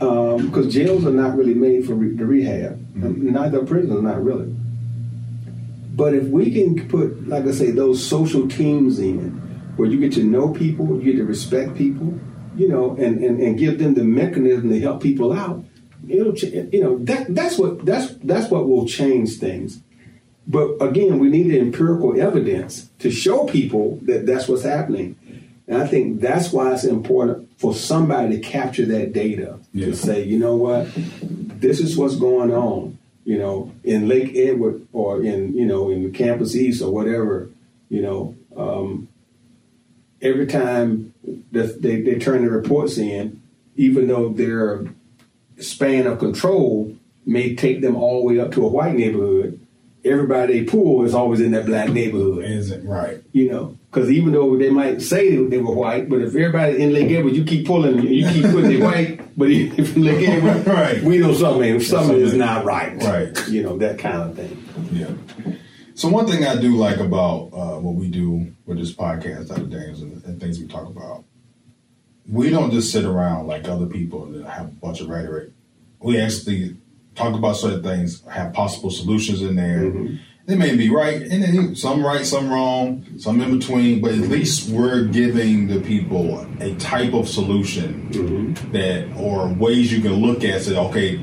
Um, 0.00 0.46
because 0.46 0.72
jails 0.72 1.04
are 1.04 1.10
not 1.10 1.36
really 1.36 1.52
made 1.52 1.84
for 1.86 1.94
re- 1.94 2.14
the 2.14 2.24
rehab. 2.24 2.78
Mm-hmm. 2.94 3.04
Um, 3.04 3.32
neither 3.32 3.64
prisons 3.66 3.98
are 3.98 4.02
not 4.02 4.24
really. 4.24 4.54
But 5.94 6.14
if 6.14 6.24
we 6.24 6.50
can 6.50 6.88
put, 6.88 7.28
like 7.28 7.44
I 7.44 7.50
say, 7.50 7.70
those 7.70 8.02
social 8.02 8.48
teams 8.48 8.98
in, 8.98 9.32
where 9.76 9.88
you 9.88 10.00
get 10.00 10.12
to 10.14 10.24
know 10.24 10.54
people, 10.54 10.86
you 10.98 11.12
get 11.12 11.18
to 11.18 11.24
respect 11.24 11.76
people, 11.76 12.18
you 12.56 12.68
know, 12.68 12.96
and, 12.96 13.22
and, 13.22 13.40
and 13.40 13.58
give 13.58 13.78
them 13.78 13.92
the 13.92 14.04
mechanism 14.04 14.70
to 14.70 14.80
help 14.80 15.02
people 15.02 15.34
out, 15.34 15.62
it'll, 16.08 16.32
ch- 16.32 16.44
you 16.72 16.80
know, 16.82 16.96
that 17.04 17.34
that's 17.34 17.58
what 17.58 17.84
that's 17.84 18.14
that's 18.24 18.50
what 18.50 18.68
will 18.68 18.86
change 18.86 19.38
things. 19.38 19.82
But 20.46 20.76
again, 20.80 21.18
we 21.18 21.28
need 21.28 21.50
the 21.50 21.60
empirical 21.60 22.18
evidence 22.18 22.88
to 23.00 23.10
show 23.10 23.44
people 23.44 23.98
that 24.02 24.24
that's 24.24 24.48
what's 24.48 24.62
happening. 24.62 25.16
And 25.68 25.82
I 25.82 25.86
think 25.86 26.20
that's 26.20 26.52
why 26.52 26.72
it's 26.72 26.84
important 26.84 27.49
for 27.60 27.74
somebody 27.74 28.36
to 28.36 28.40
capture 28.40 28.86
that 28.86 29.12
data 29.12 29.58
Yeah. 29.74 29.86
to 29.86 29.94
say, 29.94 30.24
you 30.24 30.38
know 30.38 30.56
what, 30.56 30.88
this 31.60 31.78
is 31.78 31.94
what's 31.94 32.16
going 32.16 32.52
on, 32.54 32.96
you 33.24 33.36
know, 33.36 33.70
in 33.84 34.08
Lake 34.08 34.34
Edward 34.34 34.86
or 34.94 35.22
in, 35.22 35.54
you 35.54 35.66
know, 35.66 35.90
in 35.90 36.10
campus 36.12 36.56
east 36.56 36.80
or 36.80 36.90
whatever, 36.90 37.50
you 37.90 38.00
know, 38.00 38.34
um, 38.56 39.08
every 40.22 40.46
time 40.46 41.12
they, 41.52 42.00
they 42.00 42.18
turn 42.18 42.46
the 42.46 42.50
reports 42.50 42.96
in, 42.96 43.42
even 43.76 44.06
though 44.08 44.30
their 44.30 44.86
span 45.58 46.06
of 46.06 46.18
control 46.18 46.96
may 47.26 47.54
take 47.54 47.82
them 47.82 47.94
all 47.94 48.20
the 48.20 48.26
way 48.26 48.40
up 48.40 48.52
to 48.52 48.64
a 48.64 48.68
white 48.68 48.94
neighborhood, 48.94 49.60
everybody 50.02 50.60
they 50.60 50.64
pull 50.64 51.04
is 51.04 51.12
always 51.12 51.40
in 51.42 51.50
that 51.52 51.66
black 51.66 51.90
neighborhood 51.90 52.42
Isn't 52.42 52.86
right. 52.88 53.22
you 53.32 53.50
know, 53.52 53.76
because 53.90 54.10
even 54.10 54.32
though 54.32 54.56
they 54.56 54.70
might 54.70 55.02
say 55.02 55.36
they 55.36 55.58
were 55.58 55.74
white, 55.74 56.08
but 56.08 56.20
if 56.20 56.28
everybody 56.28 56.80
in 56.80 56.92
Lake 56.92 57.10
Edward, 57.10 57.34
you 57.34 57.44
keep 57.44 57.66
pulling, 57.66 58.00
you 58.06 58.28
keep 58.30 58.44
putting 58.52 58.72
it 58.72 58.80
white, 58.80 59.36
but 59.36 59.50
if 59.50 59.96
in 59.96 60.02
Lake 60.04 60.28
Edward, 60.28 60.64
Right. 60.72 61.02
we 61.02 61.18
know 61.18 61.34
something, 61.34 61.80
something 61.80 62.16
is 62.16 62.34
not 62.34 62.64
right, 62.64 62.96
Right. 63.02 63.36
You 63.48 63.62
know 63.64 63.76
that 63.78 63.98
kind 63.98 64.22
of 64.30 64.36
thing. 64.36 64.64
Yeah. 64.92 65.54
So 65.94 66.08
one 66.08 66.26
thing 66.28 66.44
I 66.46 66.58
do 66.60 66.76
like 66.76 66.98
about 66.98 67.50
uh, 67.52 67.78
what 67.80 67.94
we 67.96 68.08
do 68.08 68.52
with 68.64 68.78
this 68.78 68.92
podcast, 68.94 69.48
Dr. 69.48 69.64
Daniels, 69.66 70.00
and, 70.02 70.24
and 70.24 70.40
things 70.40 70.58
we 70.60 70.66
talk 70.68 70.86
about, 70.86 71.24
we 72.28 72.48
don't 72.48 72.70
just 72.70 72.92
sit 72.92 73.04
around 73.04 73.48
like 73.48 73.68
other 73.68 73.86
people 73.86 74.24
and 74.24 74.46
have 74.46 74.66
a 74.66 74.70
bunch 74.70 75.00
of 75.00 75.08
rhetoric. 75.08 75.50
We 76.00 76.20
actually 76.20 76.76
talk 77.16 77.34
about 77.34 77.56
certain 77.56 77.82
things, 77.82 78.22
have 78.30 78.52
possible 78.52 78.90
solutions 78.90 79.42
in 79.42 79.56
there. 79.56 79.92
They 80.50 80.56
may 80.56 80.74
be 80.74 80.90
right, 80.90 81.22
and 81.22 81.44
then 81.44 81.76
some 81.76 82.04
right, 82.04 82.26
some 82.26 82.50
wrong, 82.50 83.06
some 83.18 83.40
in 83.40 83.56
between. 83.56 84.00
But 84.00 84.14
at 84.14 84.22
least 84.22 84.68
we're 84.68 85.04
giving 85.04 85.68
the 85.68 85.80
people 85.80 86.44
a 86.58 86.74
type 86.74 87.14
of 87.14 87.28
solution 87.28 88.10
mm-hmm. 88.10 88.72
that, 88.72 89.16
or 89.16 89.46
ways 89.46 89.92
you 89.92 90.00
can 90.02 90.14
look 90.14 90.42
at. 90.42 90.62
Say, 90.62 90.76
okay, 90.76 91.18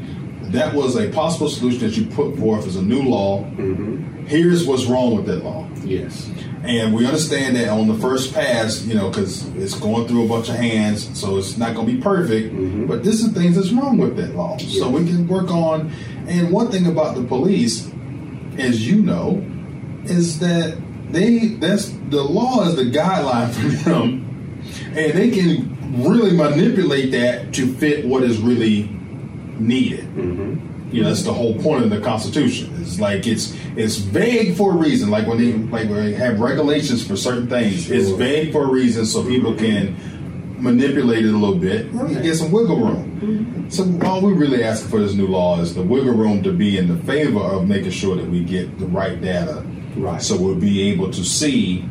that 0.51 0.73
was 0.73 0.95
a 0.95 1.09
possible 1.09 1.49
solution 1.49 1.81
that 1.81 1.97
you 1.97 2.05
put 2.05 2.37
forth 2.37 2.65
as 2.67 2.77
a 2.77 2.81
new 2.81 3.03
law. 3.03 3.43
Mm-hmm. 3.43 4.27
Here's 4.27 4.65
what's 4.65 4.85
wrong 4.85 5.13
with 5.17 5.25
that 5.25 5.43
law. 5.43 5.67
Yes, 5.83 6.29
And 6.63 6.93
we 6.93 7.05
understand 7.05 7.57
that 7.57 7.67
on 7.67 7.89
the 7.89 7.95
first 7.95 8.33
pass, 8.33 8.81
you 8.83 8.95
know, 8.95 9.09
because 9.09 9.45
it's 9.55 9.77
going 9.77 10.07
through 10.07 10.23
a 10.23 10.29
bunch 10.29 10.47
of 10.47 10.55
hands, 10.55 11.19
so 11.19 11.37
it's 11.37 11.57
not 11.57 11.75
going 11.75 11.87
to 11.87 11.93
be 11.93 12.01
perfect. 12.01 12.53
Mm-hmm. 12.53 12.87
But 12.87 13.03
this 13.03 13.21
is 13.21 13.33
things 13.33 13.57
that's 13.57 13.73
wrong 13.73 13.97
with 13.97 14.15
that 14.15 14.35
law, 14.35 14.57
so 14.57 14.89
we 14.89 15.05
can 15.05 15.27
work 15.27 15.51
on. 15.51 15.91
And 16.27 16.49
one 16.49 16.71
thing 16.71 16.87
about 16.87 17.15
the 17.15 17.23
police, 17.23 17.91
as 18.57 18.87
you 18.87 19.01
know, 19.01 19.45
is 20.05 20.39
that 20.39 20.77
they 21.11 21.47
that's 21.59 21.89
the 22.09 22.23
law 22.23 22.67
is 22.67 22.75
the 22.75 22.83
guideline 22.83 23.49
for 23.49 23.89
them, 23.89 24.63
and 24.95 25.13
they 25.13 25.31
can 25.31 26.03
really 26.03 26.35
manipulate 26.35 27.11
that 27.11 27.53
to 27.53 27.71
fit 27.73 28.05
what 28.05 28.23
is 28.23 28.39
really 28.39 28.89
needed. 29.59 30.05
Mm-hmm. 30.15 30.93
You 30.93 31.03
know, 31.03 31.09
that's 31.09 31.23
the 31.23 31.33
whole 31.33 31.55
point 31.61 31.83
of 31.83 31.89
the 31.89 31.99
Constitution. 31.99 32.73
It's 32.79 32.99
like 32.99 33.27
it's 33.27 33.53
it's 33.75 33.97
vague 33.97 34.55
for 34.55 34.73
a 34.73 34.77
reason. 34.77 35.09
Like 35.09 35.27
when 35.27 35.37
they 35.37 35.53
like 35.53 35.89
when 35.89 36.05
they 36.05 36.13
have 36.13 36.39
regulations 36.39 37.05
for 37.05 37.17
certain 37.17 37.47
things, 37.47 37.91
it's 37.91 38.09
vague 38.09 38.51
for 38.51 38.63
a 38.63 38.67
reason 38.67 39.05
so 39.05 39.23
people 39.25 39.53
can 39.53 39.95
manipulate 40.57 41.25
it 41.25 41.33
a 41.33 41.37
little 41.37 41.57
bit. 41.57 41.91
Get 42.21 42.35
some 42.35 42.51
wiggle 42.51 42.77
room. 42.77 43.67
So 43.69 43.83
all 44.05 44.21
we're 44.21 44.33
really 44.33 44.63
ask 44.63 44.87
for 44.89 44.99
this 44.99 45.13
new 45.13 45.27
law 45.27 45.59
is 45.59 45.75
the 45.75 45.81
wiggle 45.81 46.13
room 46.13 46.43
to 46.43 46.51
be 46.51 46.77
in 46.77 46.87
the 46.87 46.97
favor 47.03 47.39
of 47.39 47.67
making 47.67 47.91
sure 47.91 48.15
that 48.15 48.27
we 48.27 48.43
get 48.43 48.79
the 48.79 48.87
right 48.87 49.19
data. 49.21 49.65
Right. 49.95 50.21
So 50.21 50.39
we'll 50.39 50.55
be 50.55 50.89
able 50.91 51.11
to 51.11 51.23
see, 51.23 51.85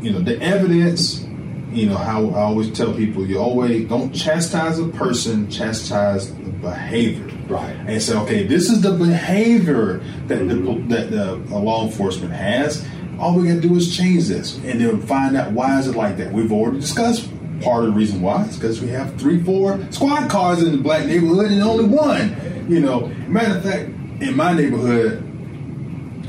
you 0.00 0.12
know, 0.12 0.20
the 0.20 0.40
evidence. 0.40 1.26
You 1.72 1.86
know 1.86 1.96
how 1.96 2.28
I 2.28 2.42
always 2.42 2.70
tell 2.70 2.92
people: 2.92 3.26
you 3.26 3.38
always 3.38 3.88
don't 3.88 4.12
chastise 4.12 4.78
a 4.78 4.88
person, 4.88 5.50
chastise 5.50 6.34
the 6.34 6.50
behavior. 6.50 7.26
Right. 7.48 7.74
And 7.86 8.02
say, 8.02 8.16
okay, 8.18 8.46
this 8.46 8.70
is 8.70 8.82
the 8.82 8.92
behavior 8.92 9.98
that 10.26 10.48
the 10.48 10.84
that 10.88 11.10
the 11.10 11.32
uh, 11.32 11.58
law 11.58 11.86
enforcement 11.86 12.32
has. 12.34 12.86
All 13.18 13.36
we 13.36 13.46
got 13.46 13.54
to 13.54 13.60
do 13.60 13.74
is 13.76 13.96
change 13.96 14.28
this, 14.28 14.56
and 14.64 14.80
then 14.80 15.00
find 15.02 15.36
out 15.36 15.52
why 15.52 15.78
is 15.78 15.86
it 15.86 15.96
like 15.96 16.16
that. 16.16 16.32
We've 16.32 16.52
already 16.52 16.80
discussed 16.80 17.28
part 17.62 17.84
of 17.84 17.90
the 17.90 17.96
reason 17.96 18.20
why. 18.20 18.44
is 18.44 18.56
because 18.56 18.80
we 18.80 18.88
have 18.88 19.18
three, 19.18 19.42
four 19.42 19.80
squad 19.90 20.30
cars 20.30 20.62
in 20.62 20.72
the 20.72 20.78
black 20.78 21.06
neighborhood, 21.06 21.50
and 21.50 21.62
only 21.62 21.84
one. 21.84 22.66
You 22.68 22.80
know, 22.80 23.06
matter 23.26 23.56
of 23.56 23.62
fact, 23.64 23.88
in 24.22 24.36
my 24.36 24.52
neighborhood, 24.52 25.28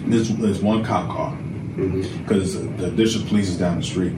there's, 0.06 0.30
there's 0.38 0.62
one 0.62 0.84
cop 0.84 1.10
car 1.10 1.32
mm-hmm. 1.32 2.24
because 2.24 2.56
the 2.78 2.92
district 2.92 3.28
police 3.28 3.50
is 3.50 3.58
down 3.58 3.78
the 3.78 3.84
street. 3.84 4.14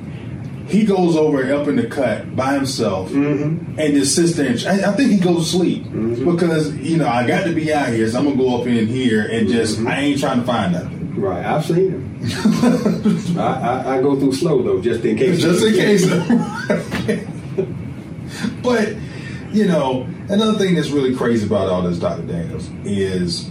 He 0.68 0.84
goes 0.84 1.16
over 1.16 1.54
up 1.54 1.68
in 1.68 1.76
the 1.76 1.86
cut 1.86 2.36
by 2.36 2.56
himself 2.56 3.12
mm-hmm. 3.12 3.80
and 3.80 3.94
just 3.94 4.16
sits 4.16 4.34
there. 4.34 4.50
And, 4.50 4.66
I, 4.66 4.92
I 4.92 4.94
think 4.96 5.12
he 5.12 5.20
goes 5.20 5.52
to 5.52 5.58
sleep 5.58 5.84
mm-hmm. 5.84 6.32
because 6.32 6.76
you 6.78 6.98
know 6.98 7.08
I 7.08 7.28
got 7.28 7.44
to 7.46 7.54
be 7.54 7.72
out 7.72 7.90
here, 7.90 8.08
so 8.10 8.18
I'm 8.18 8.26
gonna 8.26 8.38
go 8.38 8.62
up 8.62 8.68
in 8.68 8.88
here 8.88 9.28
and 9.28 9.48
just 9.48 9.80
I 9.82 10.00
ain't 10.00 10.20
trying 10.20 10.40
to 10.40 10.46
find 10.46 10.74
nothing. 10.74 11.22
right. 11.22 11.46
I've 11.46 11.66
seen 11.66 11.92
him. 11.92 12.15
I, 13.38 13.40
I, 13.40 13.98
I 13.98 14.02
go 14.02 14.20
through 14.20 14.34
slow 14.34 14.62
though, 14.62 14.82
just 14.82 15.04
in 15.04 15.18
case. 15.18 15.42
just 15.42 15.64
in 15.64 15.74
case. 15.74 16.06
but 18.64 18.96
you 19.52 19.66
know, 19.66 20.04
another 20.30 20.58
thing 20.58 20.76
that's 20.76 20.90
really 20.90 21.16
crazy 21.16 21.46
about 21.46 21.70
all 21.70 21.82
this, 21.82 22.00
Dr. 22.00 22.24
Daniels, 22.24 22.70
is 22.84 23.50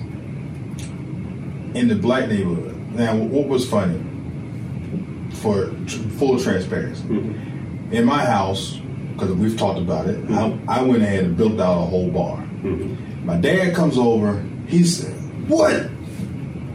in 1.75 1.89
the 1.89 1.95
black 1.95 2.29
neighborhood. 2.29 2.77
Now, 2.93 3.17
what 3.17 3.49
was 3.49 3.69
funny 3.69 4.01
for 5.35 5.71
tr- 5.87 5.99
full 6.19 6.39
transparency 6.39 7.05
in 7.91 8.05
my 8.05 8.25
house 8.25 8.81
because 9.15 9.33
we've 9.33 9.57
talked 9.57 9.79
about 9.79 10.07
it. 10.07 10.31
I, 10.31 10.59
I 10.69 10.83
went 10.83 11.03
ahead 11.03 11.25
and 11.25 11.37
built 11.37 11.61
out 11.61 11.83
a 11.83 11.87
whole 11.87 12.11
bar. 12.11 12.39
Mm-hmm. 12.39 13.27
My 13.27 13.37
dad 13.37 13.75
comes 13.75 13.97
over. 13.97 14.45
He 14.67 14.85
said, 14.85 15.15
"What? 15.49 15.89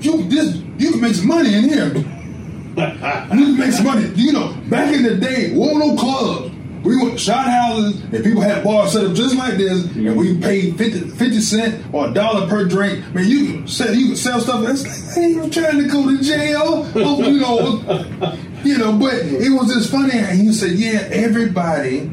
You 0.02 0.24
this? 0.30 0.62
You 0.80 0.92
can 0.92 1.02
make 1.02 1.14
some 1.14 1.28
money 1.28 1.54
in 1.54 1.66
here. 1.66 1.88
you 1.88 2.74
can 2.74 3.58
make 3.58 3.74
some 3.74 3.86
money. 3.86 4.10
You 4.16 4.32
know, 4.32 4.54
back 4.70 4.94
in 4.96 5.04
the 5.04 5.16
day, 5.16 5.54
no 5.54 5.96
clubs. 5.98 6.56
We 6.84 6.96
went 6.96 7.20
shot 7.20 7.46
houses 7.46 8.02
and 8.04 8.24
people 8.24 8.42
had 8.42 8.64
bars 8.64 8.94
set 8.94 9.06
up 9.06 9.14
just 9.14 9.36
like 9.36 9.58
this, 9.58 9.84
and 9.96 10.16
we 10.16 10.38
paid 10.40 10.78
50, 10.78 11.10
50 11.10 11.42
cent 11.42 11.94
or 11.94 12.10
a 12.10 12.14
dollar 12.14 12.48
per 12.48 12.64
drink. 12.64 13.14
Man, 13.14 13.28
you 13.28 13.46
can 13.48 13.68
sell 13.68 13.94
you 13.94 14.08
can 14.08 14.16
sell 14.16 14.40
stuff. 14.40 14.64
It's 14.70 14.86
like 15.18 15.18
I 15.18 15.28
ain't 15.28 15.54
trying 15.54 15.80
to 15.80 15.88
go 15.90 16.08
to 16.08 16.24
jail. 16.24 16.90
Oh, 16.96 17.22
you 17.22 17.42
know, 17.42 18.38
you 18.64 18.78
know. 18.78 18.98
But 18.98 19.16
it 19.16 19.50
was 19.50 19.74
just 19.74 19.92
funny. 19.92 20.18
And 20.18 20.40
he 20.40 20.54
said, 20.54 20.72
"Yeah, 20.72 21.02
everybody." 21.12 22.10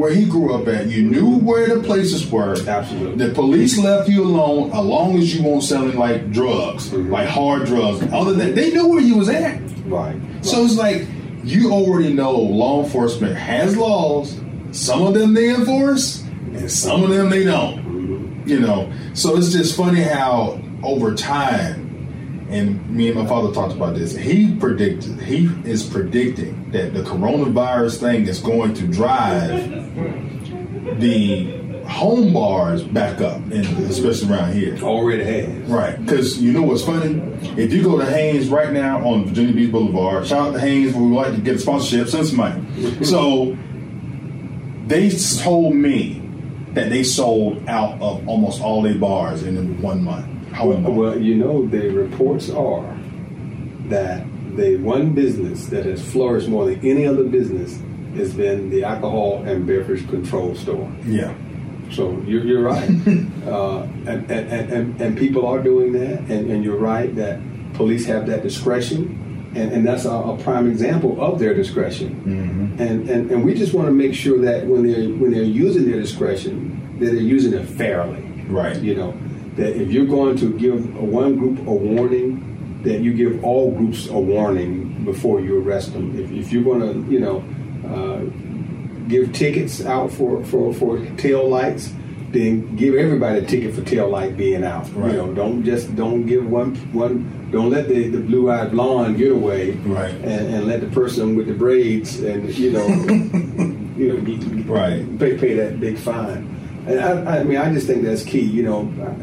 Where 0.00 0.14
he 0.14 0.24
grew 0.24 0.54
up 0.54 0.66
at, 0.66 0.86
you 0.86 1.02
knew 1.02 1.36
where 1.40 1.76
the 1.76 1.82
places 1.82 2.26
were. 2.30 2.56
Absolutely. 2.66 3.26
The 3.26 3.34
police 3.34 3.76
left 3.76 4.08
you 4.08 4.24
alone, 4.24 4.70
as 4.70 4.82
long 4.82 5.18
as 5.18 5.34
you 5.34 5.42
weren't 5.42 5.62
selling 5.62 5.98
like 5.98 6.32
drugs, 6.32 6.88
mm-hmm. 6.88 7.12
like 7.12 7.28
hard 7.28 7.66
drugs. 7.66 8.02
Other 8.10 8.32
than 8.32 8.54
they 8.54 8.70
knew 8.70 8.88
where 8.88 9.00
you 9.00 9.18
was 9.18 9.28
at. 9.28 9.60
Right. 9.84 10.18
So 10.40 10.64
it's 10.64 10.76
like 10.76 11.06
you 11.44 11.70
already 11.70 12.14
know 12.14 12.32
law 12.32 12.82
enforcement 12.82 13.36
has 13.36 13.76
laws. 13.76 14.40
Some 14.72 15.06
of 15.06 15.12
them 15.12 15.34
they 15.34 15.50
enforce, 15.54 16.22
and 16.22 16.72
some 16.72 17.02
of 17.02 17.10
them 17.10 17.28
they 17.28 17.44
don't. 17.44 18.42
You 18.46 18.58
know, 18.60 18.90
so 19.12 19.36
it's 19.36 19.52
just 19.52 19.76
funny 19.76 20.00
how 20.00 20.62
over 20.82 21.14
time, 21.14 21.79
and 22.50 22.90
me 22.90 23.08
and 23.08 23.18
my 23.18 23.26
father 23.26 23.52
talked 23.52 23.74
about 23.74 23.94
this. 23.94 24.16
He 24.16 24.54
predicted, 24.56 25.20
he 25.22 25.46
is 25.64 25.88
predicting 25.88 26.70
that 26.72 26.94
the 26.94 27.02
coronavirus 27.02 28.00
thing 28.00 28.26
is 28.26 28.40
going 28.40 28.74
to 28.74 28.86
drive 28.86 29.50
the 31.00 31.60
home 31.90 32.32
bars 32.32 32.82
back 32.82 33.20
up, 33.20 33.36
and 33.36 33.66
especially 33.84 34.32
around 34.32 34.52
here. 34.52 34.78
Already 34.80 35.24
has. 35.24 35.70
Right. 35.70 36.04
Because 36.04 36.40
you 36.40 36.52
know 36.52 36.62
what's 36.62 36.84
funny? 36.84 37.20
If 37.60 37.72
you 37.72 37.82
go 37.82 37.98
to 37.98 38.06
Haynes 38.06 38.48
right 38.48 38.72
now 38.72 39.06
on 39.06 39.26
Virginia 39.26 39.52
Beach 39.52 39.72
Boulevard, 39.72 40.26
shout 40.26 40.48
out 40.48 40.52
to 40.52 40.60
Haynes, 40.60 40.94
we 40.94 41.02
would 41.02 41.14
like 41.14 41.34
to 41.34 41.40
get 41.40 41.56
a 41.56 41.58
sponsorship, 41.58 42.08
send 42.08 42.26
some 42.28 42.36
money. 42.36 43.04
so 43.04 43.56
they 44.86 45.10
told 45.42 45.74
me 45.74 46.22
that 46.72 46.88
they 46.90 47.02
sold 47.02 47.68
out 47.68 48.00
of 48.00 48.26
almost 48.28 48.62
all 48.62 48.82
their 48.82 48.94
bars 48.94 49.42
in 49.42 49.80
one 49.82 50.04
month. 50.04 50.26
Well, 50.52 50.80
well, 50.80 51.18
you 51.18 51.36
know, 51.36 51.66
the 51.66 51.88
reports 51.90 52.50
are 52.50 52.96
that 53.86 54.24
the 54.56 54.76
one 54.76 55.12
business 55.12 55.66
that 55.66 55.86
has 55.86 56.02
flourished 56.10 56.48
more 56.48 56.66
than 56.66 56.84
any 56.84 57.06
other 57.06 57.24
business 57.24 57.80
has 58.16 58.34
been 58.34 58.70
the 58.70 58.84
alcohol 58.84 59.42
and 59.44 59.66
beverage 59.66 60.08
control 60.08 60.54
store. 60.54 60.90
Yeah. 61.04 61.34
So 61.92 62.20
you're, 62.26 62.44
you're 62.44 62.62
right. 62.62 62.88
uh, 63.46 63.82
and, 63.82 64.30
and, 64.30 64.72
and, 64.72 65.00
and, 65.00 65.18
people 65.18 65.46
are 65.46 65.62
doing 65.62 65.92
that, 65.92 66.20
and, 66.30 66.50
and 66.50 66.64
you're 66.64 66.78
right 66.78 67.14
that 67.16 67.40
police 67.74 68.06
have 68.06 68.26
that 68.26 68.42
discretion, 68.42 69.52
and, 69.56 69.72
and 69.72 69.86
that's 69.86 70.04
a, 70.04 70.10
a 70.10 70.36
prime 70.38 70.68
example 70.70 71.20
of 71.20 71.38
their 71.38 71.54
discretion. 71.54 72.14
Mm-hmm. 72.20 72.82
And, 72.82 73.10
and, 73.10 73.30
and 73.30 73.44
we 73.44 73.54
just 73.54 73.74
want 73.74 73.88
to 73.88 73.92
make 73.92 74.14
sure 74.14 74.40
that 74.42 74.66
when 74.66 74.84
they're, 74.86 75.08
when 75.08 75.32
they're 75.32 75.42
using 75.42 75.90
their 75.90 76.00
discretion, 76.00 76.98
that 77.00 77.06
they're 77.06 77.14
using 77.16 77.54
it 77.54 77.66
fairly. 77.66 78.22
Right. 78.48 78.76
You 78.80 78.94
know, 78.94 79.19
that 79.56 79.80
if 79.80 79.90
you're 79.90 80.06
going 80.06 80.36
to 80.38 80.56
give 80.58 80.94
one 80.96 81.36
group 81.36 81.58
a 81.60 81.72
warning, 81.72 82.80
that 82.84 83.00
you 83.00 83.12
give 83.12 83.44
all 83.44 83.72
groups 83.72 84.08
a 84.08 84.18
warning 84.18 85.04
before 85.04 85.40
you 85.40 85.60
arrest 85.60 85.92
them. 85.92 86.18
If, 86.18 86.30
if 86.30 86.52
you're 86.52 86.64
going 86.64 86.80
to, 86.80 87.10
you 87.10 87.20
know, 87.20 87.44
uh, 87.86 89.08
give 89.08 89.32
tickets 89.32 89.84
out 89.84 90.10
for, 90.12 90.44
for, 90.44 90.72
for 90.72 91.04
tail 91.16 91.48
lights, 91.48 91.92
then 92.32 92.76
give 92.76 92.94
everybody 92.94 93.40
a 93.40 93.44
ticket 93.44 93.74
for 93.74 93.82
tail 93.82 94.08
light 94.08 94.36
being 94.36 94.64
out. 94.64 94.88
Right. 94.94 95.12
You 95.12 95.18
know, 95.18 95.34
don't 95.34 95.64
just 95.64 95.94
don't 95.96 96.26
give 96.26 96.48
one 96.48 96.76
one 96.92 97.50
don't 97.50 97.70
let 97.70 97.88
the, 97.88 98.08
the 98.08 98.20
blue 98.20 98.50
eyed 98.50 98.70
blonde 98.70 99.18
get 99.18 99.32
away. 99.32 99.72
Right. 99.72 100.14
And, 100.14 100.54
and 100.54 100.66
let 100.66 100.80
the 100.80 100.86
person 100.88 101.34
with 101.34 101.48
the 101.48 101.54
braids 101.54 102.20
and 102.20 102.48
you 102.56 102.70
know 102.70 102.86
you 103.96 104.12
know 104.12 104.72
right 104.72 105.18
pay, 105.18 105.36
pay 105.36 105.54
that 105.54 105.80
big 105.80 105.98
fine. 105.98 106.59
And 106.86 106.98
I, 106.98 107.40
I, 107.40 107.44
mean, 107.44 107.58
I 107.58 107.72
just 107.72 107.86
think 107.86 108.02
that's 108.02 108.24
key. 108.24 108.40
You 108.40 108.62
know, 108.62 108.80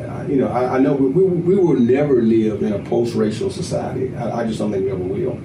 I, 0.10 0.28
you 0.28 0.36
know, 0.38 0.48
I, 0.48 0.76
I 0.76 0.80
know 0.80 0.94
we, 0.94 1.10
we, 1.10 1.24
we, 1.24 1.56
will 1.56 1.80
never 1.80 2.22
live 2.22 2.62
in 2.62 2.74
a 2.74 2.80
post-racial 2.80 3.50
society. 3.50 4.16
I, 4.16 4.42
I 4.42 4.48
just 4.48 4.60
don't 4.60 4.72
think 4.72 4.86
we 4.86 4.92
ever 4.92 5.04
will 5.04 5.42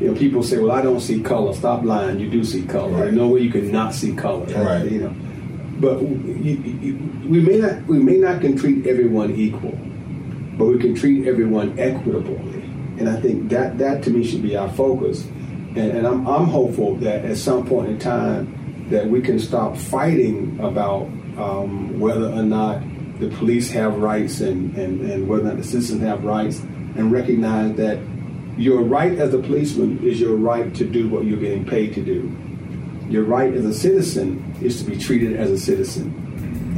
you 0.00 0.08
know, 0.08 0.18
people 0.18 0.42
say, 0.42 0.58
"Well, 0.58 0.72
I 0.72 0.82
don't 0.82 1.00
see 1.00 1.22
color." 1.22 1.54
Stop 1.54 1.82
lying. 1.82 2.20
You 2.20 2.28
do 2.28 2.44
see 2.44 2.64
color. 2.64 2.90
Right. 2.90 3.00
There's 3.04 3.14
no 3.14 3.28
way 3.28 3.40
you 3.40 3.50
can 3.50 3.72
not 3.72 3.94
see 3.94 4.14
color. 4.14 4.44
Right. 4.44 4.90
You 4.90 5.00
know, 5.00 5.16
but 5.80 6.02
you, 6.02 6.54
you, 6.82 7.28
we 7.28 7.40
may 7.40 7.56
not 7.56 7.86
we 7.86 7.98
may 7.98 8.16
not 8.16 8.42
can 8.42 8.56
treat 8.56 8.86
everyone 8.86 9.34
equal, 9.34 9.78
but 10.58 10.66
we 10.66 10.78
can 10.78 10.94
treat 10.94 11.26
everyone 11.26 11.78
equitably. 11.78 12.62
And 12.98 13.08
I 13.08 13.20
think 13.20 13.48
that 13.50 13.78
that 13.78 14.02
to 14.04 14.10
me 14.10 14.22
should 14.22 14.42
be 14.42 14.56
our 14.56 14.70
focus. 14.70 15.24
And, 15.24 15.78
and 15.78 16.06
I'm 16.06 16.26
I'm 16.26 16.44
hopeful 16.44 16.96
that 16.96 17.24
at 17.24 17.38
some 17.38 17.66
point 17.66 17.88
in 17.88 17.98
time 17.98 18.86
that 18.90 19.06
we 19.06 19.22
can 19.22 19.38
stop 19.38 19.78
fighting 19.78 20.58
about 20.60 21.08
um, 21.38 21.98
whether 21.98 22.26
or 22.26 22.42
not 22.42 22.82
the 23.18 23.28
police 23.28 23.70
have 23.70 23.96
rights 23.98 24.40
and, 24.40 24.76
and, 24.76 25.00
and 25.10 25.28
whether 25.28 25.44
or 25.44 25.48
not 25.48 25.56
the 25.56 25.64
citizens 25.64 26.02
have 26.02 26.24
rights 26.24 26.58
and 26.60 27.10
recognize 27.10 27.74
that 27.76 27.98
your 28.56 28.82
right 28.82 29.18
as 29.18 29.34
a 29.34 29.38
policeman 29.38 30.02
is 30.02 30.20
your 30.20 30.36
right 30.36 30.74
to 30.74 30.84
do 30.84 31.08
what 31.08 31.24
you're 31.24 31.38
getting 31.38 31.64
paid 31.64 31.94
to 31.94 32.02
do. 32.02 32.34
Your 33.08 33.24
right 33.24 33.52
as 33.52 33.64
a 33.64 33.74
citizen 33.74 34.54
is 34.60 34.82
to 34.82 34.90
be 34.90 34.96
treated 34.96 35.36
as 35.36 35.50
a 35.50 35.58
citizen. 35.58 36.22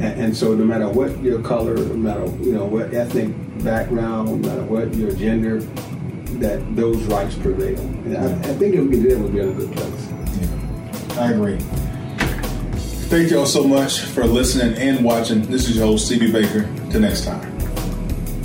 And, 0.01 0.21
and 0.21 0.37
so 0.37 0.55
no 0.55 0.65
matter 0.65 0.89
what 0.89 1.19
your 1.23 1.41
color, 1.41 1.77
no 1.77 1.95
matter 1.95 2.27
you 2.43 2.53
know 2.53 2.65
what 2.65 2.93
ethnic 2.95 3.33
background, 3.65 4.43
no 4.43 4.49
matter 4.49 4.63
what 4.65 4.95
your 4.95 5.13
gender, 5.13 5.61
that 6.41 6.77
those 6.77 7.03
rights 7.05 7.35
prevail. 7.37 7.81
And 7.81 8.17
I, 8.17 8.27
I 8.27 8.55
think 8.55 8.75
if 8.75 8.83
we 8.83 8.91
can 8.91 9.03
do 9.03 9.09
that, 9.11 9.19
we'll 9.19 9.29
be 9.29 9.41
in 9.41 9.49
a 9.49 9.53
good 9.53 9.73
place. 9.73 10.09
Yeah, 10.41 11.23
I 11.23 11.33
agree. 11.33 11.59
Thank 13.09 13.31
you 13.31 13.39
all 13.39 13.47
so 13.47 13.65
much 13.65 14.01
for 14.01 14.27
listening 14.27 14.77
and 14.77 15.03
watching. 15.03 15.41
This 15.41 15.67
is 15.67 15.77
your 15.77 15.87
host, 15.87 16.13
CB 16.13 16.31
Baker. 16.31 16.69
Till 16.91 17.01
next 17.01 17.25
time. 17.25 17.41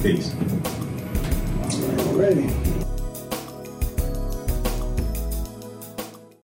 Peace. 0.01 0.33
All 0.33 1.81
right, 1.89 1.99
already. 2.07 2.62